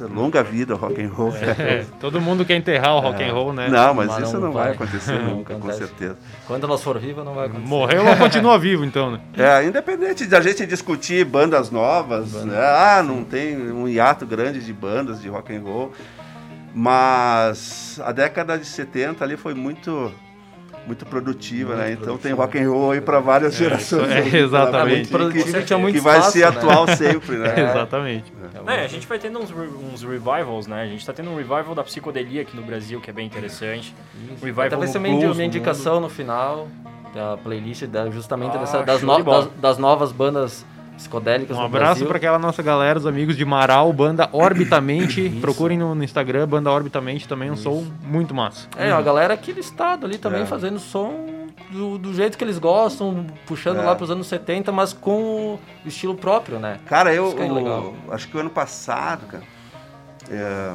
É 0.00 0.04
Longa 0.04 0.42
vida 0.42 0.74
o 0.74 0.76
rock 0.78 1.02
and 1.02 1.08
roll. 1.10 1.34
É, 1.36 1.84
todo 2.00 2.18
mundo 2.18 2.42
quer 2.42 2.56
enterrar 2.56 2.96
o 2.96 3.00
rock 3.00 3.22
and 3.22 3.30
roll, 3.32 3.52
né? 3.52 3.68
Não, 3.68 3.92
mas, 3.92 4.06
Mas 4.08 4.26
isso 4.28 4.40
não 4.40 4.50
vai 4.52 4.64
vai. 4.68 4.72
acontecer 4.72 5.12
Não 5.20 5.36
nunca, 5.36 5.52
com 5.52 5.58
acontece. 5.58 5.78
certeza. 5.80 6.16
Quando 6.46 6.66
nós 6.66 6.82
for 6.82 6.98
vivas, 6.98 7.22
não 7.24 7.34
vai 7.34 7.44
acontecer. 7.44 7.68
Morreu, 7.68 8.00
ela 8.06 8.16
continua 8.16 8.58
vivo, 8.58 8.86
então, 8.86 9.10
né? 9.10 9.20
É, 9.36 9.64
independente 9.66 10.24
da 10.24 10.40
gente 10.40 10.64
discutir 10.66 11.26
bandas 11.26 11.70
novas, 11.70 12.32
né? 12.44 12.56
Ah, 12.58 13.02
não 13.02 13.22
tem 13.22 13.70
um 13.70 13.86
hiato 13.86 14.24
grande 14.24 14.60
de 14.64 14.72
bandas 14.72 15.20
de 15.20 15.28
rock 15.28 15.54
and 15.54 15.60
roll, 15.60 15.92
mas 16.74 18.00
a 18.02 18.12
década 18.12 18.58
de 18.58 18.64
70 18.64 19.22
ali 19.22 19.36
foi 19.36 19.54
muito 19.54 20.10
muito 20.86 21.06
produtiva, 21.06 21.76
né? 21.76 21.92
Então 21.92 22.18
tem 22.18 22.32
rock 22.32 22.58
and 22.58 22.70
roll 22.70 22.90
aí 22.92 23.00
para 23.00 23.18
várias 23.20 23.54
gerações. 23.54 24.10
é, 24.10 24.28
exatamente. 24.38 25.04
que- 25.06 25.10
Produtiva 25.10 25.58
que, 25.60 25.64
tinha 25.64 25.78
muito 25.78 25.94
que 25.94 26.00
vai 26.00 26.18
espaço, 26.18 26.32
ser 26.32 26.40
né? 26.40 26.46
atual 26.46 26.86
sempre, 26.88 27.36
né? 27.36 27.54
Exatamente. 27.70 28.32
É, 28.66 28.84
a 28.84 28.88
gente 28.88 29.06
vai 29.06 29.18
tendo 29.18 29.38
uns, 29.38 29.50
re- 29.50 29.70
uns 29.92 30.02
revivals, 30.02 30.66
né? 30.66 30.82
A 30.82 30.86
gente 30.86 31.04
tá 31.04 31.12
tendo 31.12 31.30
um 31.30 31.36
revival 31.36 31.74
da 31.74 31.82
psicodelia 31.82 32.42
aqui 32.42 32.54
no 32.56 32.62
Brasil, 32.62 33.00
que 33.00 33.08
é 33.08 33.12
bem 33.12 33.26
interessante. 33.26 33.94
Um 34.42 34.44
revival 34.44 34.68
Talvez 34.70 34.94
minha 34.96 35.14
no 35.14 35.28
mundo. 35.34 35.42
indicação 35.42 36.00
no 36.00 36.08
final 36.08 36.68
da 37.14 37.36
playlist, 37.36 37.84
da, 37.86 38.10
justamente 38.10 38.56
Ah, 38.56 38.60
dessa, 38.60 38.82
das, 38.82 39.02
no- 39.02 39.16
de 39.16 39.22
das, 39.22 39.48
das 39.60 39.78
novas 39.78 40.12
bandas 40.12 40.64
psicodélicas 40.96 41.56
Um 41.56 41.60
no 41.60 41.66
abraço 41.66 42.04
para 42.06 42.16
aquela 42.16 42.38
nossa 42.38 42.62
galera, 42.62 42.98
os 42.98 43.06
amigos 43.06 43.36
de 43.36 43.44
Marau, 43.44 43.92
banda 43.92 44.28
Orbitamente. 44.32 45.28
Procurem 45.40 45.76
no, 45.78 45.94
no 45.94 46.04
Instagram, 46.04 46.46
banda 46.46 46.70
Orbitamente 46.70 47.26
também, 47.28 47.50
um 47.50 47.56
som 47.56 47.84
muito 48.02 48.34
massa. 48.34 48.68
É, 48.76 48.90
a 48.90 49.02
galera 49.02 49.34
aqui 49.34 49.52
do 49.52 49.60
estado 49.60 50.06
ali 50.06 50.18
também 50.18 50.42
É. 50.42 50.46
fazendo 50.46 50.78
som 50.78 51.46
do, 51.70 51.98
do 51.98 52.14
jeito 52.14 52.36
que 52.38 52.44
eles 52.44 52.58
gostam, 52.58 53.26
puxando 53.46 53.78
É. 53.80 53.82
lá 53.82 53.94
pros 53.94 54.10
anos 54.10 54.26
70, 54.26 54.70
mas 54.72 54.92
com 54.92 55.54
o 55.54 55.60
estilo 55.86 56.14
próprio, 56.14 56.58
né? 56.58 56.78
Cara, 56.86 57.12
eu, 57.12 57.28
Isso 57.28 57.36
que 57.36 57.42
é 57.42 57.52
legal. 57.52 57.94
eu 58.06 58.12
acho 58.14 58.28
que 58.28 58.36
o 58.36 58.40
ano 58.40 58.50
passado, 58.50 59.26
cara, 59.26 59.42
é, 60.30 60.72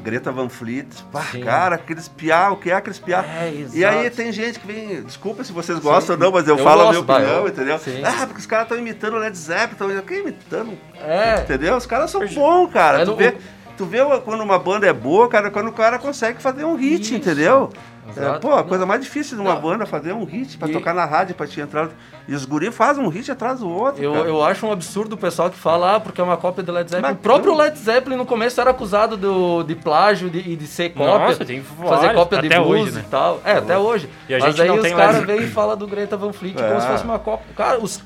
Greta 0.00 0.32
Van 0.32 0.48
Fleet, 0.48 0.86
pá, 1.12 1.22
Sim. 1.22 1.40
cara, 1.40 1.76
aqueles 1.76 2.08
piá, 2.08 2.50
o 2.50 2.56
que 2.56 2.70
é 2.70 2.74
aqueles 2.74 2.98
piá? 2.98 3.24
É, 3.24 3.52
E 3.72 3.84
aí 3.84 4.10
tem 4.10 4.32
gente 4.32 4.58
que 4.60 4.66
vem, 4.66 5.02
desculpa 5.02 5.44
se 5.44 5.52
vocês 5.52 5.78
gostam 5.78 6.16
ou 6.16 6.20
não, 6.20 6.30
mas 6.32 6.46
eu, 6.48 6.56
Eu 6.58 6.64
falo 6.64 6.82
a 6.82 6.90
minha 6.90 7.02
vai, 7.02 7.16
opinião, 7.22 7.40
eu- 7.42 7.48
entendeu? 7.48 7.78
sim. 7.78 8.02
Ah, 8.04 8.26
porque 8.26 8.40
os 8.40 8.46
caras 8.46 8.64
estão 8.64 8.78
imitando 8.78 9.14
o 9.14 9.18
Led 9.18 9.36
Zeppelin, 9.36 9.94
estão 9.98 10.16
imitando, 10.16 10.78
É, 11.00 11.40
entendeu? 11.42 11.76
Os 11.76 11.86
caras 11.86 12.10
são 12.10 12.26
bons, 12.26 12.72
cara. 12.72 13.02
É 13.02 13.04
tu, 13.04 13.12
no- 13.12 13.16
vê, 13.16 13.34
tu 13.76 13.84
vê 13.84 13.98
quando 14.24 14.40
uma 14.42 14.58
banda 14.58 14.86
é 14.86 14.92
boa, 14.92 15.28
cara, 15.28 15.50
quando 15.50 15.68
o 15.68 15.72
cara 15.72 15.98
consegue 15.98 16.40
fazer 16.42 16.64
um 16.64 16.74
hit, 16.76 17.02
Isso. 17.02 17.14
entendeu? 17.14 17.70
É, 18.16 18.38
pô, 18.38 18.52
a 18.52 18.62
coisa 18.62 18.84
mais 18.84 19.00
difícil 19.00 19.34
de 19.34 19.40
uma 19.42 19.54
Não. 19.54 19.62
banda 19.62 19.84
é 19.84 19.86
fazer 19.86 20.12
um 20.12 20.24
hit 20.24 20.58
pra 20.58 20.68
E- 20.68 20.72
tocar 20.72 20.92
na 20.92 21.06
rádio, 21.06 21.34
pra 21.34 21.46
te 21.46 21.58
entrar. 21.58 21.88
E 22.28 22.34
os 22.34 22.44
guri 22.44 22.70
fazem 22.70 23.02
um 23.02 23.08
hit 23.08 23.32
atrás 23.32 23.60
do 23.60 23.68
outro. 23.68 24.04
eu, 24.04 24.12
cara. 24.12 24.28
eu 24.28 24.44
acho 24.44 24.66
um 24.66 24.70
absurdo 24.70 25.14
o 25.14 25.16
pessoal 25.16 25.48
que 25.48 25.56
fala, 25.56 25.96
ah, 25.96 26.00
porque 26.00 26.20
é 26.20 26.24
uma 26.24 26.36
cópia 26.36 26.62
do 26.62 26.70
Led 26.70 26.90
Zeppelin. 26.90 27.08
Mas 27.08 27.16
o 27.16 27.20
próprio. 27.22 27.54
Led 27.54 27.78
Zeppelin 27.78 28.16
no 28.16 28.26
começo 28.26 28.60
era 28.60 28.70
acusado 28.72 29.16
do, 29.16 29.62
de 29.62 29.74
plágio 29.74 30.28
de- 30.28 30.38
e 30.50 30.54
de 30.54 30.66
ser 30.66 30.90
cópia. 30.90 31.18
Nossa, 31.18 31.44
tem 31.46 31.62
fazer 31.62 31.88
vários. 31.88 32.14
cópia 32.14 32.40
de 32.42 32.46
até 32.48 32.60
blues 32.60 32.80
hoje, 32.82 32.92
né? 32.92 33.04
e 33.06 33.10
tal. 33.10 33.40
É, 33.42 33.52
até 33.52 33.78
hoje. 33.78 34.10
E 34.28 34.34
a 34.34 34.38
Mas 34.38 34.48
gente 34.54 34.60
aí 34.62 34.68
não 34.68 34.76
os 34.84 34.92
caras 34.92 35.16
Led- 35.16 35.26
vêm 35.26 35.42
e 35.46 35.50
falam 35.50 35.74
do 35.74 35.86
Greta 35.86 36.14
Van 36.14 36.32
Fleet 36.34 36.60
É. 36.60 36.68
como 36.68 36.80
se 36.82 36.86
fosse 36.86 37.04
uma 37.04 37.18
cópia. 37.18 37.46
Cara, 37.56 37.78
os... 37.80 38.04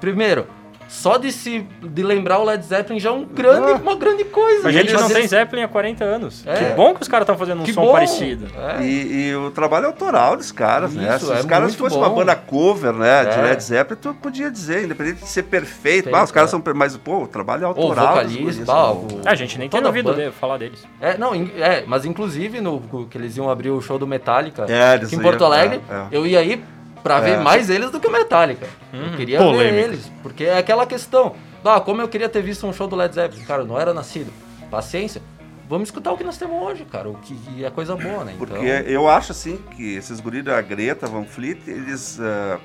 primeiro, 0.00 0.46
só 0.92 1.16
de, 1.16 1.32
se, 1.32 1.66
de 1.82 2.02
lembrar 2.02 2.38
o 2.38 2.44
Led 2.44 2.62
Zeppelin 2.64 3.00
já 3.00 3.08
é 3.08 3.12
um 3.12 3.24
grande, 3.24 3.72
Ah. 3.72 3.80
uma 3.82 3.96
grande 3.96 4.24
coisa. 4.24 4.68
A 4.68 4.70
gente 4.72 4.92
não 4.92 5.00
Mas 5.02 5.12
tem 5.12 5.26
Zeppelin 5.26 5.62
há 5.62 5.68
40 5.68 6.04
anos. 6.04 6.44
É. 6.46 6.54
Que 6.54 6.64
bom 6.74 6.94
que 6.94 7.00
os 7.00 7.08
caras 7.08 7.22
estão 7.24 7.38
fazendo 7.38 7.62
um 7.62 7.64
Que 7.64 7.72
som 7.72 7.80
bom. 7.86 7.92
parecido. 7.92 8.46
É. 8.78 8.82
E, 8.84 9.28
e 9.30 9.34
o 9.34 9.50
trabalho 9.50 9.86
autoral 9.86 10.36
dos 10.36 10.52
caras, 10.52 10.92
né? 10.92 11.16
Isso, 11.16 11.26
Se 11.26 11.32
os 11.32 11.44
é 11.44 11.48
caras 11.48 11.74
fossem 11.74 11.96
uma 11.98 12.10
banda 12.10 12.36
cover, 12.36 12.92
né, 12.92 13.24
de 13.24 13.38
É. 13.38 13.42
Led 13.42 13.62
Zeppelin, 13.64 14.00
tu 14.02 14.14
podia 14.14 14.50
dizer, 14.50 14.84
independente 14.84 15.22
de 15.22 15.28
ser 15.28 15.44
perfeito. 15.44 16.14
Ah, 16.14 16.22
os 16.22 16.30
caras 16.30 16.50
é. 16.50 16.52
são. 16.52 16.62
Mas, 16.74 16.94
pô, 16.96 17.22
o 17.22 17.26
trabalho 17.26 17.62
Ou 17.62 17.68
autoral. 17.68 17.94
dos 18.06 18.14
vocalista, 18.34 18.42
guris, 18.42 18.58
bah, 18.66 18.74
né? 18.74 18.90
o- 19.24 19.28
A 19.28 19.34
gente 19.34 19.58
nem 19.58 19.68
tem 19.70 19.84
ouvido 19.84 20.10
banda. 20.10 20.26
de- 20.26 20.30
falar 20.32 20.58
deles. 20.58 20.84
É, 21.00 21.16
não, 21.16 21.34
é, 21.34 21.84
mas 21.86 22.04
inclusive 22.04 22.60
no 22.60 22.82
que 23.10 23.16
eles 23.16 23.34
iam 23.36 23.48
abrir 23.48 23.70
o 23.70 23.80
show 23.80 23.98
do 23.98 24.06
Metallica 24.06 24.66
É, 24.68 25.00
em 25.12 25.18
Porto 25.18 25.42
Alegre, 25.44 25.80
é, 25.90 25.94
é. 25.94 26.06
eu 26.12 26.26
ia 26.26 26.42
ir 26.42 26.62
pra 27.02 27.20
ver 27.20 27.32
É. 27.32 27.36
mais 27.38 27.68
eles 27.70 27.90
do 27.90 27.98
que 28.00 28.06
o 28.06 28.10
Metallica. 28.12 28.66
Eu 28.92 29.16
queria 29.16 29.38
polêmica. 29.38 29.70
ver 29.74 29.82
eles, 29.84 30.12
porque 30.22 30.44
é 30.44 30.58
aquela 30.58 30.86
questão. 30.86 31.34
Ah, 31.64 31.80
como 31.80 32.00
eu 32.02 32.08
queria 32.08 32.28
ter 32.28 32.42
visto 32.42 32.66
um 32.66 32.72
show 32.72 32.86
do 32.88 32.96
Led 32.96 33.14
Zeppelin. 33.14 33.44
Cara, 33.44 33.62
eu 33.62 33.66
não 33.66 33.78
era 33.80 33.94
nascido. 33.94 34.32
Paciência. 34.70 35.22
Vamos 35.68 35.88
escutar 35.88 36.12
o 36.12 36.18
que 36.18 36.24
nós 36.24 36.36
temos 36.36 36.60
hoje, 36.62 36.84
cara. 36.84 37.08
O 37.08 37.14
que 37.14 37.64
é 37.64 37.70
coisa 37.70 37.94
boa, 37.96 38.24
né? 38.24 38.34
Porque 38.36 38.54
Então, 38.54 38.66
eu 38.90 39.08
acho 39.08 39.32
assim 39.32 39.58
que 39.76 39.94
esses 39.94 40.20
guris 40.20 40.44
da 40.44 40.60
Greta, 40.60 41.06
Van 41.06 41.24
Fleet, 41.24 41.58
eles. 41.66 42.18
ah, 42.20 42.58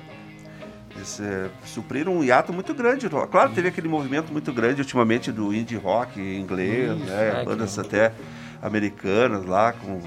eles 0.94 1.20
eh, 1.20 1.48
supriram 1.64 2.16
um 2.16 2.24
hiato 2.24 2.52
muito 2.52 2.74
grande. 2.74 3.08
Claro, 3.08 3.50
teve 3.54 3.68
aquele 3.68 3.88
movimento 3.88 4.32
muito 4.32 4.52
grande 4.52 4.80
ultimamente 4.82 5.30
do 5.30 5.54
indie 5.54 5.76
rock 5.76 6.20
inglês, 6.20 6.90
Isso, 6.96 7.04
né? 7.06 7.40
é, 7.40 7.44
bandas 7.44 7.74
que- 7.74 7.80
até 7.80 8.12
americanas 8.60 9.44
lá, 9.46 9.72
com 9.72 10.00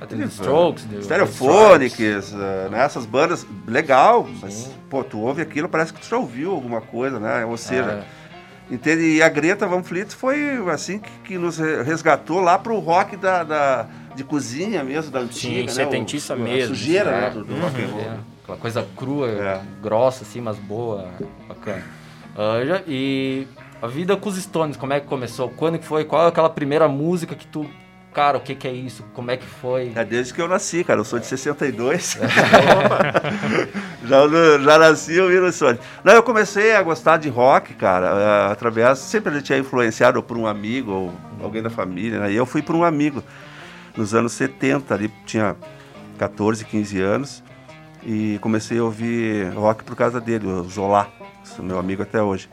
os 0.00 0.32
Strokes, 0.34 0.86
os 0.98 1.04
Stereophonics, 1.04 2.32
eh, 2.34 2.68
né? 2.70 2.82
Essas 2.84 3.04
bandas, 3.06 3.46
legal, 3.66 4.28
mas, 4.40 4.70
pô, 4.88 5.02
tu 5.04 5.18
ouve 5.20 5.42
aquilo, 5.42 5.68
parece 5.68 5.92
que 5.92 6.00
tu 6.00 6.06
já 6.08 6.16
ouviu 6.16 6.52
alguma 6.52 6.80
coisa, 6.80 7.18
né? 7.18 7.44
Ou 7.44 7.56
seja, 7.56 8.04
É. 8.70 8.74
entende? 8.74 9.02
E 9.16 9.22
a 9.22 9.28
Greta 9.28 9.66
Van 9.66 9.82
Fleet 9.82 10.10
foi, 10.14 10.58
assim, 10.72 10.98
que, 10.98 11.10
que 11.24 11.38
nos 11.38 11.58
re- 11.58 11.82
resgatou 11.82 12.40
lá 12.40 12.58
pro 12.58 12.78
rock 12.78 13.16
da, 13.16 13.42
da- 13.42 13.86
de 14.14 14.24
cozinha 14.24 14.82
mesmo, 14.82 15.10
da 15.10 15.20
antiga, 15.20 15.62
né? 15.62 15.68
setentista 15.68 16.34
O- 16.34 16.36
a 16.36 16.40
mesmo, 16.40 16.74
sujeira, 16.74 17.10
é. 17.10 17.20
né? 17.20 17.30
Do, 17.30 17.44
do 17.44 17.54
rock 17.60 17.82
and 17.82 17.86
roll. 17.88 18.00
É, 18.00 18.16
aquela 18.42 18.58
coisa 18.58 18.86
crua, 18.96 19.28
É. 19.28 19.60
grossa, 19.82 20.22
assim, 20.24 20.40
mas 20.40 20.56
boa, 20.58 21.08
bacana. 21.48 21.82
Ah, 22.36 22.64
já- 22.64 22.82
e 22.86 23.46
a 23.82 23.86
vida 23.88 24.16
com 24.16 24.28
os 24.28 24.36
Stones, 24.36 24.76
como 24.76 24.92
é 24.92 25.00
que 25.00 25.06
começou? 25.06 25.48
Quando 25.50 25.78
que 25.78 25.84
foi? 25.84 26.04
Qual 26.04 26.24
é 26.24 26.28
aquela 26.28 26.48
primeira 26.50 26.86
música 26.88 27.34
que 27.34 27.46
tu... 27.46 27.64
Cara, 28.18 28.36
o 28.36 28.40
que 28.40 28.56
que 28.56 28.66
é 28.66 28.72
isso? 28.72 29.04
Como 29.14 29.30
é 29.30 29.36
que 29.36 29.46
foi? 29.46 29.92
É 29.94 30.04
desde 30.04 30.34
que 30.34 30.42
eu 30.42 30.48
nasci, 30.48 30.82
cara. 30.82 30.98
Eu 30.98 31.04
sou 31.04 31.20
de 31.20 31.26
62. 31.26 32.18
já, 34.04 34.28
já 34.58 34.76
nasci 34.76 35.20
ouvindo 35.20 35.52
Sonic. 35.52 35.80
Não, 36.02 36.14
eu 36.14 36.22
comecei 36.24 36.74
a 36.74 36.82
gostar 36.82 37.18
de 37.18 37.28
rock, 37.28 37.74
cara, 37.74 38.08
eh, 38.08 38.50
através. 38.52 38.98
Sempre 38.98 39.32
a 39.32 39.38
gente 39.38 39.52
é 39.54 39.58
influenciado 39.58 40.20
por 40.20 40.36
um 40.36 40.48
amigo 40.48 40.90
ou 40.90 41.14
alguém 41.40 41.62
da 41.62 41.70
família, 41.70 42.18
né? 42.18 42.32
E 42.32 42.34
eu 42.34 42.44
fui 42.44 42.60
por 42.60 42.74
um 42.74 42.82
amigo 42.82 43.22
nos 43.96 44.12
anos 44.12 44.32
70, 44.32 44.92
ali 44.92 45.12
tinha 45.24 45.54
14, 46.18 46.64
15 46.64 47.00
anos. 47.00 47.44
E 48.02 48.36
comecei 48.40 48.80
a 48.80 48.82
ouvir 48.82 49.48
rock 49.54 49.84
por 49.84 49.94
causa 49.94 50.20
dele, 50.20 50.48
o 50.48 50.64
Zola, 50.64 51.06
meu 51.60 51.78
amigo 51.78 52.02
até 52.02 52.20
hoje. 52.20 52.48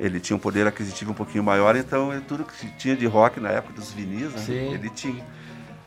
Ele 0.00 0.18
tinha 0.18 0.34
um 0.34 0.40
poder 0.40 0.66
aquisitivo 0.66 1.10
um 1.12 1.14
pouquinho 1.14 1.44
maior, 1.44 1.76
então 1.76 2.10
ele- 2.12 2.22
tudo 2.26 2.42
que 2.42 2.66
tinha 2.78 2.96
de 2.96 3.06
rock 3.06 3.38
na 3.38 3.50
época 3.50 3.74
dos 3.74 3.92
vinis, 3.92 4.32
né, 4.32 4.38
ele 4.74 4.88
tinha. 4.90 5.22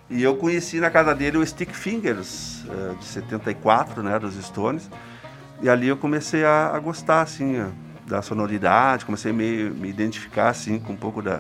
E 0.10 0.22
eu 0.22 0.36
conheci 0.36 0.80
na 0.80 0.92
casa 0.92 1.16
dele 1.16 1.38
o 1.38 1.46
Stick 1.46 1.74
Fingers, 1.74 2.64
eh, 2.70 2.96
de 3.00 3.06
74, 3.06 4.04
né, 4.04 4.20
dos 4.20 4.36
Stones. 4.46 4.88
E 5.62 5.68
ali 5.70 5.88
eu 5.88 5.98
comecei 5.98 6.46
a, 6.46 6.68
a 6.76 6.80
gostar, 6.80 7.22
assim, 7.22 7.66
da 8.06 8.22
sonoridade, 8.22 9.06
comecei 9.06 9.32
a 9.32 9.34
me, 9.34 9.70
me 9.72 9.90
identificar, 9.90 10.50
assim, 10.50 10.78
com 10.78 10.94
um 10.94 10.98
pouco 10.98 11.22
da, 11.22 11.40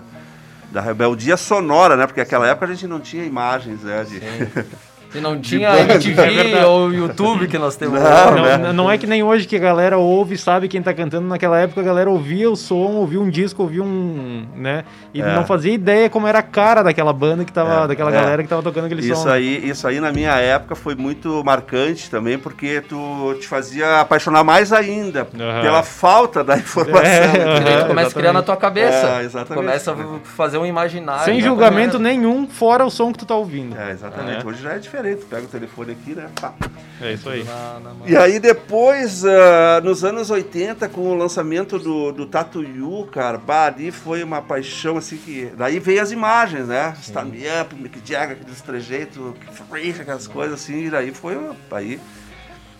da 0.71 0.81
rebeldia 0.81 1.37
sonora, 1.37 1.95
né? 1.95 2.07
Porque 2.07 2.21
naquela 2.21 2.47
época 2.47 2.65
a 2.65 2.69
gente 2.69 2.87
não 2.87 2.99
tinha 2.99 3.23
imagens, 3.23 3.81
né? 3.83 4.03
De... 4.03 4.19
Se 5.13 5.21
não 5.21 5.39
tinha 5.39 5.69
MTV 5.79 6.65
ou 6.65 6.91
YouTube 6.91 7.47
que 7.47 7.57
nós 7.57 7.75
temos 7.75 8.01
Não, 8.01 8.09
hoje. 8.09 8.35
Não, 8.35 8.57
né? 8.57 8.73
não 8.73 8.91
é 8.91 8.97
que 8.97 9.05
nem 9.07 9.23
hoje 9.23 9.47
que 9.47 9.55
a 9.55 9.59
galera 9.59 9.97
ouve 9.97 10.33
e 10.35 10.37
sabe 10.37 10.67
quem 10.67 10.81
tá 10.81 10.93
cantando. 10.93 11.27
Naquela 11.27 11.59
época 11.59 11.79
a 11.81 11.83
galera 11.83 12.09
ouvia 12.09 12.49
o 12.49 12.55
som, 12.55 12.93
ouvia 12.95 13.21
um 13.21 13.29
disco, 13.29 13.61
ouvia 13.63 13.83
um. 13.83 14.45
né? 14.55 14.83
E 15.13 15.21
É. 15.21 15.35
não 15.35 15.45
fazia 15.45 15.71
ideia 15.71 16.09
como 16.09 16.27
era 16.27 16.39
a 16.39 16.43
cara 16.43 16.83
daquela 16.83 17.13
banda 17.13 17.45
que 17.45 17.53
tava. 17.53 17.83
É, 17.83 17.87
daquela 17.89 18.09
é. 18.09 18.13
galera 18.13 18.43
que 18.43 18.49
tava 18.49 18.63
tocando 18.63 18.85
aquele 18.85 19.01
Isso 19.01 19.21
som. 19.21 19.29
aí, 19.29 19.69
isso 19.69 19.87
aí 19.87 19.99
na 19.99 20.11
minha 20.11 20.35
época 20.37 20.75
foi 20.75 20.95
muito 20.95 21.43
marcante 21.45 22.09
também, 22.09 22.37
porque 22.39 22.81
tu 22.81 23.35
te 23.39 23.47
fazia 23.47 23.99
apaixonar 24.01 24.43
mais 24.43 24.73
ainda 24.73 25.27
Aham. 25.39 25.61
pela 25.61 25.83
falta 25.83 26.43
da 26.43 26.57
informação. 26.57 27.03
É? 27.03 27.69
E 27.69 27.83
É, 27.83 27.83
começa 27.85 28.09
a 28.09 28.13
criar 28.13 28.33
na 28.33 28.41
tua 28.41 28.57
cabeça. 28.57 29.19
É, 29.19 29.23
exatamente. 29.23 29.53
Começa 29.65 29.91
a 29.91 29.95
fazer 30.23 30.57
um 30.57 30.65
imaginário. 30.65 31.23
Sem 31.25 31.35
né? 31.35 31.41
julgamento 31.41 31.99
nenhum, 31.99 32.47
fora 32.47 32.83
o 32.83 32.89
som 32.89 33.11
que 33.11 33.19
tu 33.19 33.25
tá 33.25 33.35
ouvindo. 33.35 33.77
É, 33.77 33.91
exatamente. 33.91 34.43
É. 34.43 34.47
Hoje 34.47 34.61
já 34.63 34.71
é 34.73 34.79
diferente. 34.79 35.02
Pega 35.29 35.43
o 35.43 35.47
telefone 35.47 35.91
aqui, 35.91 36.15
né? 36.15 36.29
Pá. 36.39 36.53
É 37.01 37.13
isso 37.13 37.29
aí. 37.29 37.43
Na- 37.43 37.79
na 37.79 37.93
mão. 37.93 38.07
E 38.07 38.15
aí 38.15 38.39
depois, 38.39 39.23
ah, 39.25 39.81
nos 39.83 40.03
anos 40.03 40.29
80, 40.29 40.87
com 40.89 41.01
o 41.01 41.15
lançamento 41.15 41.77
do, 41.77 42.11
do 42.11 42.25
Tatu 42.25 42.63
Yu, 42.63 43.07
cara, 43.11 43.37
bah, 43.37 43.65
ali 43.67 43.91
foi 43.91 44.23
uma 44.23 44.41
paixão, 44.41 44.97
assim, 44.97 45.17
que... 45.17 45.51
Daí 45.57 45.79
veio 45.79 46.01
as 46.01 46.11
imagens, 46.11 46.67
né? 46.67 46.95
Stand 47.01 47.31
Up, 47.61 47.75
Mick 47.75 47.99
Jagger, 48.03 48.37
aqueles 48.39 48.61
trejeitos, 48.61 49.33
Freak, 49.69 50.01
aquelas 50.01 50.27
coisas 50.27 50.61
assim, 50.61 50.85
e 50.85 50.89
daí 50.89 51.13
foi... 51.13 51.37
Aí, 51.71 51.99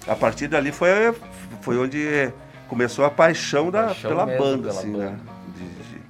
a 0.07 0.15
partir 0.15 0.47
dali 0.47 0.71
foi, 0.71 0.89
foi 1.61 1.77
onde 1.77 2.31
começou 2.67 3.05
a 3.05 3.09
paixão, 3.09 3.69
da, 3.71 3.85
Paixão 3.87 4.09
pela 4.09 4.25
banda, 4.25 4.67
pela 4.69 4.79
assim, 4.79 4.91
banda. 4.91 5.05
né? 5.11 5.19
De, 5.55 5.63
de, 5.63 6.01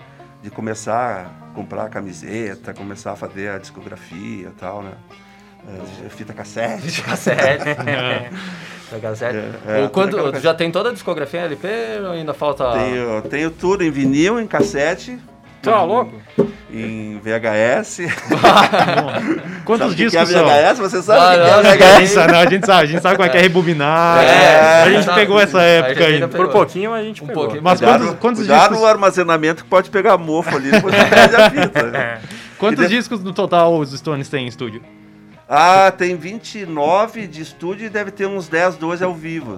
de 0.44 0.50
começar 0.50 1.30
a 1.52 1.54
comprar 1.54 1.90
camiseta, 1.90 2.74
começar 2.74 3.12
a 3.12 3.16
fazer 3.16 3.50
a 3.50 3.58
discografia 3.60 4.48
e 4.48 4.52
tal, 4.60 4.82
né? 4.82 4.94
Eh, 5.68 6.10
fita 6.10 6.34
cassete. 6.34 7.02
Cassete. 7.02 7.64
Da 8.92 9.00
cassete. 9.00 9.38
É, 9.68 9.80
é, 9.80 9.82
Ou 9.84 9.90
quando, 9.90 10.40
já 10.40 10.54
tem 10.54 10.70
toda 10.70 10.90
a 10.90 10.94
discografia 10.94 11.40
em 11.40 11.44
LP 11.46 11.68
ou 12.06 12.12
ainda 12.12 12.32
falta. 12.34 12.74
Tenho, 12.74 13.22
tenho 13.24 13.50
tudo 13.50 13.84
em 13.84 13.90
vinil, 13.90 14.40
em 14.40 14.46
cassete, 14.46 15.18
Tá 15.64 15.82
louco? 15.84 16.14
em 16.72 17.20
VHS. 17.24 18.02
Quantos 19.66 19.88
Sabe 19.88 19.96
que 19.96 20.04
discos 20.10 20.30
que 20.30 20.36
é 20.36 20.38
são? 20.38 20.46
VHS? 20.46 20.80
Você 20.80 21.02
sabe 21.02 21.20
Ah, 21.20 21.32
que, 21.32 21.38
que 21.38 21.64
não, 21.64 21.72
é 21.72 21.78
VHS? 22.00 22.16
Não, 22.16 22.40
a 22.40 22.46
gente 22.46 22.66
sabe, 22.66 22.84
a 22.84 22.86
gente 22.86 23.02
sabe 23.02 23.16
como 23.16 23.26
é 23.28 23.30
que 23.32 23.38
é 23.38 23.42
rebobinar. 23.42 24.24
É, 24.24 24.84
a 24.84 24.92
gente 24.92 25.06
tá. 25.06 25.14
pegou 25.16 25.40
essa 25.40 25.62
época 25.62 26.06
ainda 26.06 26.28
pegou. 26.28 26.46
Por 26.46 26.52
pouquinho 26.52 26.94
a 26.94 27.02
gente 27.02 27.24
Um 27.24 27.28
pegou. 27.28 27.44
pouquinho. 27.44 27.64
Mas 27.64 27.80
Cuidado, 27.80 28.00
quantos, 28.04 28.20
quantos 28.20 28.40
cuidado 28.42 28.60
discos, 28.62 28.80
no 28.80 28.86
armazenamento 28.86 29.64
que 29.64 29.70
pode 29.70 29.90
pegar 29.90 30.18
mofo 30.18 30.56
ali, 30.56 30.70
depois 30.70 30.94
perde 31.10 31.36
a 31.36 31.50
fita. 31.50 31.84
né? 31.84 32.20
quantos 32.60 32.84
E 32.86 32.88
de- 32.90 32.96
discos 32.98 33.24
no 33.24 33.34
total 33.34 33.74
os 33.76 33.92
Stones 33.92 34.28
têm 34.30 34.46
em 34.46 34.48
estúdio? 34.48 34.82
Ah, 35.56 35.92
tem 35.92 36.16
29 36.16 37.28
de 37.28 37.44
estúdio 37.44 37.86
e 37.86 37.90
deve 37.90 38.10
ter 38.10 38.26
uns 38.26 38.48
10, 38.48 38.76
12 38.78 39.04
ao 39.04 39.14
vivo. 39.14 39.58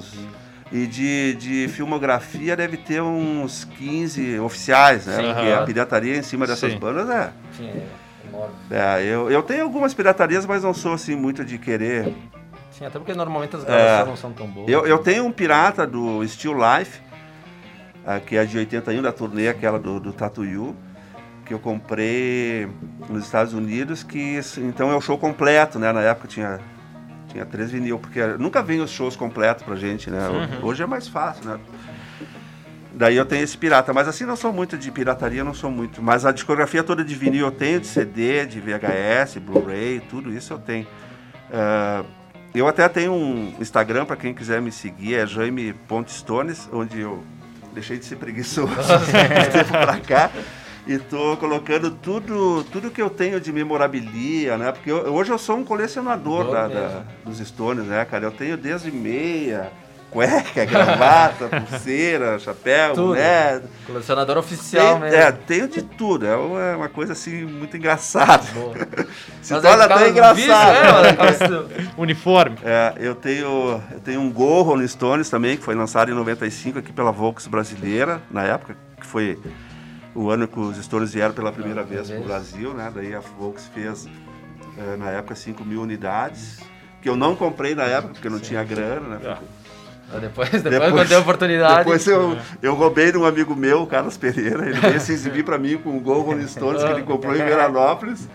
E 0.70 0.86
de, 0.86 1.36
de 1.36 1.68
filmografia 1.70 2.54
deve 2.54 2.76
ter 2.76 3.02
uns 3.02 3.64
15 3.64 4.40
oficiais, 4.40 5.06
né? 5.06 5.16
Sim. 5.16 5.34
Porque 5.34 5.52
a 5.52 5.62
pirataria 5.64 6.18
em 6.18 6.22
cima 6.22 6.46
dessas 6.46 6.74
Sim. 6.74 6.80
bandas 6.80 7.10
é. 7.10 7.32
Sim, 7.56 7.70
é 7.70 9.02
é 9.02 9.04
eu, 9.06 9.32
eu 9.32 9.42
tenho 9.42 9.64
algumas 9.64 9.94
piratarias, 9.94 10.46
mas 10.46 10.64
não 10.64 10.74
sou 10.74 10.92
assim 10.92 11.16
muito 11.16 11.46
de 11.46 11.58
querer 11.58 12.14
Sim, 12.72 12.86
até 12.86 13.00
porque 13.00 13.14
normalmente 13.14 13.56
as 13.56 13.64
gravações 13.64 14.02
É. 14.02 14.06
não 14.06 14.18
são 14.18 14.34
tão 14.34 14.48
boas. 14.48 14.68
Eu, 14.68 14.86
eu 14.86 14.98
tenho 14.98 15.24
um 15.24 15.32
pirata 15.32 15.88
do 15.88 16.28
Still 16.28 16.56
Life, 16.56 17.00
ah, 18.06 18.20
que 18.20 18.36
é 18.36 18.44
de 18.44 18.58
81, 18.58 19.02
da 19.02 19.14
turnê 19.14 19.48
aquela 19.48 19.80
do, 19.80 19.98
do 19.98 20.12
Tatu 20.12 20.44
Yu, 20.44 20.76
que 21.46 21.54
eu 21.54 21.60
comprei 21.60 22.68
nos 23.10 23.24
Estados 23.24 23.54
Unidos, 23.54 24.04
que 24.04 24.40
então 24.58 24.92
é 24.92 24.96
o 24.96 25.02
show 25.02 25.18
completo, 25.18 25.78
né? 25.78 25.92
Na 25.92 26.02
época 26.02 26.28
tinha, 26.28 26.60
tinha 27.28 27.46
três 27.46 27.72
vinil, 27.72 28.00
porque 28.00 28.20
nunca 28.40 28.64
vem 28.64 28.82
os 28.82 28.90
shows 28.90 29.16
completos 29.16 29.64
pra 29.64 29.76
gente, 29.76 30.10
né? 30.10 30.20
Hoje 30.62 30.84
é 30.84 30.86
mais 30.86 31.08
fácil, 31.08 31.46
né? 31.46 31.60
Daí 32.94 33.18
eu 33.18 33.26
tenho 33.26 33.44
esse 33.44 33.58
pirata, 33.58 33.94
mas 33.94 34.08
assim 34.08 34.26
não 34.26 34.38
sou 34.38 34.54
muito 34.54 34.78
de 34.78 34.90
pirataria, 34.90 35.44
não 35.44 35.54
sou 35.54 35.70
muito. 35.70 36.02
Mas 36.02 36.26
a 36.26 36.32
discografia 36.32 36.82
toda 36.82 37.04
de 37.04 37.14
vinil 37.14 37.46
eu 37.46 37.52
tenho, 37.52 37.80
de 37.80 37.88
CD, 37.88 38.46
de 38.46 38.60
VHS, 38.60 39.38
Blu-ray, 39.38 40.02
tudo 40.10 40.34
isso 40.34 40.54
eu 40.54 40.60
tenho. 40.60 40.88
Ah, 41.52 42.04
eu 42.54 42.68
até 42.70 42.88
tenho 42.88 43.12
um 43.12 43.54
Instagram 43.60 44.06
para 44.06 44.16
quem 44.16 44.34
quiser 44.34 44.62
me 44.62 44.72
seguir, 44.72 45.16
é 45.16 45.28
jaime.stones, 45.28 46.70
onde 46.72 47.02
eu 47.02 47.22
deixei 47.74 48.00
de 48.00 48.06
ser 48.06 48.16
preguiçoso 48.16 48.72
tempo 49.52 49.72
pra 49.72 50.00
cá. 50.00 50.32
E 50.88 51.00
tô 51.00 51.36
colocando 51.38 51.90
tudo, 51.90 52.64
tudo 52.72 52.92
que 52.92 53.02
eu 53.02 53.10
tenho 53.10 53.40
de 53.40 53.52
memorabilia, 53.52 54.56
né? 54.58 54.72
Porque 54.72 54.92
eu- 54.92 55.12
hoje 55.14 55.32
eu 55.32 55.38
sou 55.40 55.58
um 55.58 55.64
colecionador 55.64 56.44
Dor 56.46 56.54
da- 56.54 56.68
da- 56.68 57.02
dos 57.26 57.40
Stones, 57.40 57.86
né, 57.86 58.06
cara? 58.06 58.26
Eu 58.26 58.32
tenho 58.32 58.56
desde 58.56 58.92
meia, 58.92 59.72
cueca, 60.12 60.64
gravata, 60.66 61.48
pulseira, 61.48 62.38
chapéu, 62.38 62.94
Tudo. 62.94 63.16
né? 63.16 63.64
Colecionador 63.88 64.38
oficial 64.38 64.86
Tenho, 64.86 65.00
mesmo. 65.00 65.18
é, 65.18 65.32
tenho 65.32 65.68
de 65.68 65.82
tudo. 65.82 66.28
É 66.28 66.36
uma, 66.36 66.62
é 66.62 66.76
uma 66.76 66.90
coisa 66.90 67.14
assim 67.14 67.46
muito 67.46 67.76
engraçada. 67.76 68.44
Se 69.42 69.54
Mas 69.54 69.62
torna 69.64 69.84
aí, 69.86 69.90
por 69.90 69.96
até 69.96 70.04
vício, 70.36 70.52
engraçado. 70.52 71.20
é, 71.20 71.34
sendo- 71.34 71.68
Uniforme. 71.98 72.58
É, 72.64 72.94
eu 73.00 73.16
tenho, 73.16 73.82
eu 73.92 74.00
tenho 74.04 74.22
um 74.22 74.32
Go 74.32 74.62
Rolling 74.62 74.88
Stones 74.88 75.32
também, 75.32 75.58
que 75.58 75.64
foi 75.64 75.74
lançado 75.74 76.12
em 76.12 76.14
95 76.14 76.78
aqui 76.78 76.94
pela 76.94 77.12
Volks 77.12 77.48
brasileira, 77.48 78.22
na 78.30 78.44
época, 78.44 78.78
que 79.02 79.06
foi 79.06 79.38
o 80.16 80.30
ano 80.32 80.48
que 80.48 80.60
os 80.60 80.78
Stones 80.78 81.14
vieram 81.14 81.34
pela 81.34 81.52
primeira 81.52 81.84
vez 81.84 82.10
para 82.10 82.20
o. 82.20 82.24
Brasil, 82.24 82.74
né? 82.74 82.92
Daí 82.94 83.14
a 83.14 83.20
Volks 83.20 83.70
fez, 83.74 84.08
eh, 84.78 84.96
na 84.98 85.12
época, 85.12 85.36
5 85.36 85.64
mil 85.66 85.82
unidades, 85.82 86.60
que 87.02 87.10
eu 87.10 87.16
não 87.16 87.36
comprei 87.36 87.76
na 87.76 87.84
época, 87.84 88.14
porque 88.14 88.28
eu 88.28 88.32
não 88.32 88.40
tinha 88.40 88.64
grana, 88.64 89.20
né? 89.20 89.38
Aí 90.14 90.22
Depois, 90.22 90.50
depois, 90.50 90.92
quando 90.92 91.08
tem 91.08 91.18
oportunidade. 91.18 91.78
Depois 91.80 92.08
eu, 92.08 92.38
eu 92.62 92.76
roubei 92.76 93.12
de 93.12 93.18
um 93.18 93.26
amigo 93.26 93.56
meu, 93.56 93.82
o 93.82 93.88
Carlos 93.88 94.16
Pereira, 94.18 94.70
ele 94.70 94.80
veio 94.80 95.00
se 95.00 95.12
exibir 95.12 95.44
para 95.44 95.58
mim 95.58 95.78
com 95.78 95.98
o 95.98 96.00
Go 96.00 96.22
Rolling 96.22 96.48
Stones 96.48 96.84
que 96.84 96.90
ele 96.92 97.02
comprou 97.04 97.34
em 97.36 97.40
Veranópolis, 97.40 98.28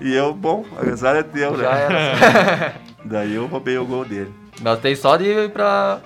e 0.00 0.14
eu, 0.14 0.32
bom, 0.32 0.64
a 0.76 0.88
azar 0.90 1.16
é 1.16 1.22
teu, 1.24 1.58
Já 1.58 1.72
né? 1.74 1.82
era. 1.82 2.74
Daí 3.04 3.34
eu 3.34 3.46
roubei 3.46 3.76
o 3.78 3.84
gol 3.84 4.04
dele. 4.04 4.32
Mas 4.60 4.78
tem 4.80 4.94
só 4.94 5.16
de 5.16 5.24
ir 5.24 5.50
pra. 5.50 6.00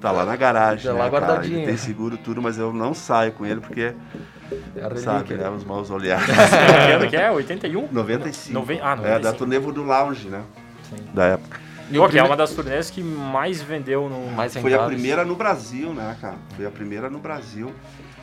Tá 0.00 0.10
lá 0.10 0.24
na 0.24 0.34
garagem, 0.34 0.86
Tá 0.86 0.92
né, 0.94 0.98
lá 0.98 1.08
guardadinho. 1.08 1.58
Ele 1.58 1.66
tem 1.66 1.76
seguro 1.76 2.16
tudo, 2.16 2.40
mas 2.42 2.56
eu 2.58 2.72
não 2.72 2.92
saio 2.94 3.32
com 3.32 3.44
ele 3.46 3.60
porque, 3.60 3.80
É 3.82 3.94
a 4.76 4.80
relíquia. 4.82 4.96
sabe, 5.02 5.34
né? 5.34 5.48
Os 5.50 5.64
maus 5.64 5.90
olhares. 5.90 6.26
Que 6.26 6.32
ano 6.92 7.08
que 7.08 7.16
é? 7.16 7.30
81? 7.30 7.88
95. 7.92 8.52
Noven- 8.52 8.80
ah, 8.82 8.92
É, 9.02 9.18
da 9.18 9.32
95. 9.32 9.36
turnê 9.38 9.58
do 9.60 9.82
Lounge, 9.82 10.28
né? 10.28 10.42
Sim. 10.88 10.96
Da 11.14 11.24
época. 11.26 11.60
E 11.90 11.98
o 11.98 12.02
Pô, 12.02 12.08
que 12.08 12.18
é 12.18 12.22
primeiro- 12.22 12.26
uma 12.28 12.36
das 12.36 12.52
turnês 12.52 12.88
que 12.90 13.02
mais 13.02 13.60
vendeu 13.60 14.08
no... 14.08 14.30
mais 14.30 14.56
Foi 14.56 14.72
a 14.74 14.84
primeira 14.86 15.24
no 15.24 15.34
Brasil, 15.34 15.92
né, 15.92 16.16
cara? 16.20 16.36
Foi 16.56 16.64
a 16.66 16.70
primeira 16.70 17.10
no 17.10 17.18
Brasil. 17.18 17.72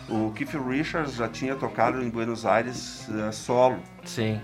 O 0.09 0.31
Keith 0.31 0.53
Richards 0.55 1.15
já 1.15 1.27
tinha 1.27 1.53
tocado 1.55 2.01
em 2.01 2.09
Buenos 2.09 2.45
Aires 2.45 3.05
eh, 3.13 3.29
solo 3.33 3.77
Sim. 4.05 4.39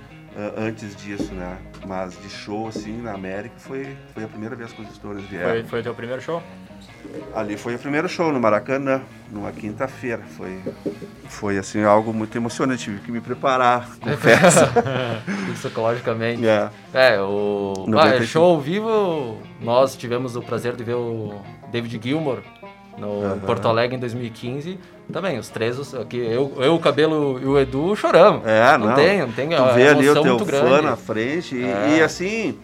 Antes 0.58 0.96
disso, 0.96 1.34
né? 1.34 1.58
Mas 1.86 2.20
de 2.22 2.30
show, 2.30 2.68
assim, 2.68 3.02
na 3.02 3.14
América, 3.14 3.56
foi, 3.58 3.96
foi 4.14 4.24
a 4.24 4.28
primeira 4.28 4.56
vez 4.56 4.72
que 4.72 4.82
os 4.82 4.96
Stones 4.96 5.24
vieram. 5.26 5.50
Foi, 5.50 5.64
foi 5.64 5.80
o 5.80 5.84
teu 5.84 5.94
primeiro 5.94 6.22
show? 6.22 6.42
Ali 7.36 7.58
foi 7.58 7.76
o 7.76 7.80
primeiro 7.80 8.08
show 8.08 8.32
no 8.32 8.40
Maracanã, 8.40 9.02
numa 9.32 9.52
quinta-feira. 9.52 10.24
Foi, 10.24 10.60
foi 11.28 11.58
assim, 11.58 11.84
algo 11.84 12.14
muito 12.14 12.36
emocionante. 12.38 12.86
Tive 12.86 13.00
que 13.00 13.12
me 13.12 13.22
preparar, 13.22 13.88
confesso. 14.00 14.66
Psicologicamente. 15.54 16.46
é. 16.48 16.70
É, 16.94 17.22
o. 17.22 17.74
Ah, 17.88 17.92
95. 17.92 18.26
show 18.26 18.44
ao 18.44 18.60
vivo, 18.60 19.42
nós 19.62 19.96
tivemos 19.96 20.36
o 20.36 20.42
prazer 20.42 20.76
de 20.76 20.84
ver 20.84 20.96
o 20.96 21.42
David 21.72 22.00
Gilmour 22.02 22.42
no 22.98 23.24
Aham. 23.26 23.40
Porto 23.40 23.68
Alegre 23.68 23.96
em 23.98 24.00
2015. 24.00 24.80
Também, 25.12 25.38
os 25.38 25.50
três, 25.50 25.78
os- 25.78 25.94
aqui, 25.94 26.18
eu, 26.18 26.54
eu, 26.58 26.76
o 26.76 26.80
Cabelo 26.80 27.40
e 27.42 27.46
o 27.46 27.60
Edu 27.60 27.96
choramos. 27.96 28.46
É, 28.46 28.78
não, 28.78 28.88
não. 28.88 28.96
tem, 28.96 29.20
não 29.22 29.32
tem 29.32 29.50
Tu 29.50 29.56
a 29.56 29.72
vê 29.74 29.88
ali 29.90 30.10
o 30.10 30.22
teu 30.22 30.40
fã 30.40 30.46
grande. 30.46 30.82
na 30.86 30.96
frente 30.96 31.56
e, 31.56 31.64
É. 31.64 31.98
e 31.98 32.02
assim, 32.02 32.58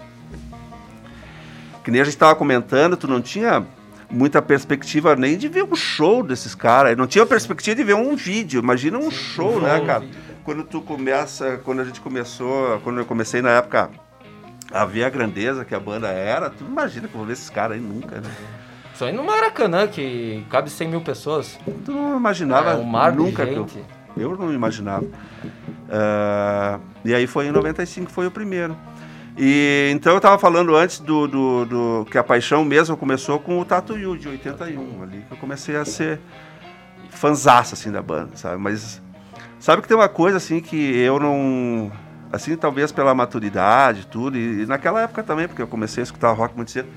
que 1.84 1.92
nem 1.92 2.02
a 2.02 2.04
gente 2.04 2.18
tava 2.18 2.36
comentando, 2.36 2.96
tu 2.96 3.08
não 3.08 3.22
tinha 3.22 3.66
muita 4.10 4.42
perspectiva 4.42 5.16
nem 5.16 5.38
de 5.38 5.48
ver 5.48 5.64
um 5.64 5.76
show 5.76 6.24
desses 6.24 6.56
caras, 6.56 6.98
não 6.98 7.08
tinha 7.08 7.26
perspectiva 7.26 7.76
de 7.76 7.84
ver 7.84 7.94
um 7.96 8.16
vídeo, 8.16 8.60
imagina 8.60 8.98
um 8.98 9.12
show, 9.12 9.60
né, 9.62 9.78
show, 9.78 9.86
cara? 9.86 10.00
vídeo. 10.00 10.16
Quando 10.44 10.64
tu 10.64 10.82
começa, 10.82 11.60
quando 11.64 11.82
a 11.82 11.86
gente 11.86 12.02
começou, 12.02 12.80
quando 12.84 13.00
eu 13.00 13.06
comecei 13.06 13.42
na 13.42 13.52
época 13.52 13.90
a 14.72 14.86
ver 14.86 15.04
a 15.04 15.10
grandeza 15.10 15.64
que 15.66 15.76
a 15.76 15.80
banda 15.80 16.08
era, 16.08 16.50
tu 16.50 16.64
imagina 16.64 17.08
que 17.08 17.14
eu 17.14 17.18
vou 17.20 17.28
ver 17.28 17.34
esses 17.34 17.50
caras 17.50 17.78
aí 17.78 17.84
nunca, 17.84 18.16
né? 18.22 18.30
Só 19.00 19.10
no 19.14 19.24
Maracanã, 19.24 19.88
que 19.88 20.46
cabe 20.50 20.70
100 20.70 20.90
mil 20.90 21.00
pessoas. 21.00 21.58
Tu 21.86 21.90
não 21.90 22.18
imaginava 22.18 22.72
É, 22.72 22.76
um 22.76 22.84
mar 22.84 23.14
nunca 23.16 23.46
que 23.46 23.54
eu, 23.56 23.66
eu 24.18 24.38
não 24.38 24.54
imaginava. 24.54 25.06
Ah, 25.90 26.80
e 27.06 27.14
aí 27.16 27.26
foi 27.26 27.48
em 27.48 27.52
95 27.54 28.12
foi 28.12 28.28
o 28.28 28.32
primeiro. 28.32 28.76
E 29.38 29.90
então 29.94 30.14
eu 30.16 30.20
tava 30.20 30.38
falando 30.38 30.76
antes 30.76 31.00
do, 31.00 31.30
do, 31.30 31.66
do- 31.66 32.08
que 32.12 32.18
a 32.18 32.24
paixão 32.26 32.66
mesmo 32.66 32.98
começou 32.98 33.40
com 33.40 33.62
o 33.62 33.64
Tatu 33.64 33.98
Yu 33.98 34.18
de 34.18 34.28
81, 34.28 35.02
ali 35.04 35.24
que 35.26 35.34
eu 35.34 35.38
comecei 35.38 35.78
a 35.78 35.86
ser 35.86 36.20
fanzaço 37.10 37.76
assim 37.76 37.90
da 37.94 38.02
banda, 38.02 38.32
sabe? 38.36 38.58
Mas 38.62 39.02
sabe 39.62 39.82
que 39.82 39.88
tem 39.88 39.96
uma 39.96 40.10
coisa 40.10 40.36
assim 40.36 40.60
que 40.60 40.76
eu 40.76 41.22
não 41.22 41.90
assim 42.34 42.58
talvez 42.58 42.92
pela 42.92 43.16
maturidade 43.16 44.08
tudo 44.08 44.38
e, 44.38 44.64
e 44.64 44.66
naquela 44.66 45.04
época 45.04 45.24
também, 45.24 45.48
porque 45.48 45.62
eu 45.62 45.68
comecei 45.68 46.02
a 46.02 46.04
escutar 46.04 46.34
rock 46.34 46.54
muito 46.54 46.72
cedo. 46.72 46.90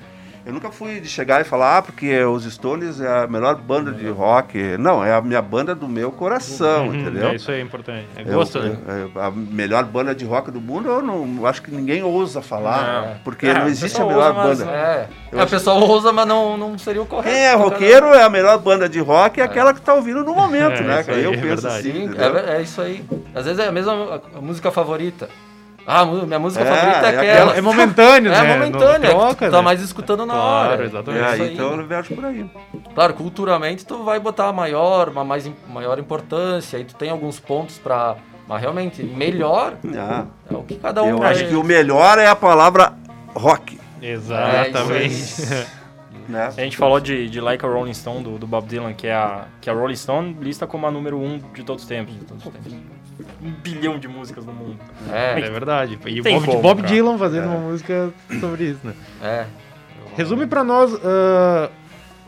Eu 0.45 0.51
nunca 0.51 0.69
fui 0.71 0.99
de 0.99 1.07
chegar 1.07 1.39
e 1.39 1.45
falar, 1.45 1.77
ah, 1.77 1.81
porque 1.81 2.21
os 2.25 2.43
Stones 2.43 2.99
é 2.99 3.23
a 3.23 3.27
melhor 3.27 3.55
banda 3.55 3.93
de 3.93 4.09
rock. 4.09 4.75
Não, 4.77 5.01
é 5.01 5.13
a 5.13 5.21
minha 5.21 5.41
banda 5.41 5.73
do 5.73 5.87
meu 5.87 6.11
coração, 6.11 6.87
Uhum, 6.89 6.95
entendeu? 6.95 7.29
É 7.29 7.35
isso 7.35 7.49
aí, 7.49 7.59
é 7.59 7.61
importante. 7.61 8.05
É 8.17 8.23
Eu- 8.23 8.33
gosto, 8.33 8.59
né? 8.59 8.75
eu- 9.15 9.21
a 9.21 9.31
melhor 9.31 9.85
banda 9.85 10.13
de 10.13 10.25
rock 10.25 10.51
do 10.51 10.59
mundo, 10.59 10.89
eu 10.89 11.01
não 11.01 11.45
acho 11.45 11.61
que 11.61 11.71
ninguém 11.71 12.03
ousa 12.03 12.41
falar, 12.41 13.05
Não. 13.07 13.15
porque 13.23 13.47
É, 13.47 13.53
não 13.53 13.67
existe 13.67 13.95
a 14.01 14.03
pessoal 14.05 14.07
melhor 14.09 14.27
ousa, 14.35 14.47
mas 14.47 14.59
banda. 14.59 14.71
É, 14.71 15.07
Eu 15.31 15.39
a 15.41 15.47
pessoa 15.47 15.85
usa, 15.85 16.11
mas 16.11 16.27
não, 16.27 16.57
não 16.57 16.77
seria 16.77 17.01
o 17.01 17.05
correto. 17.05 17.33
É 17.33 17.53
roqueiro 17.53 18.07
é 18.07 18.23
a 18.23 18.29
melhor 18.29 18.59
banda 18.59 18.89
de 18.89 18.99
rock, 18.99 19.39
é 19.39 19.43
aquela 19.45 19.73
que 19.73 19.79
tá 19.79 19.93
ouvindo 19.93 20.25
no 20.25 20.35
momento, 20.35 20.73
É, 20.73 20.81
né? 20.81 21.05
aí, 21.07 21.23
eu 21.23 21.31
é 21.33 21.37
penso 21.37 21.61
verdade. 21.61 21.89
assim, 21.89 22.09
é, 22.51 22.57
é 22.57 22.61
isso 22.61 22.81
aí. 22.81 23.05
Às 23.33 23.45
vezes 23.45 23.59
é 23.59 23.67
a 23.69 23.71
mesma 23.71 23.93
a- 23.93 24.37
a 24.37 24.41
música 24.41 24.69
favorita. 24.71 25.29
Ah, 25.85 26.05
minha 26.05 26.39
música 26.39 26.63
É, 26.63 26.67
favorita 26.67 27.07
é 27.07 27.13
é 27.15 27.31
aquela. 27.31 27.57
É 27.57 27.61
momentâneo, 27.61 28.31
É 28.33 28.41
né? 28.41 28.53
momentâneo, 28.53 29.05
é 29.05 29.09
que 29.09 29.15
troca, 29.15 29.45
tu 29.47 29.51
tá 29.51 29.57
né? 29.57 29.63
mais 29.63 29.81
escutando 29.81 30.25
na 30.25 30.33
Claro, 30.33 30.71
hora. 30.73 30.85
exatamente. 30.85 31.23
É 31.23 31.33
isso 31.33 31.43
aí. 31.43 31.53
então 31.53 31.75
eu 31.79 31.85
vejo 31.87 32.15
por 32.15 32.25
aí. 32.25 32.49
Claro, 32.95 33.13
culturalmente 33.15 33.85
tu 33.85 34.03
vai 34.03 34.19
botar 34.19 34.47
a 34.47 34.53
maior, 34.53 35.09
uma 35.09 35.25
mais, 35.25 35.49
maior 35.67 35.99
importância, 35.99 36.77
aí 36.77 36.85
tu 36.85 36.95
tem 36.95 37.09
alguns 37.09 37.39
pontos 37.39 37.77
pra. 37.77 38.15
Mas 38.47 38.61
realmente, 38.61 39.01
melhor 39.03 39.73
Ah, 39.97 40.25
é 40.51 40.55
o 40.55 40.63
que 40.63 40.75
cada 40.75 41.01
um 41.03 41.09
eu 41.09 41.17
vai- 41.17 41.31
acho 41.31 41.47
que 41.47 41.55
o 41.55 41.63
melhor 41.63 42.17
é 42.17 42.27
a 42.27 42.35
palavra 42.35 42.93
rock. 43.35 43.79
Exatamente. 44.01 45.73
Né? 46.25 46.45
A 46.47 46.51
gente 46.51 46.77
falou 46.77 47.01
de, 47.01 47.29
de 47.29 47.41
Like 47.41 47.65
a 47.65 47.67
Rolling 47.67 47.93
Stone, 47.93 48.23
do, 48.23 48.37
do 48.39 48.47
Bob 48.47 48.65
Dylan, 48.65 48.93
que 48.93 49.07
é 49.07 49.13
a, 49.13 49.43
que 49.59 49.69
a 49.69 49.73
Rolling 49.73 49.97
Stone 49.97 50.37
lista 50.39 50.65
como 50.65 50.87
a 50.87 50.91
número 50.91 51.17
um 51.19 51.37
de 51.53 51.65
todos 51.65 51.83
os 51.83 51.89
tempos. 51.89 52.15
Um 53.41 53.51
bilhão 53.51 53.99
de 53.99 54.07
músicas 54.07 54.45
no 54.45 54.53
mundo. 54.53 54.79
É, 55.11 55.39
É 55.39 55.49
verdade. 55.49 55.99
E 56.05 56.19
o 56.19 56.23
Bob, 56.23 56.45
como, 56.45 56.61
Bob. 56.61 56.81
Dylan 56.83 57.17
fazendo 57.17 57.47
uma 57.47 57.59
música 57.59 58.13
sobre 58.39 58.65
isso, 58.71 58.79
né? 58.83 58.93
é. 59.21 59.45
Resume 60.15 60.45
pra 60.45 60.63
nós 60.63 60.93
ah, 61.03 61.69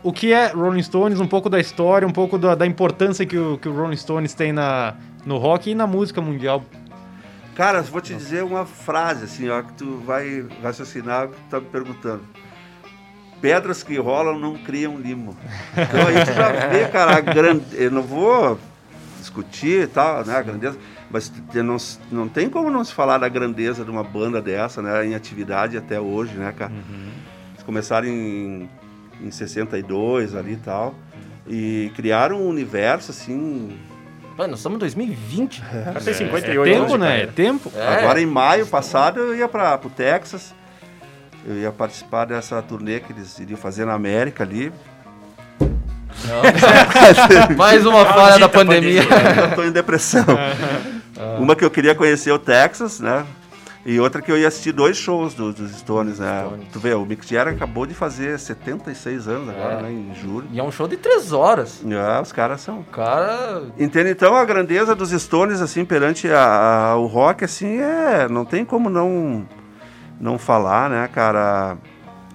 o 0.05 0.13
que 0.13 0.31
é 0.31 0.47
Rolling 0.49 0.83
Stones, 0.83 1.19
um 1.19 1.27
pouco 1.27 1.49
da 1.49 1.59
história, 1.59 2.07
um 2.07 2.11
pouco 2.11 2.37
da, 2.37 2.53
da 2.53 2.65
importância 2.65 3.25
que 3.25 3.37
o, 3.37 3.57
que 3.57 3.67
o 3.67 3.73
Rolling 3.73 3.97
Stones 3.97 4.35
tem 4.35 4.53
na, 4.53 4.93
no 5.25 5.37
rock 5.37 5.71
e 5.71 5.75
na 5.75 5.87
música 5.87 6.21
mundial. 6.21 6.63
Cara, 7.55 7.81
vou 7.81 8.01
te 8.01 8.13
dizer 8.13 8.43
uma 8.43 8.65
frase 8.65 9.23
assim, 9.23 9.49
ó, 9.49 9.63
que 9.63 9.73
tu 9.73 9.97
vai 10.05 10.45
raciocinar 10.61 11.25
o 11.25 11.29
que 11.29 11.35
tu 11.35 11.49
tá 11.49 11.59
me 11.59 11.65
perguntando. 11.65 12.21
Pedras 13.41 13.81
que 13.81 13.97
rolam 13.97 14.37
não 14.37 14.55
criam 14.55 14.95
limo. 14.97 15.35
Então 15.73 16.07
aí 16.07 16.25
tu 16.25 16.33
já 16.33 16.51
vê, 16.67 16.87
cara, 16.87 17.17
a 17.17 17.21
grande. 17.21 17.65
Eu 17.73 17.89
não 17.89 18.01
vou 18.03 18.59
discutir 19.25 19.83
e 19.83 19.87
tal, 19.87 20.23
né, 20.23 20.35
a 20.37 20.41
grandeza, 20.41 20.77
mas 21.09 21.31
não, 21.53 21.77
não 22.11 22.27
tem 22.27 22.49
como 22.49 22.69
não 22.69 22.83
se 22.83 22.93
falar 22.93 23.17
da 23.17 23.27
grandeza 23.27 23.83
de 23.83 23.91
uma 23.91 24.03
banda 24.03 24.41
dessa, 24.41 24.81
né, 24.81 25.05
em 25.05 25.15
atividade 25.15 25.77
até 25.77 25.99
hoje, 25.99 26.33
né, 26.33 26.53
cara? 26.55 26.71
Eles 27.51 27.63
começaram 27.65 28.07
em, 28.07 28.69
em 29.21 29.31
62 29.31 30.35
ali 30.35 30.53
e 30.53 30.57
tal, 30.57 30.95
e 31.47 31.91
criaram 31.95 32.41
um 32.41 32.47
universo 32.47 33.11
assim. 33.11 33.77
Mano, 34.37 34.51
nós 34.51 34.59
estamos 34.59 34.75
em 34.75 34.79
2020. 34.79 35.61
Vai 35.93 36.01
ter 36.03 36.09
É 36.09 36.13
58 36.13 36.75
anos 36.75 36.87
tempo, 36.91 36.97
né? 36.97 37.21
É 37.21 37.27
tempo. 37.27 37.71
É. 37.73 37.99
Agora 37.99 38.21
em 38.21 38.25
maio 38.25 38.67
passado 38.67 39.19
eu 39.19 39.35
ia 39.35 39.47
para 39.47 39.79
o 39.83 39.89
Texas. 39.89 40.53
Eu 41.47 41.55
ia 41.55 41.71
participar 41.71 42.25
dessa 42.25 42.61
turnê 42.61 42.99
que 42.99 43.13
eles 43.13 43.39
iriam 43.39 43.57
fazer 43.57 43.85
na 43.85 43.93
América 43.93 44.43
ali. 44.43 44.73
Mais 47.57 47.85
uma 47.85 48.05
falha 48.05 48.39
da 48.39 48.47
Maldita 48.47 48.49
pandemia. 48.49 49.01
eu 49.49 49.55
tô 49.55 49.63
em 49.63 49.71
depressão. 49.71 50.25
Uma 51.39 51.55
que 51.55 51.63
eu 51.63 51.71
queria 51.71 51.95
conhecer 51.95 52.31
o 52.31 52.39
Texas, 52.39 52.99
né? 52.99 53.25
E 53.85 53.99
outra 53.99 54.21
que 54.21 54.31
eu 54.31 54.37
ia 54.37 54.47
assistir 54.47 54.71
dois 54.71 54.97
shows 54.97 55.33
do- 55.33 55.53
dos 55.53 55.71
Stones, 55.77 56.17
né? 56.19 56.43
Stones. 56.45 56.67
Tu 56.73 56.79
vê, 56.79 56.93
o 56.93 57.05
Mick 57.05 57.25
Jagger 57.25 57.53
acabou 57.53 57.85
de 57.85 57.93
fazer 57.93 58.37
76 58.39 59.27
anos 59.27 59.47
agora, 59.49 59.75
É. 59.75 59.81
né? 59.83 59.91
Em 59.91 60.13
julho. 60.15 60.47
E 60.51 60.59
é 60.59 60.63
um 60.63 60.71
show 60.71 60.87
de 60.87 60.97
três 60.97 61.31
horas. 61.31 61.81
Ah, 61.95 62.19
os 62.21 62.31
caras 62.31 62.61
são. 62.61 62.79
O 62.79 62.83
cara. 62.83 63.61
Entende? 63.77 64.09
Então 64.09 64.35
a 64.35 64.43
grandeza 64.43 64.95
dos 64.95 65.11
Stones, 65.11 65.61
assim, 65.61 65.85
perante 65.85 66.27
a- 66.29 66.91
a- 66.91 66.95
o 66.97 67.05
rock, 67.05 67.45
assim, 67.45 67.79
é. 67.79 68.27
Não 68.27 68.43
tem 68.43 68.65
como 68.65 68.89
não, 68.89 69.47
não 70.19 70.37
falar, 70.39 70.89
né, 70.89 71.07
cara? 71.13 71.77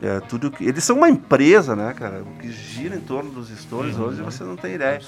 É, 0.03 0.19
tudo 0.21 0.51
que, 0.51 0.65
eles 0.65 0.83
são 0.83 0.97
uma 0.97 1.11
empresa, 1.11 1.77
né, 1.77 1.93
cara? 1.95 2.23
O 2.23 2.39
que 2.39 2.51
gira 2.51 2.97
em 2.97 3.01
torno 3.01 3.31
dos 3.31 3.49
Stones 3.51 3.99
hoje 3.99 4.23
você 4.23 4.43
não 4.45 4.57
tem 4.57 4.75
ideia. 4.75 5.01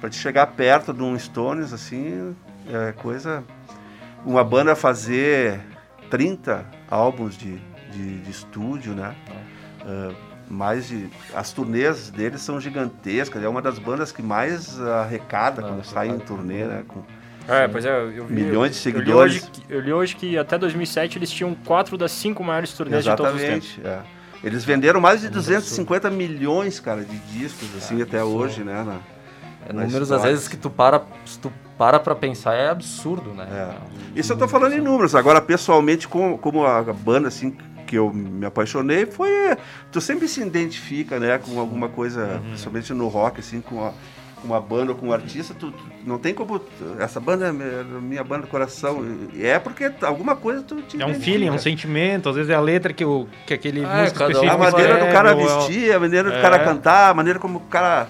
Pra 0.00 0.08
te 0.08 0.16
chegar 0.16 0.46
perto 0.48 0.92
de 0.92 1.02
um 1.02 1.18
Stones, 1.18 1.72
assim, 1.72 2.34
é 2.72 2.92
coisa. 2.92 3.44
Uma 4.24 4.42
banda 4.42 4.74
fazer 4.74 5.60
30 6.10 6.64
álbuns 6.90 7.36
de, 7.36 7.58
de, 7.90 8.18
de 8.20 8.30
estúdio, 8.30 8.94
né? 8.94 9.14
Ah, 9.84 10.10
mais 10.48 10.88
de. 10.88 11.08
As 11.34 11.52
turnês 11.52 12.10
deles 12.10 12.40
são 12.40 12.60
gigantescas. 12.60 13.42
É 13.42 13.48
uma 13.48 13.60
das 13.62 13.78
bandas 13.78 14.12
que 14.12 14.22
mais 14.22 14.80
arrecada 14.80 15.60
Não, 15.60 15.68
quando 15.68 15.84
sai 15.84 16.08
em 16.08 16.18
turnê, 16.18 16.64
né? 16.64 16.84
Com- 16.88 17.02
É, 17.48 17.66
pois 17.68 17.84
é, 17.84 18.00
eu 18.16 18.26
vi. 18.26 18.34
Milhões 18.34 18.70
de 18.72 18.88
eu 18.88 18.92
li 18.92 18.98
seguidores. 18.98 19.34
hoje 19.42 19.50
Eu 19.68 19.80
li 19.80 19.92
hoje 19.92 20.16
que 20.16 20.38
até 20.38 20.56
2007 20.56 21.18
eles 21.18 21.30
tinham 21.30 21.54
quatro 21.54 21.96
das 21.98 22.12
cinco 22.12 22.42
maiores 22.42 22.72
turnês 22.72 23.04
de 23.04 23.14
todos 23.16 23.34
os 23.34 23.40
tempos. 23.40 23.78
Exatamente. 23.78 23.86
é. 24.08 24.21
Eles 24.42 24.64
venderam 24.64 25.00
mais 25.00 25.20
de 25.20 25.28
250 25.28 26.10
milhões, 26.10 26.80
cara, 26.80 27.04
de 27.04 27.16
discos, 27.18 27.68
assim, 27.76 28.02
até 28.02 28.22
hoje, 28.24 28.64
né? 28.64 28.82
na- 28.82 28.98
É 29.68 29.72
na 29.72 29.82
números, 29.84 30.10
às 30.10 30.16
história. 30.16 30.30
vezes, 30.34 30.48
que 30.48 30.56
tu 30.56 30.68
para, 30.68 31.02
se 31.24 31.38
tu 31.38 31.52
para 31.78 32.00
pra 32.00 32.14
pensar, 32.16 32.54
é 32.54 32.68
absurdo, 32.68 33.30
né? 33.32 33.46
É. 33.50 34.18
Isso 34.18 34.32
eu 34.32 34.36
tô 34.36 34.48
falando 34.48 34.72
em 34.74 34.80
números. 34.80 35.14
Agora, 35.14 35.40
pessoalmente, 35.40 36.08
como, 36.08 36.36
como 36.38 36.66
a 36.66 36.82
banda, 36.82 37.28
assim, 37.28 37.56
que 37.86 37.96
eu 37.96 38.12
me 38.12 38.44
apaixonei, 38.44 39.06
foi... 39.06 39.30
Tu 39.92 40.00
sempre 40.00 40.26
se 40.26 40.40
identifica, 40.42 41.20
né, 41.20 41.38
com 41.38 41.60
alguma 41.60 41.88
coisa, 41.88 42.24
Uhum. 42.26 42.40
principalmente 42.48 42.92
no 42.92 43.06
rock, 43.06 43.38
assim, 43.38 43.60
com 43.60 43.84
a 43.86 43.92
com 44.42 44.48
uma 44.48 44.60
banda 44.60 44.92
ou 44.92 44.98
com 44.98 45.06
um 45.08 45.12
artista, 45.12 45.54
tu, 45.54 45.70
tu- 45.70 45.84
não 46.04 46.18
tem 46.18 46.34
como... 46.34 46.60
Essa 46.98 47.20
banda 47.20 47.46
é 47.46 47.52
minha, 47.52 47.84
minha 48.00 48.24
banda 48.24 48.42
do 48.42 48.48
coração. 48.48 49.02
E 49.32 49.46
É 49.46 49.58
porque 49.58 49.90
alguma 50.02 50.34
coisa 50.36 50.62
tu 50.62 50.82
te 50.82 51.00
É 51.00 51.06
um 51.06 51.14
feeling, 51.14 51.46
é 51.46 51.52
um 51.52 51.58
sentimento. 51.58 52.28
Às 52.28 52.34
vezes 52.36 52.50
é 52.50 52.54
a 52.54 52.60
letra 52.60 52.92
que, 52.92 53.04
o, 53.04 53.28
que 53.46 53.54
aquele 53.54 53.82
É, 53.84 54.00
músico 54.02 54.18
cada 54.18 54.40
um 54.42 54.50
A 54.50 54.58
maneira 54.58 54.98
do 55.06 55.12
cara 55.12 55.30
é 55.30 55.34
vestir, 55.36 55.94
a 55.94 56.00
maneira 56.00 56.30
do 56.30 56.36
É. 56.36 56.42
cara 56.42 56.58
cantar, 56.58 57.10
a 57.10 57.14
maneira 57.14 57.38
como 57.38 57.58
o 57.58 57.62
cara. 57.62 58.08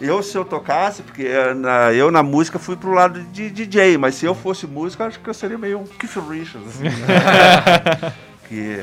Eu, 0.00 0.22
se 0.22 0.36
eu 0.36 0.46
tocasse, 0.46 1.02
porque 1.02 1.24
eh, 1.24 1.52
na- 1.52 1.92
eu 1.92 2.10
na 2.10 2.22
música 2.22 2.58
fui 2.58 2.74
pro 2.76 2.90
lado 2.92 3.22
de 3.24 3.50
DJ, 3.50 3.98
mas 3.98 4.14
se 4.14 4.24
eu 4.24 4.34
fosse 4.34 4.66
músico, 4.66 5.02
acho 5.02 5.20
que 5.20 5.28
eu 5.28 5.34
seria 5.34 5.58
meio 5.58 5.78
um 5.80 5.84
Keith 5.84 6.16
Richards. 6.26 6.68
Assim, 6.68 6.84
né? 6.84 8.12
que, 8.48 8.82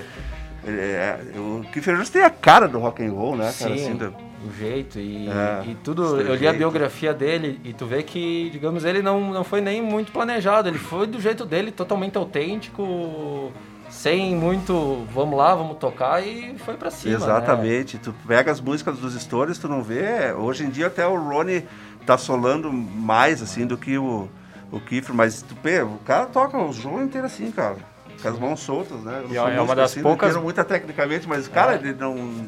é, 0.67 1.17
o 1.35 1.61
Keith 1.71 1.85
Richards 1.87 2.09
tem 2.11 2.23
a 2.23 2.29
cara 2.29 2.67
do 2.67 2.77
rock 2.77 3.03
and 3.03 3.11
roll, 3.13 3.35
né, 3.35 3.45
cara? 3.57 3.75
Sim, 3.75 3.83
Assim, 3.83 3.95
do- 3.95 4.13
o 4.47 4.53
jeito 4.53 4.99
e, 4.99 5.27
É, 5.29 5.63
e 5.67 5.75
tudo. 5.75 6.19
Eu 6.21 6.35
li 6.35 6.47
a 6.47 6.53
biografia 6.53 7.13
dele 7.13 7.59
e 7.63 7.73
tu 7.73 7.85
vê 7.85 8.03
que, 8.03 8.49
digamos, 8.51 8.83
ele 8.85 9.01
não, 9.01 9.31
não 9.33 9.43
foi 9.43 9.61
nem 9.61 9.81
muito 9.81 10.11
planejado. 10.11 10.67
Ele 10.69 10.77
foi 10.77 11.05
do 11.07 11.19
jeito 11.19 11.45
dele, 11.45 11.71
totalmente 11.71 12.17
autêntico, 12.17 13.51
sem 13.89 14.35
muito 14.35 15.05
vamos 15.13 15.37
lá, 15.37 15.55
vamos 15.55 15.77
tocar 15.77 16.25
e 16.25 16.57
foi 16.59 16.75
pra 16.75 16.91
cima. 16.91 17.11
né? 17.17 17.23
Exatamente. 17.23 17.97
Tu 17.97 18.13
pega 18.27 18.51
as 18.51 18.59
músicas 18.59 18.97
dos 18.97 19.13
Stories, 19.21 19.57
tu 19.57 19.67
não 19.67 19.81
vê. 19.83 20.33
Hoje 20.33 20.63
em 20.65 20.69
dia 20.69 20.87
até 20.87 21.05
o 21.07 21.15
Ronnie 21.15 21.63
tá 22.05 22.17
solando 22.17 22.71
mais 22.71 23.41
assim 23.41 23.65
do 23.65 23.77
que 23.77 23.97
o, 23.97 24.27
o 24.71 24.79
Kiefer, 24.79 25.13
mas 25.15 25.41
tu 25.41 25.55
pega, 25.55 25.85
o 25.85 25.97
cara 25.99 26.25
toca 26.25 26.57
o 26.57 26.71
jogo 26.73 27.01
inteiro 27.01 27.27
assim, 27.27 27.51
cara. 27.51 27.77
Com 28.21 28.27
as 28.29 28.39
mãos 28.39 28.59
soltas, 28.61 28.99
né? 29.03 29.19
Eu 29.19 29.23
não 29.27 29.31
E 29.31 29.35
sou 29.35 29.47
é 29.49 29.61
uma 29.61 29.75
das 29.75 29.91
assim, 29.91 30.01
poucas- 30.01 30.33
Não 30.33 30.41
muito 30.41 30.63
tecnicamente, 30.63 31.27
mas 31.27 31.45
o 31.47 31.51
cara, 31.51 31.75
ele 31.75 31.93
não. 31.93 32.47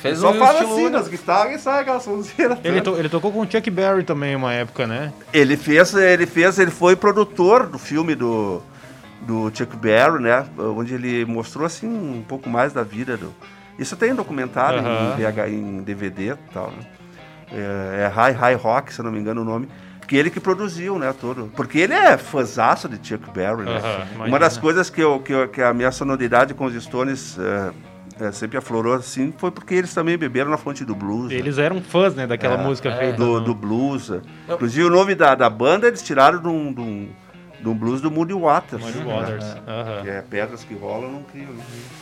Fez 0.00 0.14
ele 0.14 0.20
só 0.20 0.30
um 0.32 0.38
fala 0.38 0.60
estilo 0.60 0.72
assim 0.74 0.88
nas 0.90 1.08
guitarras 1.08 1.60
e 1.60 1.62
sai 1.62 1.80
aquela 1.82 2.00
sonzeira. 2.00 2.58
Ele, 2.62 2.80
to- 2.80 2.96
ele 2.96 3.08
tocou 3.08 3.32
com 3.32 3.40
o 3.40 3.50
Chuck 3.50 3.68
Berry 3.70 4.04
também 4.04 4.36
uma 4.36 4.52
época, 4.52 4.86
né? 4.86 5.12
Ele 5.32 5.56
fez, 5.56 5.92
ele 5.94 6.26
fez, 6.26 6.58
ele 6.58 6.70
foi 6.70 6.94
produtor 6.94 7.66
do 7.66 7.78
filme 7.78 8.14
do, 8.14 8.62
do 9.22 9.50
Chuck 9.52 9.76
Berry, 9.76 10.22
né? 10.22 10.46
Onde 10.56 10.94
ele 10.94 11.24
mostrou 11.24 11.66
assim 11.66 11.86
um 11.88 12.22
pouco 12.26 12.48
mais 12.48 12.72
da 12.72 12.82
vida 12.84 13.16
do. 13.16 13.34
Isso 13.78 13.96
tem 13.96 14.14
documentado 14.14 14.78
Aham. 14.78 15.14
em, 15.18 15.22
VH, 15.22 15.48
em 15.50 15.82
DVD 15.82 16.30
e 16.32 16.36
tal, 16.52 16.68
né? 16.70 16.78
É, 17.52 18.04
é 18.04 18.06
High 18.08 18.32
High 18.32 18.54
Rock, 18.56 18.92
se 18.92 19.00
eu 19.00 19.04
não 19.04 19.12
me 19.12 19.18
engano 19.18 19.40
o 19.42 19.44
nome. 19.44 19.68
Que 20.06 20.16
ele 20.16 20.30
que 20.30 20.40
produziu, 20.40 20.98
né, 20.98 21.12
todo. 21.20 21.52
Porque 21.54 21.78
ele 21.78 21.92
é 21.92 22.16
fãzaço 22.16 22.88
de 22.88 22.96
Chuck 23.06 23.30
Berry, 23.30 23.62
né? 23.64 23.80
Uma 24.26 24.38
das 24.38 24.56
coisas 24.56 24.88
que, 24.88 25.00
eu, 25.02 25.20
que, 25.20 25.32
eu- 25.32 25.48
que 25.48 25.60
a 25.60 25.74
minha 25.74 25.90
sonoridade 25.92 26.54
com 26.54 26.64
os 26.64 26.82
Stones 26.82 27.36
é, 27.38 27.70
é, 28.20 28.32
sempre 28.32 28.58
aflorou 28.58 28.94
assim 28.94 29.32
foi 29.36 29.50
porque 29.50 29.74
eles 29.74 29.92
também 29.94 30.16
beberam 30.18 30.50
na 30.50 30.56
fonte 30.56 30.84
do 30.84 30.94
blues. 30.94 31.28
né? 31.30 31.34
Eles 31.38 31.58
eram 31.58 31.80
fãs, 31.82 32.14
né, 32.14 32.26
daquela 32.26 32.54
É, 32.60 32.64
música 32.64 32.88
é. 32.90 32.96
feita. 32.96 33.16
do, 33.16 33.26
no- 33.26 33.40
do 33.40 33.54
blues. 33.54 34.08
Eu- 34.10 34.22
Inclusive 34.50 34.84
o 34.86 34.90
nome 34.90 35.14
da, 35.14 35.34
da 35.34 35.48
banda 35.50 35.86
eles 35.88 36.02
tiraram 36.02 36.40
de 36.40 36.48
um, 36.48 36.72
de 36.72 36.80
um, 36.80 37.08
de 37.60 37.68
um 37.68 37.74
blues 37.74 38.00
do 38.00 38.10
Moody 38.10 38.34
Waters. 38.34 38.82
Muddy 38.84 38.98
né? 38.98 39.14
Waters. 39.20 39.44
Que 40.02 40.08
é 40.10 40.22
pedras 40.22 40.64
que 40.64 40.74
rolam, 40.74 41.10
não 41.12 41.22
criam. 41.24 41.50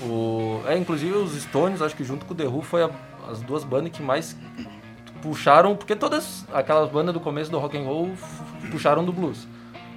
O, 0.02 0.60
é, 0.66 0.76
inclusive 0.76 1.12
os 1.16 1.32
Stones, 1.40 1.80
acho 1.82 1.94
que 1.96 2.04
junto 2.04 2.24
com 2.26 2.34
o 2.34 2.36
The 2.36 2.46
Who 2.46 2.62
foi 2.62 2.82
a- 2.82 2.90
as 3.30 3.40
duas 3.40 3.64
bandas 3.64 3.90
que 3.92 4.02
mais 4.02 4.36
puxaram, 5.22 5.74
porque 5.74 5.96
todas 5.96 6.44
aquelas 6.52 6.90
bandas 6.90 7.12
do 7.14 7.20
começo 7.20 7.50
do 7.50 7.58
rock 7.58 7.76
and 7.76 7.82
roll 7.82 8.10
puxaram 8.70 9.04
do 9.04 9.12
blues. 9.12 9.46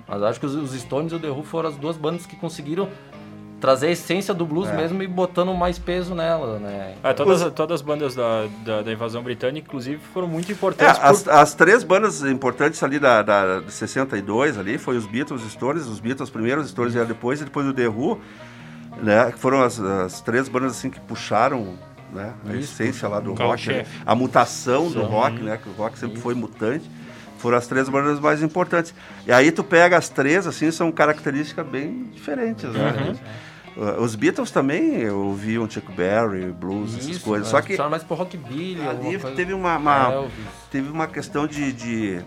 Mas 0.07 0.23
acho 0.23 0.39
que 0.39 0.45
os, 0.45 0.55
os 0.55 0.71
Stones 0.73 1.11
e 1.11 1.15
o 1.15 1.19
The 1.19 1.29
Who 1.29 1.43
foram 1.43 1.69
as 1.69 1.75
duas 1.75 1.95
bandas 1.97 2.25
que 2.25 2.35
conseguiram 2.35 2.89
trazer 3.59 3.87
a 3.87 3.91
essência 3.91 4.33
do 4.33 4.45
blues 4.45 4.69
É. 4.69 4.75
mesmo 4.75 5.01
e 5.03 5.07
botando 5.07 5.53
mais 5.53 5.77
peso 5.77 6.15
nela, 6.15 6.59
né? 6.59 6.95
É, 7.03 7.13
todas, 7.13 7.41
todas 7.53 7.75
as 7.75 7.81
bandas 7.81 8.15
da, 8.15 8.47
da, 8.65 8.81
da 8.81 8.91
invasão 8.91 9.21
britânica, 9.21 9.67
inclusive, 9.67 9.99
foram 10.13 10.27
muito 10.27 10.49
É, 10.49 10.53
importantes. 10.53 10.97
por- 10.97 11.05
as, 11.05 11.27
as 11.27 11.53
três 11.53 11.83
bandas 11.83 12.21
importantes 12.23 12.81
ali 12.83 12.99
da, 12.99 13.21
da, 13.21 13.59
de 13.59 13.71
62 13.71 14.57
ali 14.57 14.77
foi 14.77 14.95
os 14.97 15.05
Beatles, 15.05 15.43
os 15.43 15.51
Stones, 15.51 15.85
os 15.87 15.99
Beatles 15.99 16.29
primeiro, 16.29 16.61
os 16.61 16.69
Stones 16.69 16.93
vieram 16.93 17.07
depois 17.07 17.41
e 17.41 17.43
depois 17.45 17.67
o 17.67 17.73
The 17.73 17.87
Who, 17.87 18.19
né? 19.01 19.31
Que 19.31 19.39
foram 19.39 19.61
as, 19.61 19.79
as 19.79 20.21
três 20.21 20.47
bandas 20.49 20.71
assim 20.71 20.89
que 20.89 20.99
puxaram 20.99 21.75
né, 22.11 22.33
a 22.47 22.53
Isso, 22.55 22.73
essência 22.73 23.07
lá 23.07 23.19
do 23.19 23.33
rock, 23.33 23.67
né? 23.67 23.85
a 24.05 24.15
mutação 24.15 24.89
do 24.89 25.03
rock, 25.03 25.41
né? 25.43 25.57
Que 25.61 25.69
o 25.69 25.73
rock 25.73 25.97
sempre 25.99 26.19
foi 26.19 26.33
mutante. 26.33 26.89
Foram 27.37 27.57
as 27.57 27.67
três 27.67 27.87
bandas 27.87 28.19
mais 28.19 28.41
importantes. 28.43 28.93
E 29.25 29.31
aí 29.31 29.49
tu 29.51 29.63
pega 29.63 29.95
as 29.95 30.09
três, 30.09 30.45
assim, 30.45 30.71
são 30.71 30.91
características 30.91 31.65
bem 31.65 32.09
diferentes, 32.13 32.65
né? 32.65 33.13
Uh, 33.13 33.48
Os 33.99 34.13
Beatles 34.15 34.51
também 34.51 35.09
ouviam 35.09 35.69
Chuck 35.69 35.89
Berry, 35.93 36.51
blues, 36.51 36.95
essas 36.95 37.07
Isso, 37.07 37.21
coisas. 37.21 37.47
né? 37.47 37.51
Só 37.51 37.65
que 37.65 37.77
mais 37.89 38.03
pro 38.03 38.15
rockabilly. 38.15 38.81
ali 38.85 39.17
teve 39.35 39.53
uma, 39.53 39.77
uma- 39.77 40.11
É, 40.13 40.27
teve 40.69 40.89
uma 40.89 41.07
questão 41.07 41.47
de, 41.47 41.71
de, 41.71 42.19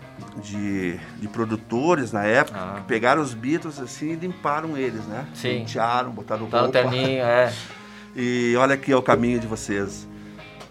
de, 0.43 0.99
de 1.21 1.29
produtores 1.29 2.11
na 2.11 2.25
época 2.25 2.59
Ah. 2.59 2.75
que 2.77 2.87
pegaram 2.87 3.21
os 3.21 3.35
Beatles 3.35 3.79
assim 3.79 4.13
e 4.13 4.17
limparam 4.17 4.77
eles, 4.79 5.05
né? 5.07 5.27
Sim. 5.35 5.59
Pentearam, 5.59 6.11
botaram 6.11 6.47
no 6.47 6.51
roupa. 6.51 6.69
terninho, 6.73 7.23
é. 7.23 7.53
E 8.17 8.55
olha 8.59 8.75
aqui 8.75 8.93
é 8.93 8.97
o 8.97 9.01
caminho 9.03 9.41
de 9.41 9.47
vocês. 9.47 10.07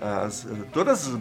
As- 0.02 0.48
todas, 0.74 1.12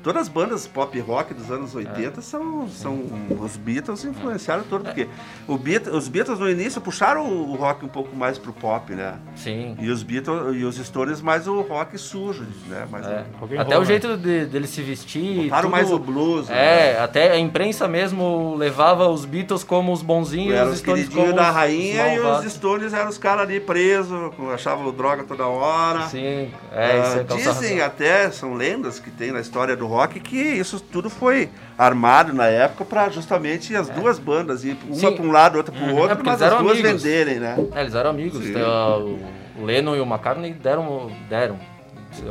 todas 0.00 0.22
as 0.22 0.28
bandas 0.28 0.64
pop 0.64 0.96
rock 1.00 1.34
dos 1.34 1.50
anos 1.50 1.74
80 1.74 2.20
são, 2.22 2.68
são 2.68 3.02
os 3.40 3.56
Beatles 3.56 4.04
influenciaram 4.04 4.62
todo, 4.62 4.84
porque 4.84 5.08
o 5.48 5.58
Beat, 5.58 5.88
os 5.88 6.06
Beatles 6.06 6.38
no 6.38 6.48
início 6.48 6.80
puxaram 6.80 7.26
o 7.26 7.56
rock 7.56 7.84
um 7.84 7.88
pouco 7.88 8.14
mais 8.14 8.38
pro 8.38 8.52
pop, 8.52 8.94
né? 8.94 9.16
Sim. 9.34 9.76
E 9.80 9.90
os 9.90 10.04
Beatles 10.04 10.54
e 10.56 10.62
os 10.64 10.76
Stones 10.76 11.20
mais 11.20 11.48
o 11.48 11.60
rock 11.62 11.98
sujo, 11.98 12.46
né? 12.68 12.86
Mais 12.88 13.04
É. 13.06 13.24
o- 13.40 13.44
Até 13.60 13.74
roll, 13.74 13.76
o 13.78 13.80
né? 13.80 13.84
jeito 13.86 14.16
de- 14.16 14.46
dele 14.46 14.68
se 14.68 14.82
vestir. 14.82 15.44
Botaram 15.44 15.62
tudo- 15.62 15.70
mais 15.72 15.90
o 15.90 15.98
blues. 15.98 16.48
né? 16.48 16.92
É, 16.92 17.00
até 17.00 17.32
a 17.32 17.38
imprensa 17.40 17.88
mesmo 17.88 18.54
levava 18.56 19.08
os 19.08 19.24
Beatles 19.24 19.64
como 19.64 19.92
os 19.92 20.00
bonzinhos 20.00 20.54
Eram 20.54 20.66
os 20.68 20.74
os 20.74 20.78
Stones 20.78 21.08
queridinhos 21.08 21.30
como 21.32 21.36
da 21.36 21.50
rainha 21.50 22.04
os 22.38 22.44
e 22.44 22.46
os. 22.46 22.52
Stones 22.52 22.92
eram 22.94 23.08
os 23.08 23.18
caras 23.18 23.42
ali 23.42 23.58
presos, 23.58 24.16
achavam 24.54 24.92
droga 24.92 25.24
toda 25.24 25.44
hora. 25.44 26.02
Sim, 26.08 26.52
é, 26.70 27.00
isso 27.00 27.16
Ah, 27.16 27.20
é 27.20 27.24
calçado. 27.24 27.60
dizem 27.60 27.80
até, 27.80 28.27
são 28.34 28.54
lendas 28.54 28.98
que 29.00 29.10
tem 29.10 29.32
na 29.32 29.40
história 29.40 29.76
do 29.76 29.86
rock, 29.86 30.20
que 30.20 30.36
isso 30.36 30.80
tudo 30.80 31.08
foi 31.10 31.48
armado 31.76 32.32
na 32.32 32.46
época 32.46 32.84
para 32.84 33.08
justamente 33.08 33.74
as 33.74 33.88
duas 33.88 34.18
bandas 34.18 34.64
ir 34.64 34.76
uma 34.86 34.96
É. 34.96 34.98
Sim. 35.00 35.12
para 35.16 35.24
um 35.24 35.30
lado, 35.30 35.56
outra 35.58 35.72
para 35.74 35.84
o 35.86 35.90
É, 35.90 35.92
outro, 35.92 36.16
porque 36.16 36.30
mas 36.30 36.40
eles 36.40 36.52
as 36.52 36.52
eram 36.56 36.64
duas 36.66 36.78
amigos. 36.80 37.02
venderem, 37.02 37.38
né? 37.40 37.56
É, 37.74 37.80
eles 37.80 37.94
eram 37.94 38.10
amigos. 38.10 38.44
Sim. 38.44 38.52
Tem, 38.52 38.62
ó, 38.62 38.98
o 38.98 39.64
Lennon 39.64 39.96
e 39.96 40.00
o 40.00 40.04
McCartney 40.04 40.52
deram. 40.52 41.10
deram. 41.28 41.58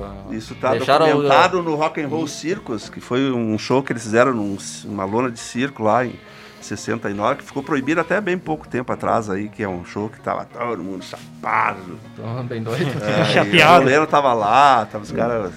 Ah, 0.03 0.33
Isso 0.33 0.55
tá 0.55 0.71
deixaram 0.71 1.05
o- 1.05 1.09
documentado 1.09 1.61
no 1.63 1.75
Rock 1.75 2.01
and 2.01 2.07
Roll 2.07 2.27
Circus, 2.27 2.89
que 2.89 2.99
foi 2.99 3.31
um 3.31 3.57
show 3.57 3.81
que 3.83 3.93
eles 3.93 4.03
fizeram 4.03 4.33
num- 4.33 4.57
numa 4.85 5.05
lona 5.05 5.29
de 5.31 5.39
circo 5.39 5.83
lá 5.83 6.03
em 6.03 6.13
69, 6.59 7.35
que 7.37 7.43
ficou 7.43 7.61
proibido 7.63 8.01
até 8.01 8.19
bem 8.19 8.37
pouco 8.37 8.67
tempo 8.67 8.91
atrás 8.91 9.29
aí, 9.29 9.47
que 9.47 9.61
é 9.63 9.69
um 9.69 9.85
show 9.85 10.09
que 10.09 10.19
tava 10.19 10.45
todo 10.45 10.83
mundo 10.83 11.03
chapado. 11.05 11.97
Tão 12.15 12.43
bem 12.43 12.63
doido. 12.63 12.89
É, 13.03 13.25
Chapeado. 13.31 13.83
e 13.83 13.85
O 13.85 13.87
Leno 13.87 14.07
tava 14.07 14.33
lá, 14.33 14.85
tava 14.91 15.03
os 15.03 15.11
caras, 15.11 15.51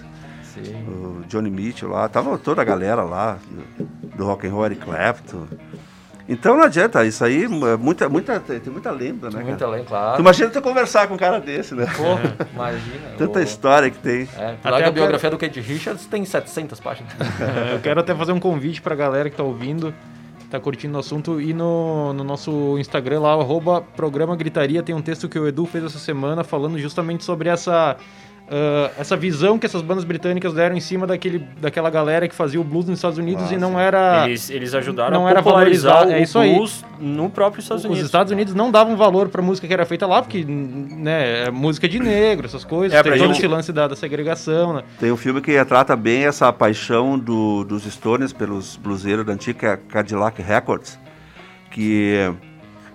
Sim. 0.64 0.84
o 0.86 1.24
Johnny 1.28 1.50
Mitchell 1.50 1.88
lá, 1.88 2.08
tava 2.08 2.36
toda 2.38 2.62
a 2.62 2.64
galera 2.64 3.02
lá 3.02 3.38
do, 3.78 3.84
do 4.16 4.24
Rock 4.26 4.46
and 4.46 4.52
Roll, 4.52 4.66
Eric 4.66 4.82
Clapton. 4.84 5.46
Então 6.28 6.56
não 6.56 6.62
adianta, 6.62 7.04
isso 7.04 7.24
aí, 7.24 7.42
é 7.44 7.76
muita, 7.76 8.08
muita, 8.08 8.38
tem 8.38 8.60
tem 8.60 8.72
muita 8.72 8.92
lenda, 8.92 9.28
né? 9.30 9.42
Cara? 9.42 9.64
além, 9.66 9.84
claro. 9.84 10.16
Tu 10.16 10.20
imagina 10.20 10.48
tu 10.48 10.62
conversar 10.62 11.08
com 11.08 11.14
um 11.14 11.16
cara 11.16 11.40
desse, 11.40 11.74
né? 11.74 11.86
Porra, 11.96 12.36
imagina. 12.54 13.08
Tanta 13.18 13.40
o- 13.40 13.42
história 13.42 13.90
que 13.90 13.98
tem. 13.98 14.28
É, 14.38 14.54
Até 14.62 14.84
a 14.84 14.90
biografia 14.92 15.28
do 15.28 15.36
Kate 15.36 15.60
Richards 15.60 16.06
tem 16.06 16.24
700 16.24 16.78
páginas. 16.78 17.12
É, 17.40 17.74
Eu 17.74 17.80
quero 17.80 17.98
até 17.98 18.14
fazer 18.14 18.30
um 18.30 18.38
convite 18.38 18.80
pra 18.80 18.94
galera 18.94 19.28
que 19.28 19.36
tá 19.36 19.42
ouvindo, 19.42 19.92
tá 20.48 20.60
curtindo 20.60 20.96
o 20.96 21.00
assunto, 21.00 21.40
e 21.40 21.52
no, 21.52 22.12
no 22.12 22.22
nosso 22.22 22.78
Instagram 22.78 23.20
lá, 23.22 23.32
arroba 23.32 23.80
programa 23.96 24.36
Gritaria, 24.36 24.84
tem 24.84 24.94
um 24.94 25.02
texto 25.02 25.28
que 25.28 25.38
o 25.38 25.48
Edu 25.48 25.66
fez 25.66 25.82
essa 25.82 25.98
semana 25.98 26.44
falando 26.44 26.78
justamente 26.78 27.24
sobre 27.24 27.48
essa, 27.48 27.96
ah, 28.50 28.90
essa 28.98 29.16
visão 29.16 29.58
que 29.58 29.64
essas 29.66 29.80
bandas 29.80 30.02
britânicas 30.04 30.52
deram 30.52 30.76
em 30.76 30.80
cima 30.80 31.06
daquele, 31.06 31.38
daquela 31.60 31.88
galera 31.88 32.26
que 32.28 32.34
fazia 32.34 32.60
o 32.60 32.64
blues 32.64 32.86
nos 32.86 32.98
Estados 32.98 33.16
Unidos 33.18 33.44
Ah, 33.50 33.54
e 33.54 33.56
não 33.58 33.78
era... 33.78 34.26
Eles, 34.28 34.50
eles 34.50 34.74
ajudaram 34.74 35.18
não 35.20 35.26
a 35.26 35.30
era 35.30 35.42
popularizar 35.42 35.92
valorizado, 35.98 36.18
é 36.18 36.20
o 36.20 36.24
isso 36.24 36.38
aí. 36.38 36.54
blues 36.54 36.84
no 36.98 37.30
próprio 37.30 37.60
Estados 37.60 37.84
Os 37.84 37.90
Unidos. 37.90 38.06
Estados 38.06 38.32
Unidos 38.32 38.52
não 38.54 38.70
davam 38.70 38.96
valor 38.96 39.28
pra 39.28 39.40
música 39.40 39.66
que 39.68 39.72
era 39.72 39.86
feita 39.86 40.06
lá, 40.06 40.20
porque 40.20 40.44
né, 40.44 41.44
é 41.44 41.50
música 41.50 41.88
de 41.88 41.98
negro, 42.00 42.46
essas 42.46 42.64
coisas, 42.64 42.98
É, 42.98 43.02
tem 43.02 43.12
todo 43.12 43.20
gente- 43.28 43.38
esse 43.38 43.46
lance 43.46 43.72
da, 43.72 43.86
da 43.86 43.94
segregação, 43.96 44.72
né? 44.74 44.82
Tem 44.98 45.12
um 45.12 45.16
filme 45.16 45.40
que 45.40 45.52
retrata 45.52 45.94
bem 45.94 46.24
essa 46.26 46.52
paixão 46.52 47.18
do- 47.18 47.64
dos 47.64 47.84
Stones 47.84 48.32
pelos 48.32 48.76
bluseiros 48.76 49.24
da 49.24 49.32
antiga 49.32 49.76
Cadillac 49.88 50.42
Records, 50.42 50.98
que 51.70 52.32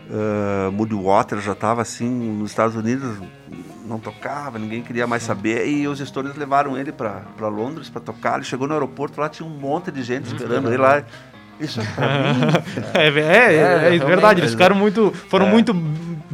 uh, 0.10 0.72
Muddy 0.72 0.96
Waters 0.96 1.44
já 1.44 1.54
estava 1.54 1.82
assim 1.82 2.10
nos 2.10 2.52
Estados 2.52 2.76
Unidos, 2.76 3.18
não 3.86 4.00
tocava, 4.00 4.58
ninguém 4.60 4.82
queria 4.82 5.06
mais 5.08 5.24
saber, 5.24 5.68
e 5.68 5.88
os 5.88 6.00
Stones 6.00 6.36
levaram 6.36 6.78
ele 6.78 6.92
para 6.92 7.48
Londres 7.48 7.90
para 7.90 8.02
tocar. 8.02 8.36
Ele 8.36 8.44
chegou 8.44 8.68
no 8.68 8.74
aeroporto, 8.74 9.20
lá 9.20 9.30
tinha 9.30 9.48
um 9.48 9.52
monte 9.52 9.92
de 9.92 10.04
gente 10.04 10.26
esperando 10.26 10.68
ele 10.68 10.78
lá. 10.78 11.04
Isso 11.60 11.80
é. 11.80 11.86
É, 12.94 13.08
é, 13.08 13.92
é, 13.92 13.96
é 13.96 14.00
verdade, 14.00 14.42
eles 14.42 14.52
ficaram 14.52 14.76
muito, 14.76 15.12
foram 15.30 15.48
muito 15.48 15.74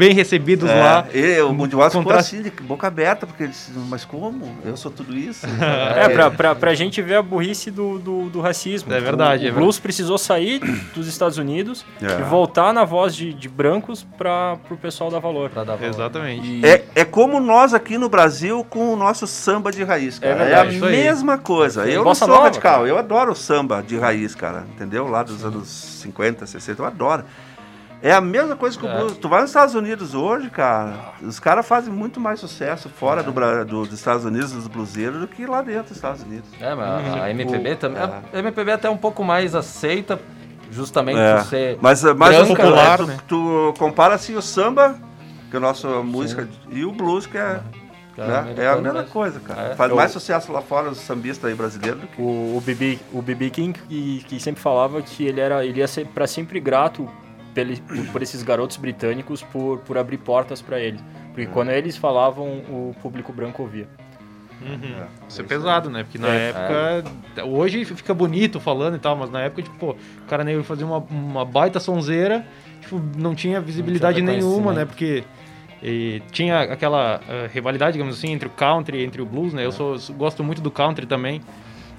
bem 0.01 0.15
recebidos 0.15 0.67
lá. 0.67 1.05
É, 1.13 1.37
e 1.37 1.41
o 1.43 1.53
ficou 1.53 1.79
Contraste. 1.91 2.35
assim, 2.37 2.41
de 2.41 2.49
boca 2.49 2.87
aberta, 2.87 3.27
porque 3.27 3.43
ele 3.43 3.51
disse, 3.51 3.71
mas 3.87 4.03
como? 4.03 4.51
Eu 4.65 4.75
sou 4.75 4.89
tudo 4.91 5.15
isso? 5.15 5.45
É, 6.01 6.09
pra, 6.09 6.31
pra, 6.31 6.55
pra 6.55 6.73
gente 6.73 7.01
ver 7.01 7.15
a 7.15 7.21
burrice 7.21 7.69
do, 7.69 7.99
do, 7.99 8.29
do 8.29 8.41
racismo. 8.41 8.91
É 8.91 8.99
verdade, 8.99 9.45
O, 9.45 9.49
é 9.49 9.51
o 9.51 9.55
blues 9.55 9.77
precisou 9.79 10.17
sair 10.17 10.59
dos 10.93 11.07
Estados 11.07 11.37
Unidos 11.37 11.85
É. 12.01 12.19
e 12.19 12.23
voltar 12.23 12.73
na 12.73 12.83
voz 12.83 13.15
de, 13.15 13.33
de 13.33 13.47
brancos 13.47 14.03
para 14.17 14.57
pro 14.67 14.75
pessoal 14.77 15.11
dar 15.11 15.19
valor. 15.19 15.49
Pra 15.49 15.63
dar 15.63 15.75
valor. 15.75 15.89
Exatamente. 15.89 16.65
É, 16.65 16.83
é 16.95 17.05
como 17.05 17.39
nós 17.39 17.73
aqui 17.73 17.97
no 17.97 18.09
Brasil 18.09 18.65
com 18.69 18.91
o 18.93 18.95
nosso 18.95 19.27
samba 19.27 19.71
de 19.71 19.83
raiz, 19.83 20.17
cara. 20.17 20.33
É, 20.33 20.37
verdade, 20.37 20.77
a 20.77 20.89
mesma 20.89 21.37
coisa. 21.37 21.85
Eu 21.85 21.97
não 21.97 22.03
Bossa 22.05 22.25
sou 22.25 22.29
nova, 22.29 22.43
radical, 22.45 22.77
cara. 22.79 22.87
eu 22.87 22.97
adoro 22.97 23.31
o 23.33 23.35
samba 23.35 23.83
de 23.85 23.97
raiz, 23.97 24.33
cara. 24.33 24.65
Entendeu? 24.73 25.07
Lá 25.07 25.21
dos 25.23 25.45
anos 25.45 25.67
50, 25.67 26.45
60, 26.45 26.81
eu 26.81 26.85
adoro. 26.85 27.23
É 28.03 28.11
a 28.11 28.19
mesma 28.21 28.55
coisa 28.55 28.77
que 28.77 28.85
o 28.85 28.89
É. 28.89 28.97
blues. 28.97 29.17
Tu 29.17 29.29
vai 29.29 29.41
nos 29.41 29.51
Estados 29.51 29.75
Unidos 29.75 30.15
hoje, 30.15 30.49
cara, 30.49 31.13
os 31.21 31.39
caras 31.39 31.67
fazem 31.67 31.93
muito 31.93 32.19
mais 32.19 32.39
sucesso 32.39 32.89
fora 32.89 33.21
do, 33.21 33.31
do- 33.31 33.85
dos 33.85 33.93
Estados 33.93 34.25
Unidos, 34.25 34.51
dos 34.51 34.67
bluseiros, 34.67 35.19
do 35.19 35.27
que 35.27 35.45
lá 35.45 35.61
dentro 35.61 35.83
dos 35.89 35.97
Estados 35.97 36.23
Unidos. 36.23 36.49
É, 36.59 36.73
mas 36.73 37.13
a 37.13 37.29
MPB 37.29 37.75
também. 37.75 38.01
é. 38.01 38.37
A 38.37 38.39
MPB 38.39 38.71
é 38.71 38.73
até 38.73 38.89
um 38.89 38.97
pouco 38.97 39.23
mais 39.23 39.53
aceita, 39.53 40.19
justamente 40.71 41.19
É. 41.19 41.35
por 41.35 41.45
ser. 41.45 41.77
Mas, 41.79 42.03
mas 42.03 42.35
branca, 42.35 42.55
popular, 42.63 42.97
tu, 42.97 43.05
né? 43.07 43.17
tu 43.27 43.73
compara 43.77 44.15
assim 44.15 44.35
o 44.35 44.41
samba, 44.41 44.95
que 45.51 45.55
é 45.55 45.57
a 45.57 45.61
nossa 45.61 45.87
música, 46.01 46.47
e 46.71 46.83
o 46.83 46.91
blues, 46.91 47.27
que 47.27 47.37
é, 47.37 47.59
é 48.17 48.21
né? 48.27 48.53
é 48.57 48.67
a 48.67 48.75
mesma 48.77 48.93
mesmo. 48.93 49.09
coisa, 49.09 49.39
cara. 49.41 49.61
É. 49.73 49.75
Faz 49.75 49.91
Eu- 49.91 49.95
mais 49.97 50.11
sucesso 50.11 50.51
lá 50.51 50.61
fora, 50.63 50.89
os 50.89 50.97
sambistas 50.97 51.49
aí 51.51 51.55
brasileiros, 51.55 52.01
do 52.01 52.07
que 52.07 52.19
O, 52.19 52.57
o 52.57 52.63
BB 52.65 52.99
o 53.13 53.21
BB 53.21 53.49
King 53.51 53.79
que, 53.87 54.23
que 54.27 54.39
sempre 54.39 54.59
falava 54.59 54.99
que 55.03 55.23
ele 55.25 55.39
era 55.39 55.63
ele 55.63 55.79
ia 55.79 55.87
ser 55.87 56.07
para 56.07 56.25
sempre 56.25 56.59
grato 56.59 57.07
por, 57.87 57.97
por 58.13 58.21
esses 58.21 58.41
garotos 58.43 58.77
britânicos 58.77 59.41
por, 59.43 59.79
por 59.79 59.97
abrir 59.97 60.17
portas 60.17 60.61
para 60.61 60.79
ele, 60.79 60.99
porque 61.29 61.45
quando 61.47 61.69
eles 61.71 61.97
falavam 61.97 62.45
o 62.69 62.95
público 63.01 63.31
branco 63.33 63.61
ouvia. 63.63 63.87
Uhum. 64.61 65.05
Isso 65.27 65.41
é 65.41 65.43
pesado, 65.43 65.89
né? 65.89 66.03
Porque 66.03 66.19
na 66.19 66.27
É. 66.29 66.49
época. 66.49 67.43
Hoje 67.45 67.83
fica 67.83 68.13
bonito 68.13 68.59
falando 68.59 68.95
e 68.95 68.99
tal, 68.99 69.15
mas 69.15 69.31
na 69.31 69.41
época, 69.41 69.63
tipo, 69.63 69.75
pô, 69.77 69.91
o 69.91 70.27
cara 70.29 70.43
negro 70.43 70.63
fazia 70.63 70.85
uma, 70.85 70.99
uma 71.09 71.43
baita 71.43 71.79
sonzeira, 71.79 72.45
tipo, 72.79 73.01
não 73.17 73.33
tinha 73.33 73.59
visibilidade 73.59 74.21
nenhuma, 74.21 74.71
reconhecimento. 74.71 74.75
né? 74.79 74.85
Porque 74.85 75.23
e 75.83 76.21
tinha 76.31 76.59
aquela 76.59 77.19
eh, 77.27 77.49
rivalidade, 77.51 77.93
digamos 77.93 78.15
assim, 78.15 78.31
entre 78.33 78.47
o 78.47 78.51
country 78.51 78.99
e 78.99 79.03
entre 79.03 79.19
o 79.19 79.25
blues, 79.25 79.51
né? 79.51 79.65
Eu 79.65 79.71
sou, 79.71 79.97
sou- 79.97 80.15
gosto 80.15 80.43
muito 80.43 80.61
do 80.61 80.69
country 80.69 81.07
também. 81.07 81.41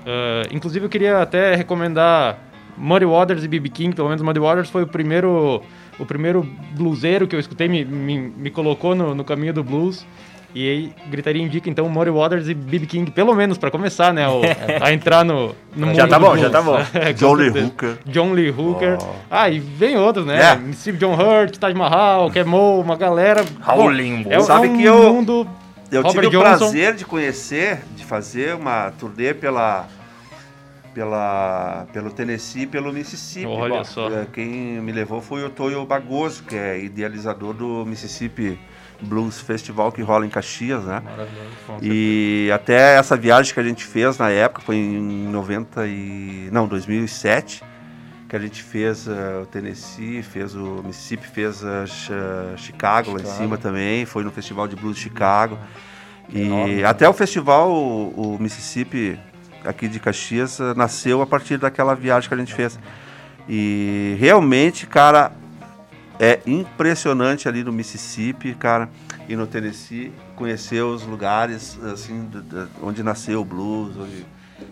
Ah, 0.06 0.42
inclusive, 0.52 0.86
eu 0.86 0.88
queria 0.88 1.20
até 1.20 1.56
recomendar 1.56 2.38
Muddy 2.76 3.04
Waters 3.04 3.44
e 3.44 3.48
B.B. 3.48 3.68
King, 3.68 3.94
pelo 3.94 4.08
menos 4.08 4.22
Muddy 4.22 4.40
Waters 4.40 4.70
foi 4.70 4.82
o 4.82 4.86
primeiro, 4.86 5.62
o 5.98 6.06
primeiro 6.06 6.46
bluseiro 6.72 7.26
que 7.26 7.36
eu 7.36 7.40
escutei, 7.40 7.68
me, 7.68 7.84
me, 7.84 8.18
me 8.18 8.50
colocou 8.50 8.94
no, 8.94 9.14
no 9.14 9.24
caminho 9.24 9.52
do 9.52 9.62
blues. 9.62 10.06
E 10.54 10.68
aí, 10.68 10.92
gritaria 11.10 11.42
indica 11.42 11.70
então 11.70 11.88
Muddy 11.88 12.10
Waters 12.10 12.46
e 12.48 12.52
B.B. 12.52 12.84
King, 12.86 13.10
pelo 13.10 13.34
menos 13.34 13.56
pra 13.56 13.70
começar, 13.70 14.12
né? 14.12 14.28
o- 14.28 14.42
a 14.82 14.92
entrar 14.92 15.24
no, 15.24 15.54
no 15.74 15.94
Já 15.94 16.06
tá 16.06 16.18
do 16.18 16.24
bom, 16.24 16.30
blues. 16.32 16.42
já 16.42 16.50
tá 16.50 16.60
bom. 16.60 16.76
John 17.16 17.32
Lee. 17.34 17.48
Hooker. 17.48 17.98
John 18.04 18.32
Lee 18.32 18.50
Hooker. 18.50 18.98
Oh. 19.00 19.06
Ah, 19.30 19.48
e 19.48 19.58
vem 19.58 19.96
outros, 19.96 20.26
né? 20.26 20.38
É. 20.68 20.72
Steve 20.74 20.98
John 20.98 21.14
Hurt, 21.14 21.56
Taj 21.56 21.74
Mahal, 21.74 22.30
Kemo, 22.30 22.80
uma 22.80 22.96
galera. 22.96 23.42
Raul 23.60 23.88
Limbo. 23.90 24.30
É, 24.30 24.40
Sabe 24.40 24.66
é 24.66 24.70
um 24.70 24.76
que 24.76 24.84
eu- 24.84 25.12
mundo. 25.14 25.48
Eu 25.90 26.02
Robert 26.02 26.24
tive 26.24 26.36
o 26.36 26.40
Johnson. 26.42 26.58
prazer 26.58 26.94
de 26.94 27.04
conhecer, 27.06 27.80
de 27.96 28.02
fazer 28.04 28.54
uma 28.54 28.90
turnê 28.98 29.32
pela, 29.34 29.86
pela, 30.94 31.86
pelo 31.92 32.10
Tennessee 32.10 32.62
e 32.62 32.66
pelo 32.66 32.92
Mississippi. 32.92 33.46
Olha 33.46 33.76
Bom, 33.78 33.84
só. 33.84 34.08
eh, 34.10 34.26
Quem 34.32 34.46
me 34.80 34.92
levou 34.92 35.20
foi 35.20 35.44
o 35.44 35.50
Toyo 35.50 35.84
Bagoso, 35.86 36.42
que 36.44 36.54
é 36.56 36.78
idealizador 36.82 37.54
do 37.54 37.84
Mississippi 37.86 38.58
Blues 39.00 39.40
Festival 39.40 39.90
que 39.90 40.00
rola 40.02 40.24
em 40.24 40.28
Caxias, 40.30 40.84
né? 40.84 41.00
Maravilhoso. 41.04 41.48
E 41.82 42.50
até 42.54 42.96
essa 42.96 43.16
viagem 43.16 43.52
que 43.52 43.58
a 43.60 43.62
gente 43.64 43.84
fez 43.84 44.16
na 44.18 44.30
época 44.30 44.62
foi 44.62 44.76
em 44.76 45.26
90 45.28 45.86
e 45.86 46.48
não, 46.52 46.68
2007, 46.68 47.64
que 48.28 48.36
a 48.36 48.38
gente 48.38 48.62
fez 48.62 49.08
eh, 49.08 49.40
o 49.42 49.46
Tennessee, 49.46 50.22
fez 50.22 50.54
o 50.54 50.82
Mississippi, 50.84 51.26
fez 51.26 51.64
a 51.64 51.84
Chi- 51.86 52.12
Chicago 52.56 53.10
lá 53.10 53.16
em 53.16 53.18
Chicago. 53.18 53.36
cima 53.38 53.58
também, 53.58 54.04
foi 54.06 54.22
no 54.22 54.30
Festival 54.30 54.68
de 54.68 54.76
Blues 54.76 54.96
de 54.96 55.02
Chicago. 55.02 55.58
E 56.28 56.42
Enorme. 56.42 56.84
até 56.84 57.08
o 57.08 57.12
festival, 57.12 57.70
o, 57.72 58.36
o 58.36 58.38
Mississippi 58.40 59.18
aqui 59.64 59.88
de 59.88 59.98
Caxias, 60.00 60.60
eh, 60.60 60.74
nasceu 60.74 61.22
a 61.22 61.26
partir 61.26 61.56
daquela 61.58 61.94
viagem 61.94 62.28
que 62.28 62.34
a 62.34 62.38
gente 62.38 62.54
fez. 62.54 62.78
E 63.48 64.16
realmente, 64.18 64.86
cara, 64.86 65.32
é 66.18 66.40
impressionante 66.46 67.48
ali 67.48 67.64
no 67.64 67.72
Mississippi, 67.72 68.54
cara, 68.54 68.88
e 69.28 69.34
no 69.34 69.46
Tennessee, 69.46 70.12
conhecer 70.36 70.82
os 70.82 71.02
lugares, 71.04 71.78
assim, 71.92 72.28
onde 72.82 73.02
nasceu 73.02 73.40
o 73.40 73.44
blues, 73.44 73.96
onde 73.96 74.26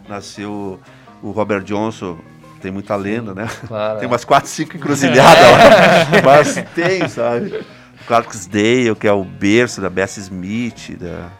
nasceu 0.08 0.80
o 1.22 1.30
Robert 1.30 1.62
Johnson. 1.62 2.18
Tem 2.60 2.70
muita 2.70 2.94
lenda, 2.94 3.34
né? 3.34 3.48
claro, 3.66 3.98
tem 3.98 4.04
é. 4.04 4.08
umas 4.08 4.24
quatro, 4.24 4.48
cinco 4.50 4.76
encruzilhadas 4.78 5.42
lá. 5.42 6.22
Mas 6.24 6.54
tem, 6.74 7.08
sabe? 7.08 7.64
Clarksdale, 8.06 8.94
que 8.94 9.08
é 9.08 9.12
o 9.12 9.24
berço 9.24 9.80
da 9.80 9.88
Bessie 9.88 10.20
Smith. 10.20 10.96
Da... 10.98 11.30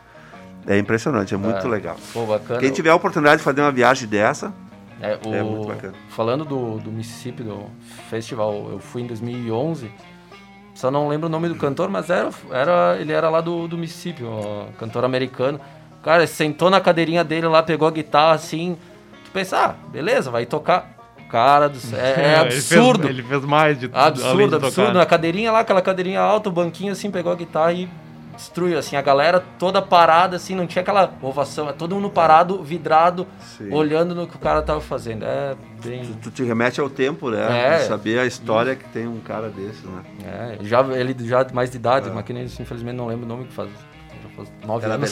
É 0.72 0.78
impressionante, 0.78 1.34
é 1.34 1.36
muito 1.36 1.66
É. 1.66 1.68
legal. 1.68 1.96
Pô, 2.12 2.24
bacana. 2.26 2.60
Quem 2.60 2.70
tiver 2.70 2.90
a 2.90 2.94
oportunidade 2.94 3.38
de 3.38 3.42
fazer 3.42 3.60
uma 3.60 3.72
viagem 3.72 4.06
dessa, 4.08 4.52
É, 5.02 5.18
o- 5.26 5.34
É 5.34 5.42
muito 5.42 5.66
bacana. 5.66 5.94
Falando 6.10 6.44
do, 6.44 6.76
do 6.78 6.92
Mississippi, 6.92 7.42
do 7.42 7.64
festival, 8.10 8.68
eu 8.70 8.78
fui 8.78 9.00
em 9.02 9.06
2011. 9.06 9.90
Só 10.74 10.90
não 10.90 11.08
lembro 11.08 11.26
o 11.26 11.30
nome 11.30 11.48
do 11.48 11.54
cantor, 11.56 11.88
mas 11.88 12.10
era, 12.10 12.28
era, 12.50 12.96
ele 13.00 13.10
era 13.10 13.28
lá 13.30 13.40
do, 13.40 13.66
do 13.66 13.78
Mississippi, 13.78 14.22
um 14.24 14.66
cantor 14.78 15.02
americano. 15.04 15.58
Cara, 16.02 16.26
sentou 16.26 16.68
na 16.70 16.80
cadeirinha 16.80 17.24
dele 17.24 17.46
lá, 17.48 17.62
pegou 17.62 17.88
a 17.88 17.90
guitarra 17.90 18.34
assim. 18.34 18.76
Tu 19.24 19.30
pensa, 19.32 19.58
ah, 19.58 19.74
beleza, 19.90 20.30
vai 20.30 20.44
tocar. 20.46 20.90
Cara 21.30 21.68
do 21.68 21.78
céu, 21.78 21.98
é, 21.98 22.10
é 22.10 22.40
Ele 22.42 22.50
fez- 22.50 22.72
absurdo. 22.72 23.08
Ele 23.08 23.22
fez, 23.22 23.44
mais 23.44 23.78
de 23.80 23.88
tudo. 23.88 23.96
além 23.98 24.08
Absurdo, 24.10 24.48
de 24.48 24.54
absurdo. 24.66 24.86
tocar. 24.88 24.98
Na 24.98 25.06
cadeirinha 25.06 25.50
lá, 25.52 25.60
aquela 25.60 25.80
cadeirinha 25.80 26.20
alta, 26.20 26.48
o 26.48 26.52
banquinho 26.52 26.92
assim, 26.92 27.10
pegou 27.10 27.32
a 27.32 27.36
guitarra 27.36 27.72
e 27.72 27.88
destruiu, 28.40 28.78
assim, 28.78 28.96
a 28.96 29.02
galera 29.02 29.42
toda 29.58 29.80
parada, 29.82 30.36
assim, 30.36 30.54
não 30.54 30.66
tinha 30.66 30.80
aquela 30.82 31.12
ovação, 31.20 31.68
é 31.68 31.72
todo 31.72 31.94
mundo 31.94 32.10
parado, 32.10 32.62
vidrado, 32.62 33.26
Sim. 33.56 33.72
olhando 33.72 34.14
no 34.14 34.26
que 34.26 34.34
o 34.36 34.38
cara 34.38 34.62
tava 34.62 34.80
fazendo. 34.80 35.24
É 35.24 35.54
bem. 35.84 36.04
tu 36.22 36.30
te 36.30 36.42
remete 36.42 36.80
ao 36.80 36.88
tempo, 36.88 37.30
né? 37.30 37.76
É. 37.76 37.78
De 37.78 37.84
saber 37.84 38.18
a 38.18 38.26
história 38.26 38.74
que 38.74 38.88
tem 38.88 39.06
um 39.06 39.20
cara 39.20 39.48
desse, 39.50 39.86
né? 39.86 40.02
É, 40.24 40.64
já, 40.64 40.80
ele 40.96 41.14
já 41.26 41.46
mais 41.52 41.70
de 41.70 41.76
idade, 41.76 42.10
mas 42.10 42.24
que 42.24 42.32
nem 42.32 42.44
isso, 42.44 42.60
infelizmente 42.60 42.96
não 42.96 43.06
lembro 43.06 43.26
o 43.26 43.28
nome 43.28 43.44
que 43.44 43.52
faz. 43.52 43.68
Já 43.70 44.28
faz 44.36 44.52
nove 44.66 44.84
Era 44.84 44.94
anos. 44.94 45.10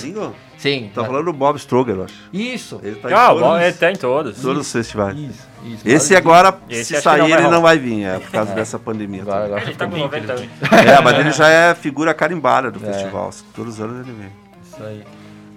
Sim. 0.57 0.91
Tá 0.95 1.03
é. 1.03 1.05
falando 1.05 1.27
do 1.27 1.33
Bob 1.33 1.57
Stroger, 1.59 1.95
eu 1.97 2.05
acho. 2.05 2.15
Isso. 2.33 2.81
Ele 2.83 2.97
tá 2.97 3.11
em 3.11 3.15
Ah, 3.15 3.29
todos, 3.29 3.43
bom, 3.43 3.59
ele 3.59 3.73
tá 3.73 3.91
em 3.91 3.97
todos. 3.97 4.41
todos 4.43 4.67
os 4.67 4.73
festivais. 4.73 5.17
Isso, 5.19 5.48
isso. 5.65 5.83
Esse 5.89 6.17
Agora- 6.17 6.49
agora, 6.49 6.63
Esse 6.69 6.85
se 6.85 6.93
não 6.95 7.01
sair, 7.03 7.21
vai 7.21 7.33
ele 7.33 7.49
não 7.49 7.61
vai 7.63 7.79
vir, 7.79 8.05
é 8.05 8.19
por 8.19 8.31
causa 8.31 8.55
dessa 8.55 8.79
pandemia. 8.79 9.23
Agora, 9.23 9.45
agora 9.47 9.63
Ele 9.63 9.75
tá 9.75 9.87
com 9.87 9.97
90 9.97 10.33
anos. 10.33 10.49
É, 10.73 11.01
mas 11.03 11.19
ele 11.19 11.33
já 11.33 11.49
é 11.49 11.75
figura 11.77 12.15
carimbada 12.15 12.71
do 12.71 12.79
festival. 12.81 13.31
Todos 13.55 13.75
os 13.75 13.81
anos 13.81 14.07
ele 14.07 14.17
vem. 14.17 14.31
Isso 14.63 14.83
aí. 14.83 15.05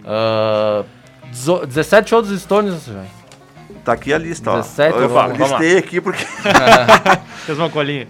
Ah, 0.05 0.83
dezo- 1.29 1.65
17 1.65 2.09
shows 2.09 2.27
dos 2.27 2.41
Stones, 2.41 2.87
velho. 2.87 3.05
Tá 3.85 3.93
aqui 3.93 4.13
a 4.13 4.17
lista, 4.17 4.51
ó. 4.51 4.55
17, 4.57 4.97
eu 4.97 5.09
vamos 5.09 5.39
lá. 5.39 5.47
listei 5.47 5.77
aqui 5.77 5.99
porque. 6.01 6.23
Fez 7.45 7.57
uma 7.57 7.69
colinha. 7.69 8.07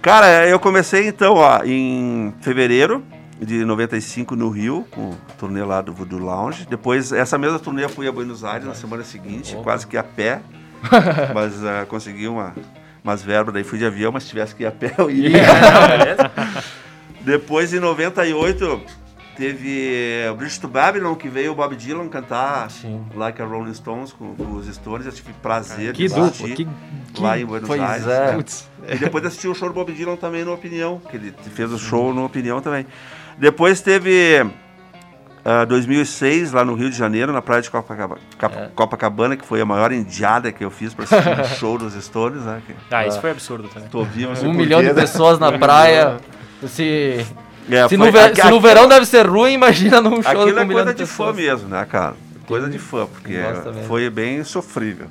Cara, 0.00 0.46
eu 0.46 0.58
comecei 0.58 1.06
então, 1.08 1.34
ó, 1.34 1.62
em 1.64 2.32
fevereiro 2.40 3.04
de 3.40 3.64
95 3.64 4.36
no 4.36 4.48
Rio, 4.50 4.86
com 4.90 5.10
o 5.10 5.18
turnê 5.38 5.62
lá 5.64 5.80
do 5.80 5.92
Voodoo 5.92 6.18
Lounge. 6.20 6.66
Depois, 6.68 7.12
essa 7.12 7.36
mesma 7.38 7.58
turnê 7.58 7.84
eu 7.84 7.88
fui 7.88 8.06
a 8.06 8.12
Buenos 8.12 8.44
Aires 8.44 8.66
na 8.66 8.74
semana 8.74 9.02
seguinte, 9.04 9.56
quase 9.62 9.86
que 9.86 9.96
a 9.96 10.02
pé. 10.04 10.40
mas 11.34 11.64
ah, 11.64 11.86
consegui 11.88 12.26
uma, 12.28 12.54
umas 13.02 13.22
verbas, 13.22 13.54
daí 13.54 13.64
fui 13.64 13.78
de 13.78 13.86
avião, 13.86 14.10
mas 14.12 14.24
se 14.24 14.30
tivesse 14.30 14.54
que 14.54 14.62
ir 14.62 14.66
a 14.66 14.72
pé 14.72 14.94
eu 14.98 15.10
iria. 15.10 15.42
Depois, 17.20 17.72
em 17.72 17.78
98, 17.78 18.82
teve 19.36 20.26
o 20.30 20.34
Bridge 20.34 20.60
to 20.60 20.66
Babylon, 20.68 21.14
que 21.14 21.28
veio 21.28 21.52
o 21.52 21.54
Bob 21.54 21.76
Dylan 21.76 22.08
cantar 22.08 22.68
Sim. 22.70 23.04
Like 23.14 23.40
a 23.40 23.44
Rolling 23.44 23.74
Stones 23.74 24.12
com, 24.12 24.34
com 24.34 24.52
os 24.54 24.66
Stones. 24.66 25.06
Eu 25.06 25.12
tive 25.12 25.32
prazer 25.34 25.92
Que 25.92 26.08
de 26.08 26.08
dupla. 26.08 26.26
assistir 26.26 26.68
Que, 27.14 27.20
lá 27.22 27.38
em 27.38 27.44
Buenos 27.46 27.68
Pois 27.68 27.80
Aires. 27.80 28.06
é. 28.08 28.32
Putz. 28.34 28.68
E 28.88 28.96
depois 28.96 29.24
assisti 29.24 29.46
o 29.46 29.54
show 29.54 29.68
do 29.68 29.74
Bob 29.74 29.92
Dylan 29.92 30.16
também 30.16 30.44
no 30.44 30.52
Opinião, 30.52 31.00
que 31.08 31.16
ele 31.16 31.32
fez 31.54 31.70
o 31.72 31.78
show 31.78 32.12
no 32.12 32.24
Opinião 32.24 32.60
também. 32.60 32.84
Depois 33.38 33.80
teve 33.80 34.44
ah, 35.44 35.64
2006, 35.64 36.52
lá 36.52 36.64
no 36.64 36.74
Rio 36.74 36.88
de 36.90 36.96
Janeiro, 36.96 37.32
na 37.32 37.42
praia 37.42 37.60
de 37.62 37.70
Copacabana, 37.70 38.20
Cap- 38.38 38.56
É. 38.56 38.68
Copacabana, 38.74 39.36
que 39.36 39.44
foi 39.46 39.60
a 39.60 39.64
maior 39.64 39.92
indiada 39.92 40.52
que 40.52 40.64
eu 40.64 40.70
fiz 40.70 40.94
para 40.94 41.04
assistir 41.04 41.28
um 41.40 41.44
show 41.58 41.78
dos 41.78 41.94
Stones, 42.04 42.42
né? 42.42 42.62
Que 42.66 42.74
Ah, 42.94 43.06
isso 43.06 43.20
foi 43.20 43.30
absurdo 43.30 43.68
também. 43.68 43.88
vivo, 44.06 44.32
Um 44.46 44.52
milhão 44.52 44.80
de 44.80 44.88
né? 44.88 44.94
pessoas 44.94 45.38
na 45.38 45.52
praia. 45.58 46.16
Se, 46.66 47.26
É, 47.68 47.88
se, 47.88 47.96
foi- 47.96 48.06
no, 48.06 48.12
ve- 48.12 48.20
aqui- 48.20 48.40
se 48.40 48.48
no 48.48 48.56
aqui- 48.58 48.66
verão 48.68 48.86
deve 48.88 49.04
ser 49.04 49.26
ruim, 49.26 49.52
imagina 49.54 50.00
num 50.00 50.22
show 50.22 50.30
Aquilo 50.42 50.60
é 50.60 50.62
um 50.64 50.68
coisa 50.68 50.94
de 50.94 51.02
de 51.04 51.06
fã 51.06 51.32
mesmo, 51.32 51.68
né, 51.68 51.84
cara? 51.90 52.14
Coisa 52.46 52.68
de 52.70 52.78
fã, 52.78 53.06
porque 53.06 53.34
foi 53.88 54.08
bem 54.10 54.44
sofrível. 54.44 55.06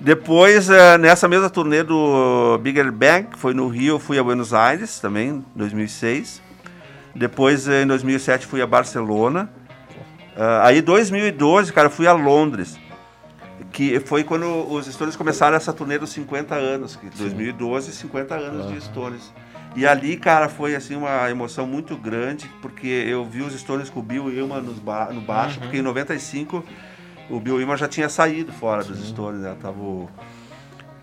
Depois, 0.00 0.68
eh, 0.68 0.98
nessa 0.98 1.28
mesma 1.28 1.48
turnê 1.48 1.84
do 1.84 2.58
Bigger 2.60 2.90
Bang, 2.90 3.28
que 3.28 3.38
foi 3.38 3.54
no 3.54 3.68
Rio, 3.68 4.00
fui 4.00 4.18
a 4.18 4.22
Buenos 4.24 4.52
Aires 4.52 4.98
também, 4.98 5.28
em 5.28 5.44
2006. 5.54 6.42
Depois, 7.14 7.68
eh, 7.68 7.82
em 7.82 7.86
2007, 7.86 8.46
fui 8.46 8.62
a 8.62 8.66
Barcelona. 8.66 9.50
Ah, 10.36 10.66
aí, 10.66 10.78
em 10.78 10.82
2012, 10.82 11.72
cara, 11.72 11.90
fui 11.90 12.06
a 12.06 12.12
Londres. 12.12 12.78
Que 13.70 14.00
foi 14.00 14.24
quando 14.24 14.70
os 14.70 14.86
Stones 14.86 15.16
começaram 15.16 15.56
essa 15.56 15.72
turnê 15.72 15.98
dos 15.98 16.10
50 16.10 16.54
anos. 16.54 16.96
Que 16.96 17.08
2012, 17.10 17.92
50 17.92 18.34
anos 18.34 18.68
de 18.72 18.80
Stones. 18.82 19.32
E 19.74 19.86
ali, 19.86 20.16
cara, 20.16 20.48
foi 20.48 20.74
assim 20.74 20.94
uma 20.94 21.30
emoção 21.30 21.66
muito 21.66 21.96
grande, 21.96 22.50
porque 22.60 22.86
eu 22.86 23.24
vi 23.24 23.40
os 23.40 23.58
Stones 23.58 23.88
com 23.88 24.00
o 24.00 24.02
Bill 24.02 24.26
Wilman 24.26 24.60
nos 24.60 24.78
ba 24.78 25.06
no 25.10 25.22
baixo, 25.22 25.58
porque 25.60 25.78
em 25.78 25.82
95 25.82 26.62
o 27.30 27.40
Bill 27.40 27.56
Wilman 27.56 27.78
já 27.78 27.88
tinha 27.88 28.08
saído 28.10 28.52
fora 28.52 28.84
dos 28.84 29.08
Stones, 29.08 29.40
né? 29.40 29.56
Tava 29.62 29.80
o, 29.80 30.10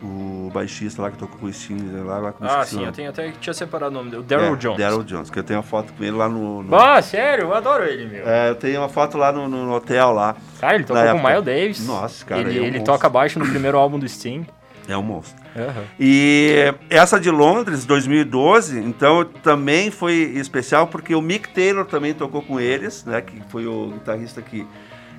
o 0.01 0.49
baixista 0.53 1.01
lá 1.01 1.11
que 1.11 1.17
tocou 1.17 1.37
com 1.39 1.45
o 1.47 1.53
Sting, 1.53 1.77
lá, 2.05 2.21
me 2.21 2.33
Ah, 2.41 2.63
sim, 2.65 2.85
eu 2.85 2.91
tenho 2.91 3.09
até 3.09 3.29
que 3.31 3.37
tinha 3.39 3.53
separado 3.53 3.91
o 3.91 3.93
nome 3.97 4.09
dele. 4.11 4.21
O 4.21 4.25
Daryl 4.25 4.53
É, 4.53 4.55
Jones. 4.55 4.77
Daryl 4.77 5.03
Jones, 5.03 5.29
que 5.29 5.39
eu 5.39 5.43
tenho 5.43 5.57
uma 5.59 5.63
foto 5.65 5.91
com 5.93 6.03
ele 6.03 6.11
lá 6.15 6.29
no... 6.29 6.63
no- 6.63 6.75
Ah, 6.75 7.01
sério? 7.01 7.45
Eu 7.45 7.53
adoro 7.53 7.83
ele, 7.83 8.05
meu. 8.05 8.27
É, 8.27 8.49
eu 8.49 8.55
tenho 8.55 8.79
uma 8.79 8.87
foto 8.89 9.17
lá 9.17 9.31
no, 9.31 9.47
no 9.49 9.73
hotel 9.73 10.11
lá. 10.13 10.35
Cara, 10.59 10.75
ele 10.75 10.83
tocou 10.85 11.03
com 11.03 11.17
o. 11.17 11.23
Miles 11.23 11.43
Davis. 11.43 11.85
Nossa, 11.87 12.23
cara, 12.25 12.41
Ele, 12.41 12.57
é 12.57 12.61
um 12.61 12.65
ele 12.65 12.77
monstro. 12.77 12.93
toca 12.93 13.09
baixo 13.09 13.39
no 13.39 13.45
primeiro 13.49 13.77
álbum 13.77 13.99
do 13.99 14.07
Sting. 14.07 14.45
É 14.87 14.97
um 14.97 15.03
monstro. 15.03 15.37
Aham. 15.55 15.83
E 15.99 16.73
essa 16.89 17.19
de 17.19 17.29
Londres, 17.29 17.85
2012, 17.85 18.79
então 18.79 19.23
também 19.23 19.91
foi 19.91 20.13
especial 20.35 20.87
porque 20.87 21.13
o 21.13 21.21
Mick 21.21 21.49
Taylor 21.49 21.85
também 21.85 22.13
tocou 22.13 22.41
com 22.41 22.59
eles, 22.59 23.03
né? 23.05 23.21
Que 23.21 23.41
foi 23.49 23.67
o 23.67 23.91
guitarrista 23.91 24.41
que, 24.41 24.65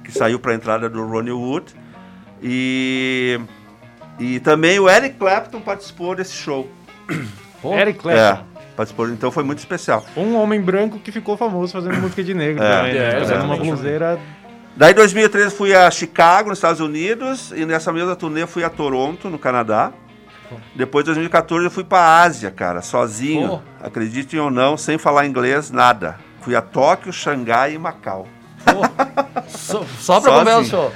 que 0.02 0.10
saiu 0.10 0.40
para 0.40 0.52
a 0.52 0.54
entrada 0.54 0.88
do 0.88 1.06
Ronnie 1.06 1.30
Wood. 1.32 1.72
E, 2.42 3.38
e 4.20 4.38
também 4.40 4.78
o 4.78 4.88
Eric 4.88 5.16
Clapton 5.16 5.60
participou 5.60 6.14
desse 6.14 6.34
show. 6.34 6.70
Pô, 7.60 7.74
Eric 7.74 7.98
Clapton. 7.98 8.20
É, 8.20 8.60
participou, 8.76 9.08
então 9.08 9.30
foi 9.30 9.42
muito 9.42 9.58
especial. 9.58 10.04
Um 10.16 10.36
homem 10.36 10.60
branco 10.60 10.98
que 10.98 11.10
ficou 11.10 11.36
famoso 11.36 11.72
fazendo 11.72 11.96
música 12.00 12.22
de 12.22 12.34
negro 12.34 12.62
É, 12.62 12.76
também, 12.76 12.94
né? 12.94 13.08
é, 13.08 13.18
Fazendo 13.20 13.44
uma 13.44 13.56
bluseira. 13.56 14.18
Daí 14.76 14.92
em 14.92 14.94
2013 14.94 15.54
fui 15.54 15.74
a 15.74 15.90
Chicago, 15.90 16.48
nos 16.50 16.58
Estados 16.58 16.80
Unidos, 16.80 17.52
e 17.54 17.66
nessa 17.66 17.92
mesma 17.92 18.14
turnê 18.14 18.46
fui 18.46 18.62
a 18.62 18.70
Toronto, 18.70 19.28
no 19.28 19.38
Canadá. 19.38 19.92
Depois, 20.74 21.04
em 21.04 21.06
2014, 21.06 21.64
eu 21.66 21.70
fui 21.70 21.84
pra 21.84 22.22
Ásia, 22.22 22.50
cara, 22.50 22.82
sozinho. 22.82 23.48
Pô. 23.48 23.60
Acreditem 23.86 24.40
ou 24.40 24.50
não, 24.50 24.76
sem 24.76 24.98
falar 24.98 25.26
inglês, 25.26 25.70
nada. 25.70 26.18
Fui 26.40 26.56
a 26.56 26.60
Tóquio, 26.62 27.12
Xangai 27.12 27.74
e 27.74 27.78
Macau. 27.78 28.26
Só, 29.48 29.84
só 29.98 30.20
pra 30.20 30.32
comer 30.32 30.50
o 30.56 30.64
Sozinho. 30.64 30.70
show. 30.70 30.92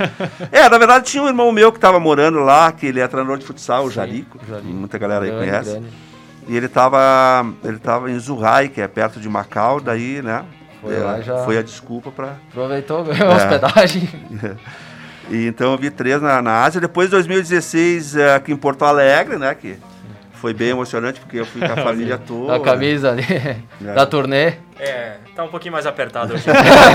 É, 0.52 0.68
na 0.68 0.78
verdade 0.78 1.04
tinha 1.06 1.22
um 1.22 1.28
irmão 1.28 1.50
meu 1.52 1.72
que 1.72 1.78
tava 1.78 1.98
morando 2.00 2.38
lá, 2.40 2.70
que 2.72 2.86
ele 2.86 3.00
é 3.00 3.06
treinador 3.08 3.38
de 3.38 3.44
futsal, 3.46 3.84
o 3.84 3.88
Sim, 3.88 3.94
Jarico. 3.96 4.38
Jarico. 4.48 4.68
Muita 4.68 4.98
galera 4.98 5.24
aí 5.24 5.30
Grande, 5.30 5.46
conhece. 5.50 5.70
grande. 5.70 5.86
E 6.46 6.56
ele 6.56 6.68
tava, 6.68 7.46
ele 7.64 7.78
tava 7.78 8.10
em 8.10 8.18
Zhuhai, 8.18 8.68
que 8.68 8.80
é 8.80 8.86
perto 8.88 9.18
de 9.18 9.28
Macau, 9.28 9.80
daí, 9.80 10.20
né? 10.22 10.44
Foi 10.82 10.94
é, 10.94 10.98
lá 10.98 11.20
já- 11.22 11.38
Foi 11.44 11.56
a 11.56 11.62
desculpa 11.62 12.10
pra, 12.10 12.34
Aproveitou, 12.50 13.06
É. 13.10 13.34
hospedagem. 13.34 14.08
E 15.30 15.46
então 15.46 15.72
eu 15.72 15.78
vi 15.78 15.88
três 15.90 16.20
na, 16.20 16.42
na 16.42 16.64
Ásia. 16.64 16.82
Depois, 16.82 17.08
2016, 17.08 18.14
é, 18.14 18.34
aqui 18.34 18.52
em 18.52 18.56
Porto 18.58 18.84
Alegre, 18.84 19.38
né? 19.38 19.54
Que 19.54 19.78
foi 20.44 20.52
bem 20.52 20.68
emocionante, 20.68 21.20
porque 21.20 21.38
eu 21.38 21.46
fui 21.46 21.66
com 21.66 21.72
a 21.72 21.76
família 21.82 22.18
toda. 22.18 22.54
A 22.56 22.60
camisa 22.60 23.12
ali 23.12 23.24
É. 23.82 23.94
da 23.94 24.04
turnê. 24.04 24.52
É, 24.78 25.14
tá 25.34 25.42
um 25.42 25.48
pouquinho 25.48 25.72
mais 25.72 25.86
apertado 25.86 26.34
hoje. 26.34 26.44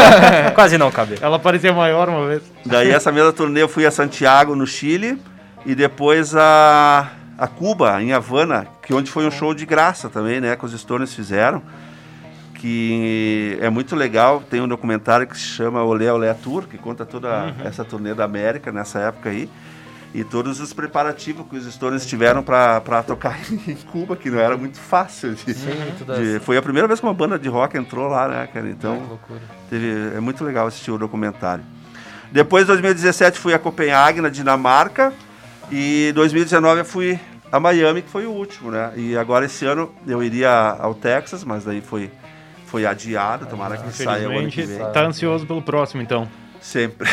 Quase 0.54 0.78
não 0.78 0.92
cabe. 0.92 1.16
Ela 1.20 1.40
parecia 1.40 1.74
maior 1.74 2.08
uma 2.10 2.28
vez. 2.28 2.44
Daí, 2.64 2.92
essa 2.92 3.12
mesma 3.12 3.34
turnê, 3.34 3.64
eu 3.64 3.68
fui 3.68 3.88
a 3.88 3.90
Santiago, 3.92 4.56
no 4.56 4.68
Chile. 4.68 5.20
E 5.66 5.74
depois 5.74 6.36
a, 6.36 7.10
a 7.40 7.48
Cuba, 7.48 8.00
em 8.04 8.14
Havana, 8.14 8.68
que 8.86 8.94
onde 8.94 9.10
foi 9.10 9.26
um 9.26 9.32
show 9.32 9.52
de 9.56 9.66
graça 9.66 10.10
também, 10.10 10.40
né? 10.40 10.56
Que 10.56 10.64
os 10.66 10.80
Stones 10.80 11.12
fizeram. 11.16 11.64
Que 12.54 13.58
é 13.62 13.70
muito 13.72 13.96
legal. 13.96 14.44
Tem 14.48 14.62
um 14.62 14.68
documentário 14.68 15.26
que 15.26 15.36
se 15.36 15.44
chama 15.44 15.84
Olé 15.84 16.14
Olé 16.14 16.32
Tour, 16.36 16.68
que 16.68 16.78
conta 16.78 17.04
toda 17.04 17.52
essa 17.66 17.84
turnê 17.84 18.14
da 18.14 18.26
América 18.26 18.72
nessa 18.72 19.00
época 19.00 19.30
aí. 19.32 19.50
E 20.14 20.24
todos 20.24 20.60
os 20.60 20.74
preparativos 20.74 21.46
que 21.48 21.56
os 21.56 21.72
Stones 21.72 22.06
tiveram 22.06 22.42
para 22.42 23.04
tocar 23.06 23.38
em 23.68 23.76
Cuba, 23.76 24.16
que 24.16 24.30
não 24.30 24.40
era 24.40 24.58
muito 24.58 24.80
fácil. 24.80 25.36
de- 25.36 25.54
Sim, 25.54 25.70
de- 26.18 26.40
foi 26.40 26.58
a 26.58 26.62
primeira 26.62 26.88
vez 26.88 27.00
que 27.00 27.06
uma 27.06 27.14
banda 27.14 27.38
de 27.38 27.48
rock 27.48 27.78
entrou 27.78 28.08
lá, 28.08 28.28
né, 28.28 28.48
cara? 28.52 28.68
Então, 28.68 28.96
Que 29.00 29.08
loucura. 29.08 29.42
teve, 29.70 30.16
é 30.18 30.20
muito 30.20 30.44
legal 30.44 30.66
assistir 30.68 30.90
o 30.92 30.98
documentário. 30.98 31.64
Depois, 32.32 32.64
em 32.64 32.68
2017, 32.68 33.38
fui 33.40 33.54
a 33.54 33.60
Copenhague, 33.60 34.20
na 34.22 34.30
Dinamarca. 34.30 35.14
E 35.72 36.10
em 36.10 36.14
2019 36.14 36.80
eu 36.82 36.86
fui 36.86 37.20
a 37.52 37.60
Miami, 37.60 38.02
que 38.02 38.10
foi 38.10 38.26
o 38.26 38.32
último, 38.32 38.72
né? 38.72 38.92
E 38.96 39.16
agora 39.16 39.46
esse 39.46 39.64
ano 39.66 39.92
eu 40.08 40.24
iria 40.24 40.50
ao 40.80 40.96
Texas, 40.96 41.44
mas 41.44 41.64
daí 41.64 41.82
foi, 41.82 42.10
foi 42.66 42.86
adiado, 42.86 43.46
tomara 43.46 43.78
que 43.78 43.92
saia 43.92 44.28
o 44.28 44.38
ano 44.40 44.50
que 44.50 44.64
vem. 44.64 44.80
tá 44.92 45.06
ansioso 45.06 45.46
pelo 45.46 45.62
próximo, 45.62 46.02
então. 46.02 46.28
Sempre. 46.62 47.08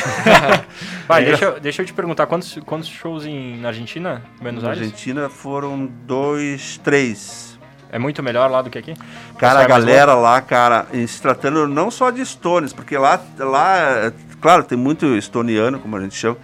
Vai, 1.06 1.22
É 1.22 1.26
deixa, 1.26 1.44
eu- 1.44 1.60
deixa 1.60 1.82
eu 1.82 1.86
te 1.86 1.92
perguntar, 1.92 2.26
quantos, 2.26 2.58
quantos 2.66 2.88
shows 2.88 3.24
em, 3.24 3.58
na 3.58 3.68
Argentina? 3.68 4.22
Buenos 4.40 4.62
Na 4.62 4.70
Aires? 4.70 4.82
Argentina 4.84 5.28
foram 5.28 5.86
dois, 5.86 6.78
três. 6.82 7.56
É 7.90 7.98
muito 7.98 8.22
melhor 8.22 8.50
lá 8.50 8.60
do 8.62 8.68
que 8.68 8.76
aqui? 8.78 8.94
Cara, 9.38 9.60
a 9.60 9.66
galera 9.66 10.14
lá, 10.14 10.40
cara, 10.40 10.86
se 11.06 11.22
tratando 11.22 11.68
não 11.68 11.90
só 11.90 12.10
de 12.10 12.24
Stones, 12.26 12.72
porque 12.72 12.98
lá, 12.98 13.20
lá, 13.38 14.12
claro, 14.40 14.64
tem 14.64 14.76
muito 14.76 15.06
estoniano, 15.16 15.78
como 15.78 15.96
a 15.96 16.00
gente 16.00 16.14
chama, 16.16 16.36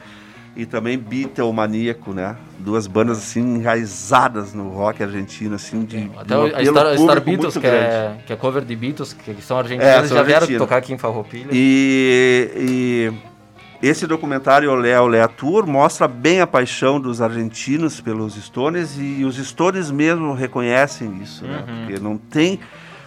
e 0.54 0.66
também 0.66 0.98
Beatle 0.98 1.52
maníaco, 1.52 2.12
né? 2.12 2.36
Duas 2.58 2.86
bandas 2.86 3.18
assim 3.18 3.40
enraizadas 3.56 4.52
no 4.52 4.68
rock 4.68 5.02
argentino, 5.02 5.54
assim, 5.54 5.84
de. 5.84 6.10
Até 6.16 6.62
de 6.62 6.68
a 6.68 6.72
Star, 6.72 6.98
Star 6.98 7.20
Beatles, 7.20 7.56
que 7.56 7.66
é, 7.66 8.16
que 8.26 8.32
é 8.32 8.36
cover 8.36 8.64
de 8.64 8.76
Beatles, 8.76 9.12
que 9.12 9.40
são 9.42 9.56
É, 9.56 9.60
argentinos, 9.60 10.08
são 10.08 10.16
já 10.16 10.22
vieram 10.22 10.42
argentinos. 10.42 10.58
tocar 10.62 10.76
aqui 10.76 10.92
em 10.92 10.98
Farroupilha. 10.98 11.48
E, 11.52 12.50
e 13.82 13.86
esse 13.86 14.06
documentário 14.06 14.70
Olé 14.70 15.00
Olé 15.00 15.26
Tour 15.26 15.66
mostra 15.66 16.06
bem 16.06 16.40
a 16.40 16.46
paixão 16.46 17.00
dos 17.00 17.20
argentinos 17.20 18.00
pelos 18.00 18.34
Stones 18.34 18.96
e 18.98 19.24
os 19.24 19.36
Stones 19.36 19.90
mesmo 19.90 20.34
reconhecem 20.34 21.18
isso, 21.22 21.44
né? 21.44 21.64
Uhum. 21.66 21.86
Porque 21.86 22.00
não 22.00 22.16
tem 22.18 22.60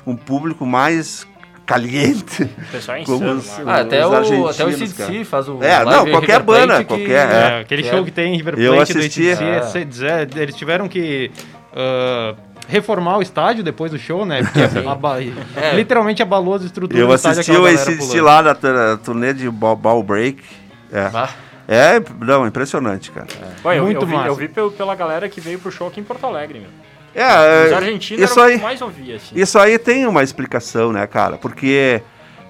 um 0.06 0.16
público 0.16 0.66
mais 0.66 1.26
caliente 1.66 2.44
O 2.44 2.72
pessoal 2.72 2.98
é 2.98 3.02
insano 3.02 3.34
os, 3.38 3.58
lá. 3.60 3.74
Ah, 3.78 3.82
até 3.82 4.06
os 4.06 4.30
o, 4.30 4.48
até 4.48 4.64
o 4.64 4.68
cara. 4.68 4.72
CDC 4.78 5.24
faz 5.26 5.48
o 5.50 5.64
É, 5.64 5.84
não, 5.84 6.06
qualquer 6.12 6.42
banda, 6.42 6.78
que- 6.80 6.86
qualquer, 6.86 7.30
É, 7.30 7.58
É. 7.58 7.60
aquele 7.62 7.84
que 7.84 7.90
show 7.90 8.00
é- 8.00 8.04
que 8.04 8.12
tem 8.12 8.34
em 8.34 8.38
River 8.38 8.60
Eu 8.60 8.74
Plate 8.76 8.94
do 8.94 9.00
assisti. 9.00 9.30
ACDC, 9.32 9.78
É. 9.78 9.82
é 9.82 9.88
zé- 9.92 10.28
eles 10.42 10.56
tiveram 10.56 10.88
que 10.88 11.32
ah, 11.76 12.36
reformar 12.68 13.18
o 13.18 13.22
estádio 13.22 13.64
depois 13.64 13.92
do 13.92 13.98
show, 13.98 14.26
né? 14.26 14.42
Porque 14.44 14.60
aba- 14.88 15.22
É. 15.22 15.76
literalmente 15.76 16.22
abalou 16.22 16.56
as 16.56 16.64
estruturas 16.64 17.02
Eu 17.02 17.08
do 17.08 17.14
estádio. 17.16 17.42
assisti 17.42 17.58
o 17.60 17.66
ACDC 17.66 18.22
lá 18.22 18.42
da 18.42 18.56
tur- 18.56 18.98
turnê 19.04 19.34
de 19.34 19.50
Ball, 19.50 19.76
Ball 19.76 20.02
Break. 20.04 20.42
É. 20.92 21.10
Ah, 21.14 21.30
é, 21.68 22.00
não, 22.22 22.46
impressionante, 22.48 23.12
cara. 23.12 23.28
Bom, 23.64 23.72
eu, 23.74 23.84
Muito 23.84 24.02
eu, 24.02 24.08
vi, 24.08 24.14
massa. 24.14 24.28
eu 24.30 24.36
vi 24.36 24.48
pel- 24.48 24.72
pela 24.72 24.96
galera 24.96 25.28
que 25.28 25.42
veio 25.42 25.60
pro 25.60 25.72
show 25.72 25.88
aqui 25.88 26.00
em 26.00 26.04
Porto 26.04 26.26
Alegre, 26.26 26.60
meu. 26.60 26.70
É, 27.16 27.66
Os 27.66 27.72
é, 27.72 27.76
argentinos 27.76 28.30
isso 28.30 28.42
aí, 28.42 28.58
mais 28.60 28.82
ouvia, 28.82 29.16
assim. 29.16 29.40
isso 29.40 29.58
aí 29.58 29.80
tem 29.80 30.06
uma 30.06 30.22
explicação, 30.22 30.92
né, 30.92 31.08
cara? 31.08 31.38
Porque 31.38 32.02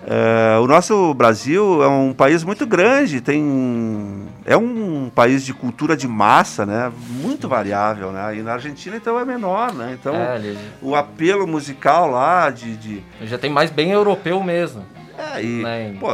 é, 0.07 0.57
o 0.59 0.67
nosso 0.67 1.13
Brasil 1.13 1.83
é 1.83 1.87
um 1.87 2.13
país 2.13 2.43
muito 2.43 2.65
grande, 2.65 3.21
tem 3.21 4.27
é 4.45 4.55
um 4.55 5.09
país 5.13 5.45
de 5.45 5.53
cultura 5.53 5.97
de 5.97 6.07
massa, 6.07 6.65
né? 6.65 6.91
Muito 7.21 7.47
variável, 7.47 8.11
né? 8.11 8.37
E 8.37 8.41
na 8.41 8.53
Argentina 8.53 8.97
então 8.97 9.19
é 9.19 9.25
menor, 9.25 9.73
né? 9.73 9.97
Então 9.99 10.15
é, 10.15 10.37
ele 10.37 10.57
o 10.81 10.95
apelo 10.95 11.47
musical 11.47 12.09
lá 12.09 12.49
de, 12.49 12.75
de 12.75 13.03
já 13.23 13.37
tem 13.37 13.51
mais 13.51 13.71
bem 13.71 13.91
europeu 13.91 14.43
mesmo. 14.43 14.83
É, 15.17 15.41
e, 15.41 15.97
pô, 15.99 16.07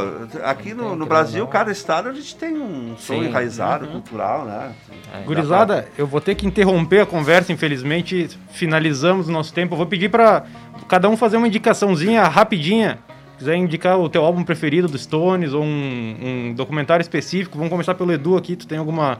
aqui 0.44 0.74
no, 0.74 0.94
no 0.96 1.06
Brasil, 1.06 1.46
cada 1.46 1.70
estado 1.72 2.08
a 2.08 2.12
gente 2.12 2.34
tem 2.36 2.54
um 2.56 2.96
som 2.96 3.14
Sim. 3.14 3.24
enraizado, 3.26 3.86
Uhum. 3.86 3.92
cultural, 3.92 4.44
né? 4.44 4.72
É, 5.14 5.22
Gurizada, 5.24 5.88
eu 5.98 6.06
vou 6.06 6.20
ter 6.20 6.34
que 6.34 6.46
interromper 6.46 7.00
a 7.00 7.06
conversa, 7.06 7.52
infelizmente. 7.52 8.28
Finalizamos 8.52 9.28
o 9.28 9.32
nosso 9.32 9.52
tempo. 9.52 9.74
Eu 9.74 9.78
vou 9.78 9.86
pedir 9.86 10.08
pra 10.08 10.44
cada 10.88 11.08
um 11.08 11.16
fazer 11.16 11.36
uma 11.36 11.46
indicaçãozinha 11.48 12.22
rapidinha. 12.24 12.98
Se 13.32 13.38
quiser 13.38 13.56
indicar 13.56 13.98
o 13.98 14.08
teu 14.08 14.24
álbum 14.24 14.44
preferido 14.44 14.86
do 14.86 14.96
Stones 14.96 15.52
ou 15.52 15.62
um, 15.64 16.16
um 16.50 16.54
documentário 16.54 17.02
específico, 17.02 17.56
vamos 17.58 17.70
começar 17.72 17.94
pelo 17.94 18.12
Edu 18.12 18.36
aqui. 18.36 18.54
Tu 18.54 18.66
tem 18.68 18.78
alguma, 18.78 19.18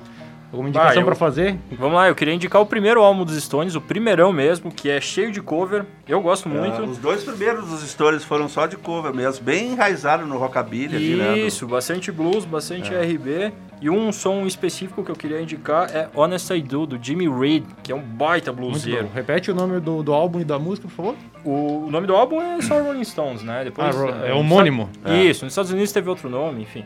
alguma 0.53 0.69
indicação 0.69 1.01
eu- 1.03 1.07
pra 1.07 1.15
fazer? 1.15 1.57
Vamos 1.73 1.95
lá, 1.97 2.09
eu 2.09 2.15
queria 2.15 2.35
indicar 2.35 2.61
o 2.63 2.67
primeiro 2.67 3.01
álbum 3.03 3.25
dos 3.25 3.43
Stones, 3.43 3.75
o 3.75 3.81
primeirão 3.81 4.33
mesmo, 4.33 4.71
que 4.71 4.89
é 4.91 5.01
cheio 5.01 5.33
de 5.33 5.41
cover. 5.41 5.85
Eu 6.07 6.21
gosto 6.21 6.49
muito. 6.49 6.83
Ah, 6.83 6.85
os 6.85 6.99
dois 6.99 7.25
primeiros 7.25 7.67
dos 7.69 7.81
stories 7.89 8.23
foram 8.25 8.49
só 8.49 8.67
de 8.67 8.77
cover 8.77 9.13
mesmo, 9.15 9.45
bem 9.45 9.73
enraizado 9.73 10.27
no 10.27 10.37
rockabilly 10.39 11.47
Isso, 11.47 11.67
bastante 11.67 12.13
blues, 12.13 12.45
bastante 12.45 12.93
RB. 12.95 13.53
E 13.81 13.91
um 13.91 14.13
som 14.13 14.47
específico 14.47 15.03
que 15.03 15.11
eu 15.11 15.17
queria 15.17 15.41
indicar 15.41 15.91
é 15.93 16.09
Honest 16.15 16.53
I 16.55 16.63
Do, 16.63 16.87
do 16.87 16.99
Jimmy 17.03 17.29
Reed, 17.29 17.65
que 17.83 17.91
é 17.91 17.95
um 17.95 18.01
baita 18.01 18.53
Muito 18.53 18.71
bluseiro. 18.71 19.09
Repete 19.13 19.51
o 19.51 19.55
nome 19.57 19.81
do, 19.81 20.05
do 20.05 20.13
álbum 20.13 20.39
e 20.39 20.45
da 20.45 20.57
música, 20.57 20.87
por 20.87 20.95
favor. 20.95 21.15
O 21.45 21.89
nome 21.91 22.07
do 22.07 22.15
álbum 22.15 22.41
é 22.41 22.63
só 22.63 22.81
Rolling 22.81 23.03
Stones, 23.03 23.43
né? 23.43 23.65
Depois, 23.65 23.97
Ah, 23.97 24.27
é 24.27 24.29
nos 24.29 24.39
homônimo. 24.39 24.89
Isso, 25.29 25.45
nos 25.45 25.53
Estados 25.53 25.73
Unidos 25.73 25.91
teve 25.91 26.09
outro 26.09 26.29
nome, 26.31 26.63
enfim. 26.63 26.85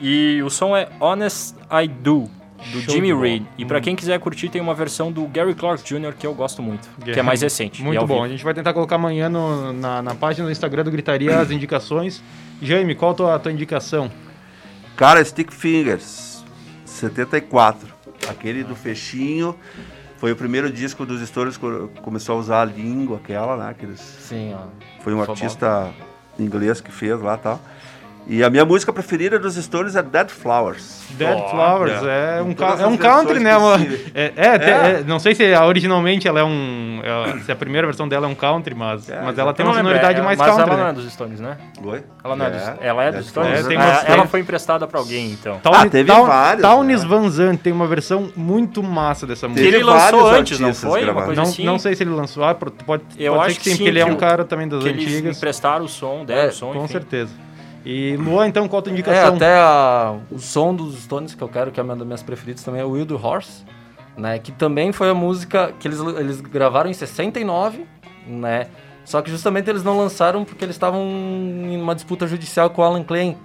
E 0.00 0.42
o 0.42 0.50
som 0.50 0.76
é 0.76 0.88
Honest 0.98 1.54
I 1.70 1.86
Do, 1.86 2.28
do 2.72 2.80
Show 2.82 2.94
Jimmy. 2.94 3.12
Reed. 3.14 3.42
E 3.58 3.64
pra 3.64 3.78
Hum. 3.78 3.82
quem 3.82 3.96
quiser 3.96 4.18
curtir, 4.20 4.48
tem 4.48 4.60
uma 4.60 4.74
versão 4.74 5.10
do 5.12 5.26
Gary 5.26 5.54
Clark 5.54 5.82
Jr., 5.84 6.14
que 6.18 6.26
eu 6.26 6.34
gosto 6.34 6.62
muito, 6.62 6.88
que 7.04 7.18
é 7.18 7.22
mais 7.22 7.42
recente. 7.42 7.82
Muito 7.82 7.98
ao 8.00 8.06
bom. 8.06 8.14
vivo. 8.14 8.24
A 8.26 8.28
gente 8.28 8.44
vai 8.44 8.54
tentar 8.54 8.72
colocar 8.72 8.96
amanhã 8.96 9.28
no- 9.28 9.72
na, 9.72 10.02
na 10.02 10.14
página 10.14 10.46
do 10.46 10.52
Instagram 10.52 10.84
do 10.84 10.90
Gritaria 10.90 11.38
as 11.38 11.50
indicações. 11.50 12.22
Jaime, 12.62 12.94
qual 12.94 13.10
a 13.10 13.14
tua, 13.14 13.38
tua 13.38 13.52
indicação? 13.52 14.10
Cara, 14.96 15.22
Stick 15.24 15.52
Fingers, 15.52 16.42
74. 16.84 17.88
Aquele 18.28 18.64
do 18.64 18.74
fechinho. 18.74 19.54
Foi 20.18 20.32
o 20.32 20.36
primeiro 20.36 20.72
disco 20.72 21.04
dos 21.04 21.20
Stories 21.28 21.58
que 21.58 21.66
começou 22.00 22.36
a 22.36 22.38
usar 22.38 22.62
a 22.62 22.64
língua 22.64 23.18
aquela, 23.18 23.54
né? 23.58 23.68
Aqueles, 23.70 24.00
Sim, 24.00 24.54
ó. 24.54 25.02
foi 25.02 25.12
um 25.12 25.20
artista 25.20 25.92
inglês 26.38 26.80
que 26.80 26.90
fez 26.90 27.20
lá 27.20 27.34
e 27.34 27.38
tal. 27.38 27.60
E 28.28 28.42
a 28.42 28.50
minha 28.50 28.64
música 28.64 28.92
preferida 28.92 29.38
dos 29.38 29.54
Stories 29.54 29.94
é 29.94 30.02
Dead 30.02 30.30
Flowers. 30.30 31.02
Dead 31.10 31.32
Ó, 31.38 31.48
Flowers, 31.48 32.02
é. 32.02 32.38
é, 32.38 32.42
um, 32.42 32.50
é 32.82 32.86
um 32.88 32.96
country, 32.96 33.38
né? 33.38 33.56
uma- 33.56 33.76
é, 34.12 34.32
é, 34.36 34.58
te- 34.58 34.64
É. 34.64 34.68
é, 35.00 35.04
não 35.06 35.20
sei 35.20 35.32
se 35.32 35.54
a- 35.54 35.64
originalmente 35.64 36.26
ela 36.26 36.40
é 36.40 36.44
um. 36.44 37.00
é, 37.04 37.38
se 37.44 37.52
a 37.52 37.54
primeira 37.54 37.86
versão 37.86 38.08
dela 38.08 38.26
é 38.26 38.28
um 38.28 38.34
country, 38.34 38.74
mas, 38.74 39.08
É, 39.08 39.20
mas 39.22 39.38
ela 39.38 39.54
tem 39.54 39.64
uma 39.64 39.72
não 39.74 39.78
sonoridade 39.80 40.18
é, 40.18 40.22
mais 40.24 40.36
mas 40.40 40.48
country. 40.48 40.64
ela 40.68 40.76
não 40.76 40.84
né? 40.86 40.90
é 40.90 40.92
dos 40.94 41.12
Stones, 41.12 41.38
né? 41.38 41.56
Oi? 41.84 42.02
Ela 42.24 42.34
não 42.36 42.46
é, 42.46 42.50
dos, 42.50 42.62
ela 42.80 43.04
é 43.04 43.12
dos 43.12 43.26
Stones? 43.28 43.60
É, 43.60 43.62
tem 43.68 43.76
Ah, 43.78 44.02
ela 44.08 44.26
foi 44.26 44.40
emprestada 44.40 44.88
pra 44.88 44.98
alguém, 44.98 45.30
então. 45.30 45.60
Ah, 45.64 45.88
teve 45.88 46.10
Town- 46.12 46.26
várias, 46.26 46.62
Townes 46.62 47.02
né? 47.04 47.08
Van 47.08 47.30
Zandt 47.30 47.62
tem 47.62 47.72
uma 47.72 47.86
versão 47.86 48.28
muito 48.34 48.82
massa 48.82 49.24
dessa 49.24 49.46
música. 49.46 49.64
Teve 49.64 49.76
ele 49.76 49.84
lançou 49.84 50.22
vários 50.24 50.40
antes, 50.40 50.58
não 50.58 50.74
foi? 50.74 51.08
Uma 51.08 51.26
Não, 51.32 51.42
assim? 51.44 51.64
não 51.64 51.78
sei 51.78 51.94
se 51.94 52.02
ele 52.02 52.10
lançou, 52.10 52.42
ah, 52.44 52.56
pode, 52.56 52.72
pode 52.84 53.04
Eu 53.16 53.40
acho 53.40 53.54
ser 53.54 53.60
que 53.60 53.70
sim, 53.70 53.76
porque 53.76 53.88
ele 53.88 54.00
é 54.00 54.04
um 54.04 54.16
cara 54.16 54.44
também 54.44 54.66
das 54.66 54.82
que 54.82 54.88
eles 54.88 55.04
antigas. 55.06 55.36
emprestaram 55.36 55.84
o 55.84 55.88
som, 55.88 56.24
deram 56.24 56.42
É, 56.42 56.46
o 56.48 56.52
som, 56.52 56.72
Com 56.72 56.88
certeza. 56.88 57.30
E 57.88 58.16
Luan, 58.16 58.48
então, 58.48 58.66
qual 58.66 58.80
a 58.80 58.82
tua 58.82 58.90
É, 58.90 58.94
indicação? 58.94 59.36
até 59.36 59.54
a- 59.56 60.16
o 60.30 60.38
som 60.40 60.74
dos 60.74 61.00
Stones 61.04 61.34
que 61.36 61.42
eu 61.42 61.48
quero, 61.48 61.70
que 61.70 61.78
é 61.78 61.82
uma 61.82 61.94
das 61.94 62.04
minhas 62.04 62.22
preferidas 62.22 62.64
também, 62.64 62.80
é 62.80 62.84
o 62.84 62.90
Wild 62.90 63.14
Horse, 63.14 63.64
né? 64.16 64.40
Que 64.40 64.50
também 64.50 64.90
foi 64.90 65.08
a 65.08 65.14
música 65.14 65.72
que 65.78 65.86
eles, 65.86 66.00
eles 66.00 66.40
gravaram 66.40 66.90
em 66.90 66.92
69, 66.94 67.86
né? 68.26 68.66
Só 69.04 69.22
que 69.22 69.30
justamente 69.30 69.70
eles 69.70 69.84
não 69.84 69.96
lançaram 69.96 70.44
porque 70.44 70.64
eles 70.64 70.74
estavam 70.74 71.00
em 71.00 71.80
uma 71.80 71.94
disputa 71.94 72.26
judicial 72.26 72.68
com 72.70 72.82
o 72.82 72.84
Alan 72.84 73.04
Klein, 73.04 73.36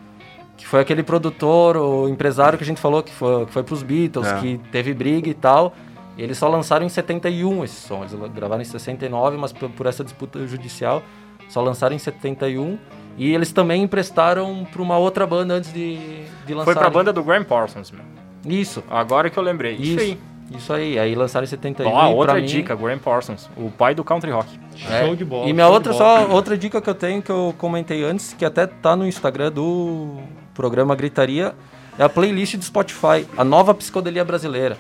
que 0.58 0.66
foi 0.66 0.80
aquele 0.80 1.04
produtor, 1.04 1.78
o 1.78 2.10
empresário 2.10 2.58
que 2.58 2.64
a 2.64 2.68
gente 2.68 2.82
falou 2.82 3.04
que 3.04 3.12
foi, 3.14 3.46
que 3.46 3.52
foi 3.54 3.62
pros 3.62 3.84
Beatles, 3.84 4.28
É. 4.28 4.40
que 4.40 4.60
teve 4.72 4.92
briga 4.92 5.30
e 5.30 5.36
tal. 5.36 5.74
E 6.18 6.24
eles 6.24 6.40
só 6.40 6.48
lançaram 6.48 6.84
em 6.84 6.90
71 6.90 7.64
esse 7.64 7.76
som. 7.88 8.00
Eles 8.04 8.14
gravaram 8.34 8.62
em 8.62 8.66
69, 8.66 9.38
mas 9.38 9.54
por, 9.54 9.70
por 9.70 9.86
essa 9.86 10.04
disputa 10.04 10.46
judicial 10.48 11.04
só 11.48 11.62
lançaram 11.62 11.96
em 11.96 12.00
71. 12.00 12.80
E 13.18 13.34
eles 13.34 13.52
também 13.52 13.84
emprestaram 13.84 14.66
para 14.72 14.82
uma 14.82 14.98
outra 14.98 15.28
banda 15.28 15.54
antes 15.56 15.72
de, 15.74 15.98
de 16.46 16.54
lançar. 16.54 16.66
Foi 16.66 16.76
pra 16.76 16.90
banda 16.90 17.12
do 17.14 17.24
Graham 17.24 17.44
Parsons, 17.44 17.92
meu. 17.92 18.02
Isso, 18.46 18.84
Agora 18.90 19.30
que 19.30 19.38
eu 19.38 19.44
lembrei. 19.44 19.74
Isso, 19.76 19.84
isso. 19.84 20.00
aí. 20.00 20.18
Isso 20.52 20.74
aí. 20.74 21.00
Aí 21.00 21.16
lançaram 21.16 21.44
em 21.44 21.48
71. 21.48 21.90
Ó, 21.92 22.10
e 22.10 22.14
outra 22.14 22.36
mim- 22.36 22.46
dica, 22.46 22.76
Graham 22.76 22.98
Parsons, 22.98 23.50
o 23.56 23.70
pai 23.70 23.94
do 23.96 24.04
country 24.04 24.32
rock. 24.32 24.48
É. 24.90 25.06
Show 25.06 25.16
de 25.16 25.24
bola. 25.24 25.48
E 25.48 25.54
minha 25.54 25.68
outra, 25.68 25.94
bola. 25.94 26.26
só 26.28 26.34
outra 26.34 26.58
dica 26.58 26.82
que 26.82 26.90
eu 26.90 26.96
tenho 26.96 27.22
que 27.22 27.30
eu 27.32 27.54
comentei 27.58 28.04
antes, 28.04 28.34
que 28.34 28.44
até 28.44 28.66
tá 28.68 28.96
no 28.96 29.06
Instagram 29.08 29.52
do 29.52 30.18
programa 30.54 30.96
Gritaria, 30.96 31.54
é 31.98 32.04
a 32.04 32.10
playlist 32.10 32.56
do 32.58 32.64
Spotify, 32.64 33.26
a 33.38 33.44
nova 33.44 33.74
psicodelia 33.74 34.26
brasileira. 34.26 34.78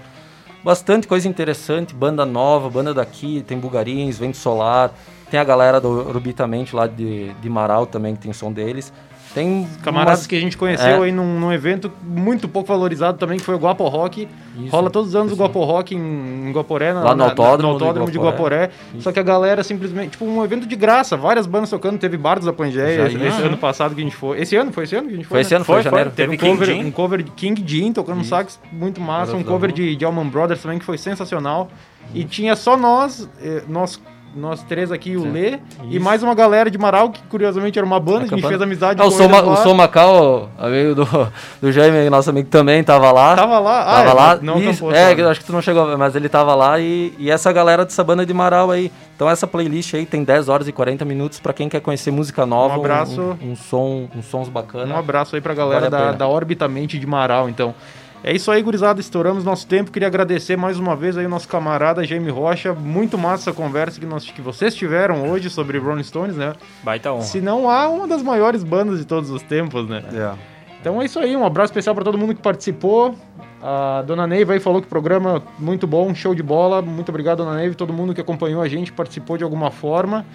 Bastante 0.63 1.07
coisa 1.07 1.27
interessante, 1.27 1.93
banda 1.93 2.25
nova, 2.25 2.69
banda 2.69 2.93
daqui, 2.93 3.43
tem 3.47 3.57
Bugarins, 3.57 4.17
Vento 4.19 4.37
Solar, 4.37 4.91
tem 5.31 5.39
a 5.39 5.43
galera 5.43 5.81
do 5.81 5.89
Orbitamente 6.09 6.75
lá 6.75 6.85
de, 6.85 7.29
de 7.41 7.49
Marau 7.49 7.85
também, 7.87 8.13
que 8.15 8.21
tem 8.21 8.33
som 8.33 8.51
deles. 8.51 8.93
Tem 9.33 9.65
Camaradas 9.81 10.19
umas- 10.19 10.27
que 10.27 10.35
a 10.35 10.39
gente 10.41 10.57
conheceu 10.57 11.01
É. 11.03 11.05
aí 11.05 11.11
num, 11.13 11.39
num 11.39 11.53
evento 11.53 11.89
muito 12.03 12.49
pouco 12.49 12.67
valorizado 12.67 13.17
também, 13.17 13.39
que 13.39 13.45
foi 13.45 13.55
o 13.55 13.57
Guapo 13.57 13.87
Rock. 13.87 14.27
Isso, 14.57 14.67
Rola 14.69 14.89
todos 14.89 15.07
os 15.11 15.15
anos 15.15 15.31
o 15.31 15.35
isso. 15.35 15.41
Guapo 15.41 15.63
Rock 15.63 15.95
em, 15.95 16.49
em 16.49 16.51
Guaporé, 16.51 16.91
na, 16.93 16.99
Lá 17.01 17.11
no 17.11 17.15
na- 17.15 17.23
autódromo 17.29 17.71
no 17.71 17.79
do 17.79 17.85
autódromo 17.85 18.11
de 18.11 18.17
Guaporé. 18.17 18.63
Guaporé. 18.65 18.71
Só 18.99 19.09
que 19.13 19.21
a 19.21 19.23
galera 19.23 19.63
simplesmente, 19.63 20.09
tipo, 20.11 20.25
um 20.25 20.43
evento 20.43 20.67
de 20.67 20.75
graça, 20.75 21.15
várias 21.15 21.47
bandas 21.47 21.69
tocando, 21.69 21.97
teve 21.97 22.17
Bardos 22.17 22.45
da 22.45 22.51
Pangeia 22.51 23.03
Já 23.03 23.07
esse, 23.07 23.25
esse 23.25 23.41
ano 23.41 23.55
passado 23.55 23.95
que 23.95 24.01
a 24.01 24.03
gente 24.03 24.17
foi. 24.17 24.41
Esse 24.41 24.57
ano? 24.57 24.73
Foi 24.73 24.83
esse 24.83 24.97
ano 24.97 25.07
que 25.07 25.13
a 25.13 25.15
gente 25.15 25.25
foi? 25.27 25.35
Foi 25.35 25.41
esse 25.43 25.51
né? 25.51 25.55
ano, 25.55 25.63
foi, 25.65 25.75
Foi, 25.75 25.83
janeiro. 25.83 26.09
foi. 26.09 26.15
Teve 26.17 26.33
um 26.35 26.37
King 26.37 26.51
cover, 26.57 26.67
Jean. 26.75 26.85
um 26.87 26.91
cover 26.91 27.23
de 27.23 27.31
King 27.31 27.63
Jean 27.65 27.93
tocando 27.93 28.19
um 28.19 28.23
sax 28.25 28.59
muito 28.69 28.99
massa, 28.99 29.33
um 29.37 29.43
cover 29.43 29.71
de, 29.71 29.95
de 29.95 30.03
Allman 30.03 30.27
Brothers 30.27 30.61
também 30.61 30.77
que 30.77 30.83
foi 30.83 30.97
sensacional. 30.97 31.69
E 32.13 32.25
tinha 32.25 32.53
só 32.57 32.75
nós, 32.75 33.29
eh, 33.41 33.63
nós 33.69 33.97
nós 34.35 34.63
três 34.63 34.91
aqui, 34.91 35.17
o 35.17 35.29
Lê, 35.31 35.59
e 35.89 35.99
mais 35.99 36.23
uma 36.23 36.33
galera 36.33 36.69
de 36.71 36.77
Marau, 36.77 37.09
que 37.09 37.21
curiosamente 37.23 37.77
era 37.77 37.85
uma 37.85 37.99
banda, 37.99 38.25
a 38.25 38.27
gente 38.27 38.47
fez 38.47 38.61
amizade 38.61 39.01
Ah, 39.01 39.05
o 39.05 39.11
com 39.11 39.17
Soma, 39.17 39.37
eles 39.37 39.47
lá. 39.47 39.53
o 39.53 39.57
Som 39.57 39.73
Macau, 39.73 40.49
amigo 40.57 40.95
do, 40.95 41.31
do 41.61 41.71
Jaime, 41.71 42.09
nosso 42.09 42.29
amigo 42.29 42.49
também, 42.49 42.83
tava 42.83 43.11
lá. 43.11 43.35
Tava 43.35 43.59
lá? 43.59 43.81
Ah, 43.81 44.03
Tava 44.03 44.09
é, 44.09 44.13
lá. 44.13 44.39
não 44.41 44.57
Isso, 44.57 44.85
acampou, 44.87 44.91
é, 44.93 45.15
que 45.15 45.21
acho 45.21 45.39
que 45.39 45.45
tu 45.45 45.53
não 45.53 45.61
chegou 45.61 45.83
a 45.83 45.85
ver, 45.87 45.97
mas 45.97 46.15
ele 46.15 46.29
tava 46.29 46.55
lá 46.55 46.79
e, 46.79 47.13
e 47.19 47.29
essa 47.29 47.51
galera 47.51 47.83
dessa 47.83 48.03
banda 48.03 48.25
de 48.25 48.33
Marau 48.33 48.71
aí. 48.71 48.91
Então 49.15 49.29
essa 49.29 49.45
playlist 49.45 49.93
aí 49.93 50.05
tem 50.05 50.23
10 50.23 50.49
horas 50.49 50.67
e 50.67 50.71
40 50.71 51.05
minutos 51.05 51.39
pra 51.39 51.53
quem 51.53 51.69
quer 51.69 51.79
conhecer 51.81 52.09
música 52.09 52.45
nova. 52.45 52.75
Um 52.75 52.79
abraço. 52.79 53.37
Um, 53.41 53.51
um 53.51 53.55
som, 53.55 54.07
uns 54.15 54.25
sons 54.25 54.49
bacanas. 54.49 54.89
Um 54.89 54.97
abraço 54.97 55.35
aí 55.35 55.41
pra 55.41 55.53
galera 55.53 55.89
Vale 55.89 56.05
da, 56.05 56.11
da 56.13 56.27
Orbitamente 56.27 56.97
de 56.97 57.05
Marau, 57.05 57.47
então. 57.47 57.75
É 58.23 58.31
isso 58.31 58.51
aí, 58.51 58.61
gurizada. 58.61 58.99
Estouramos 58.99 59.43
nosso 59.43 59.65
tempo. 59.65 59.91
Queria 59.91 60.07
agradecer 60.07 60.55
mais 60.55 60.77
uma 60.77 60.95
vez 60.95 61.17
aí 61.17 61.25
o 61.25 61.29
nosso 61.29 61.47
camarada 61.47 62.03
Jaime 62.03 62.29
Rocha. 62.29 62.71
Muito 62.71 63.17
massa 63.17 63.49
essa 63.49 63.53
conversa 63.53 63.99
que, 63.99 64.05
nós, 64.05 64.29
que 64.29 64.41
vocês 64.41 64.75
tiveram 64.75 65.27
hoje 65.27 65.49
sobre 65.49 65.79
Rolling 65.79 66.03
Stones, 66.03 66.35
né? 66.35 66.53
Baita 66.83 67.11
honra. 67.11 67.23
Se 67.23 67.41
não 67.41 67.67
há 67.67 67.89
uma 67.89 68.07
das 68.07 68.21
maiores 68.21 68.63
bandas 68.63 68.99
de 68.99 69.05
todos 69.05 69.31
os 69.31 69.41
tempos, 69.41 69.89
né? 69.89 70.03
É. 70.13 70.33
Então 70.79 71.01
é 71.01 71.05
isso 71.05 71.17
aí. 71.19 71.35
Um 71.35 71.43
abraço 71.43 71.71
especial 71.71 71.95
pra 71.95 72.03
todo 72.03 72.15
mundo 72.15 72.35
que 72.35 72.41
participou. 72.41 73.15
A 73.59 74.03
dona 74.05 74.27
Neiva 74.27 74.53
aí 74.53 74.59
falou 74.59 74.81
que 74.81 74.87
o 74.87 74.89
programa 74.89 75.41
muito 75.57 75.87
bom, 75.87 76.13
show 76.13 76.35
de 76.35 76.43
bola. 76.43 76.79
Muito 76.79 77.09
obrigado, 77.09 77.39
dona 77.39 77.55
Neiva, 77.55 77.73
e 77.73 77.75
todo 77.75 77.91
mundo 77.91 78.13
que 78.13 78.21
acompanhou 78.21 78.61
a 78.61 78.67
gente, 78.67 78.93
participou 78.93 79.35
de 79.35 79.43
alguma 79.43 79.71
forma. 79.71 80.25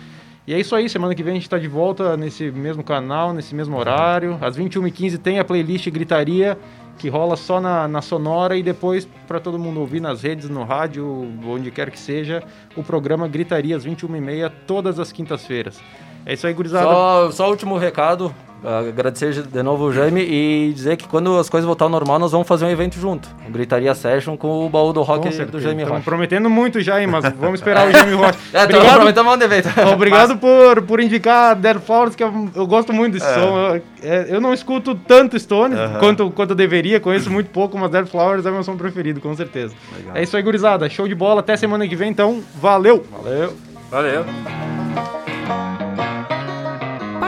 E 0.47 0.55
é 0.55 0.61
isso 0.61 0.77
aí, 0.77 0.89
semana 0.89 1.13
que 1.13 1.25
vem 1.25 1.33
a 1.33 1.35
gente 1.35 1.51
tá 1.51 1.59
de 1.59 1.67
volta 1.67 2.17
nesse 2.17 2.53
mesmo 2.53 2.85
canal, 2.85 3.33
nesse 3.33 3.53
mesmo 3.53 3.77
horário. 3.77 4.39
Às 4.41 4.57
21h15 4.57 5.19
tem 5.19 5.41
a 5.41 5.45
playlist 5.45 5.91
Gritaria, 5.91 6.57
que 6.97 7.09
rola 7.09 7.35
só 7.37 7.61
na, 7.61 7.89
na 7.89 8.01
Sonora 8.01 8.57
e 8.57 8.63
depois 8.63 9.09
para 9.27 9.41
todo 9.41 9.59
mundo 9.59 9.81
ouvir 9.81 9.99
nas 9.99 10.23
redes, 10.23 10.49
no 10.49 10.63
rádio, 10.63 11.05
onde 11.45 11.73
quer 11.73 11.91
que 11.91 11.99
seja, 11.99 12.45
o 12.77 12.85
programa 12.85 13.27
Gritaria 13.27 13.77
às 13.77 13.85
21h30, 13.85 14.53
todas 14.69 15.01
as 15.01 15.11
quintas-feiras. 15.11 15.83
É 16.27 16.35
isso 16.35 16.47
aí, 16.47 16.53
gurizada. 16.53 16.85
Só, 16.85 17.31
só 17.31 17.47
o 17.47 17.51
último 17.51 17.79
recado, 17.79 18.35
agradecer 18.65 19.33
de 19.33 19.63
novo 19.63 19.85
o 19.85 19.93
Jaime 19.93 20.23
e 20.23 20.73
dizer 20.75 20.97
que 20.97 21.07
quando 21.07 21.39
as 21.39 21.49
coisas 21.49 21.65
voltar 21.65 21.85
ao 21.85 21.89
normal, 21.89 22.19
nós 22.19 22.33
vamos 22.33 22.49
fazer 22.49 22.65
um 22.65 22.69
evento 22.71 22.99
junto. 22.99 23.29
Um 23.47 23.53
Gritaria 23.53 23.95
Session 23.95 24.37
com 24.37 24.67
o 24.67 24.69
baú 24.69 24.93
do 24.93 25.03
rock 25.03 25.29
do. 25.29 25.61
Jaime 25.61 25.83
Estamos 25.83 25.99
Rocha. 25.99 26.03
prometendo 26.03 26.51
muito 26.51 26.81
já, 26.81 27.01
hein, 27.01 27.07
mas 27.07 27.25
vamos 27.39 27.61
esperar 27.61 27.87
o 27.89 27.93
Jaime 27.93 28.15
Rocha. 28.15 28.39
É, 28.53 28.65
Obrigado, 28.65 28.97
prometemos 28.97 29.37
um 29.37 29.43
evento. 29.43 29.69
Obrigado 29.93 30.37
por, 30.39 30.83
por 30.83 31.01
indicar 31.01 31.55
Dead 31.55 31.79
Flowers, 31.79 32.17
que 32.17 32.25
eu, 32.25 32.51
eu 32.57 32.67
gosto 32.67 32.93
muito 32.93 33.13
desse 33.15 33.33
som. 33.33 33.57
Eu, 33.57 33.83
é, 34.03 34.27
eu 34.29 34.41
não 34.41 34.53
escuto 34.53 34.97
tanto 34.97 35.39
Stones 35.39 35.79
quanto, 36.01 36.29
quanto 36.33 36.51
eu 36.51 36.57
deveria, 36.57 36.99
conheço 36.99 37.31
muito 37.31 37.51
pouco, 37.51 37.79
mas 37.79 37.89
Dead 37.91 38.07
Flowers 38.07 38.45
é 38.45 38.51
meu 38.51 38.65
som 38.65 38.77
preferido, 38.77 39.21
com 39.21 39.33
certeza. 39.37 39.75
É 40.13 40.25
isso 40.25 40.37
aí, 40.37 40.43
gurizada. 40.43 40.89
Show 40.91 41.07
de 41.07 41.15
bola. 41.15 41.39
Até 41.39 41.57
semana 41.57 41.87
que 41.87 41.95
vem, 41.95 42.11
então. 42.11 42.43
Valeu! 42.61 43.05
Valeu! 43.23 43.53
Valeu. 43.91 45.16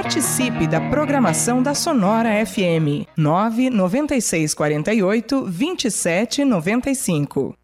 Participe 0.08 0.66
da 0.66 0.80
programação 0.80 1.62
da 1.62 1.74
Sonora 1.74 2.30
FM 2.46 3.04
99648 3.14 5.42
2795. 5.42 7.58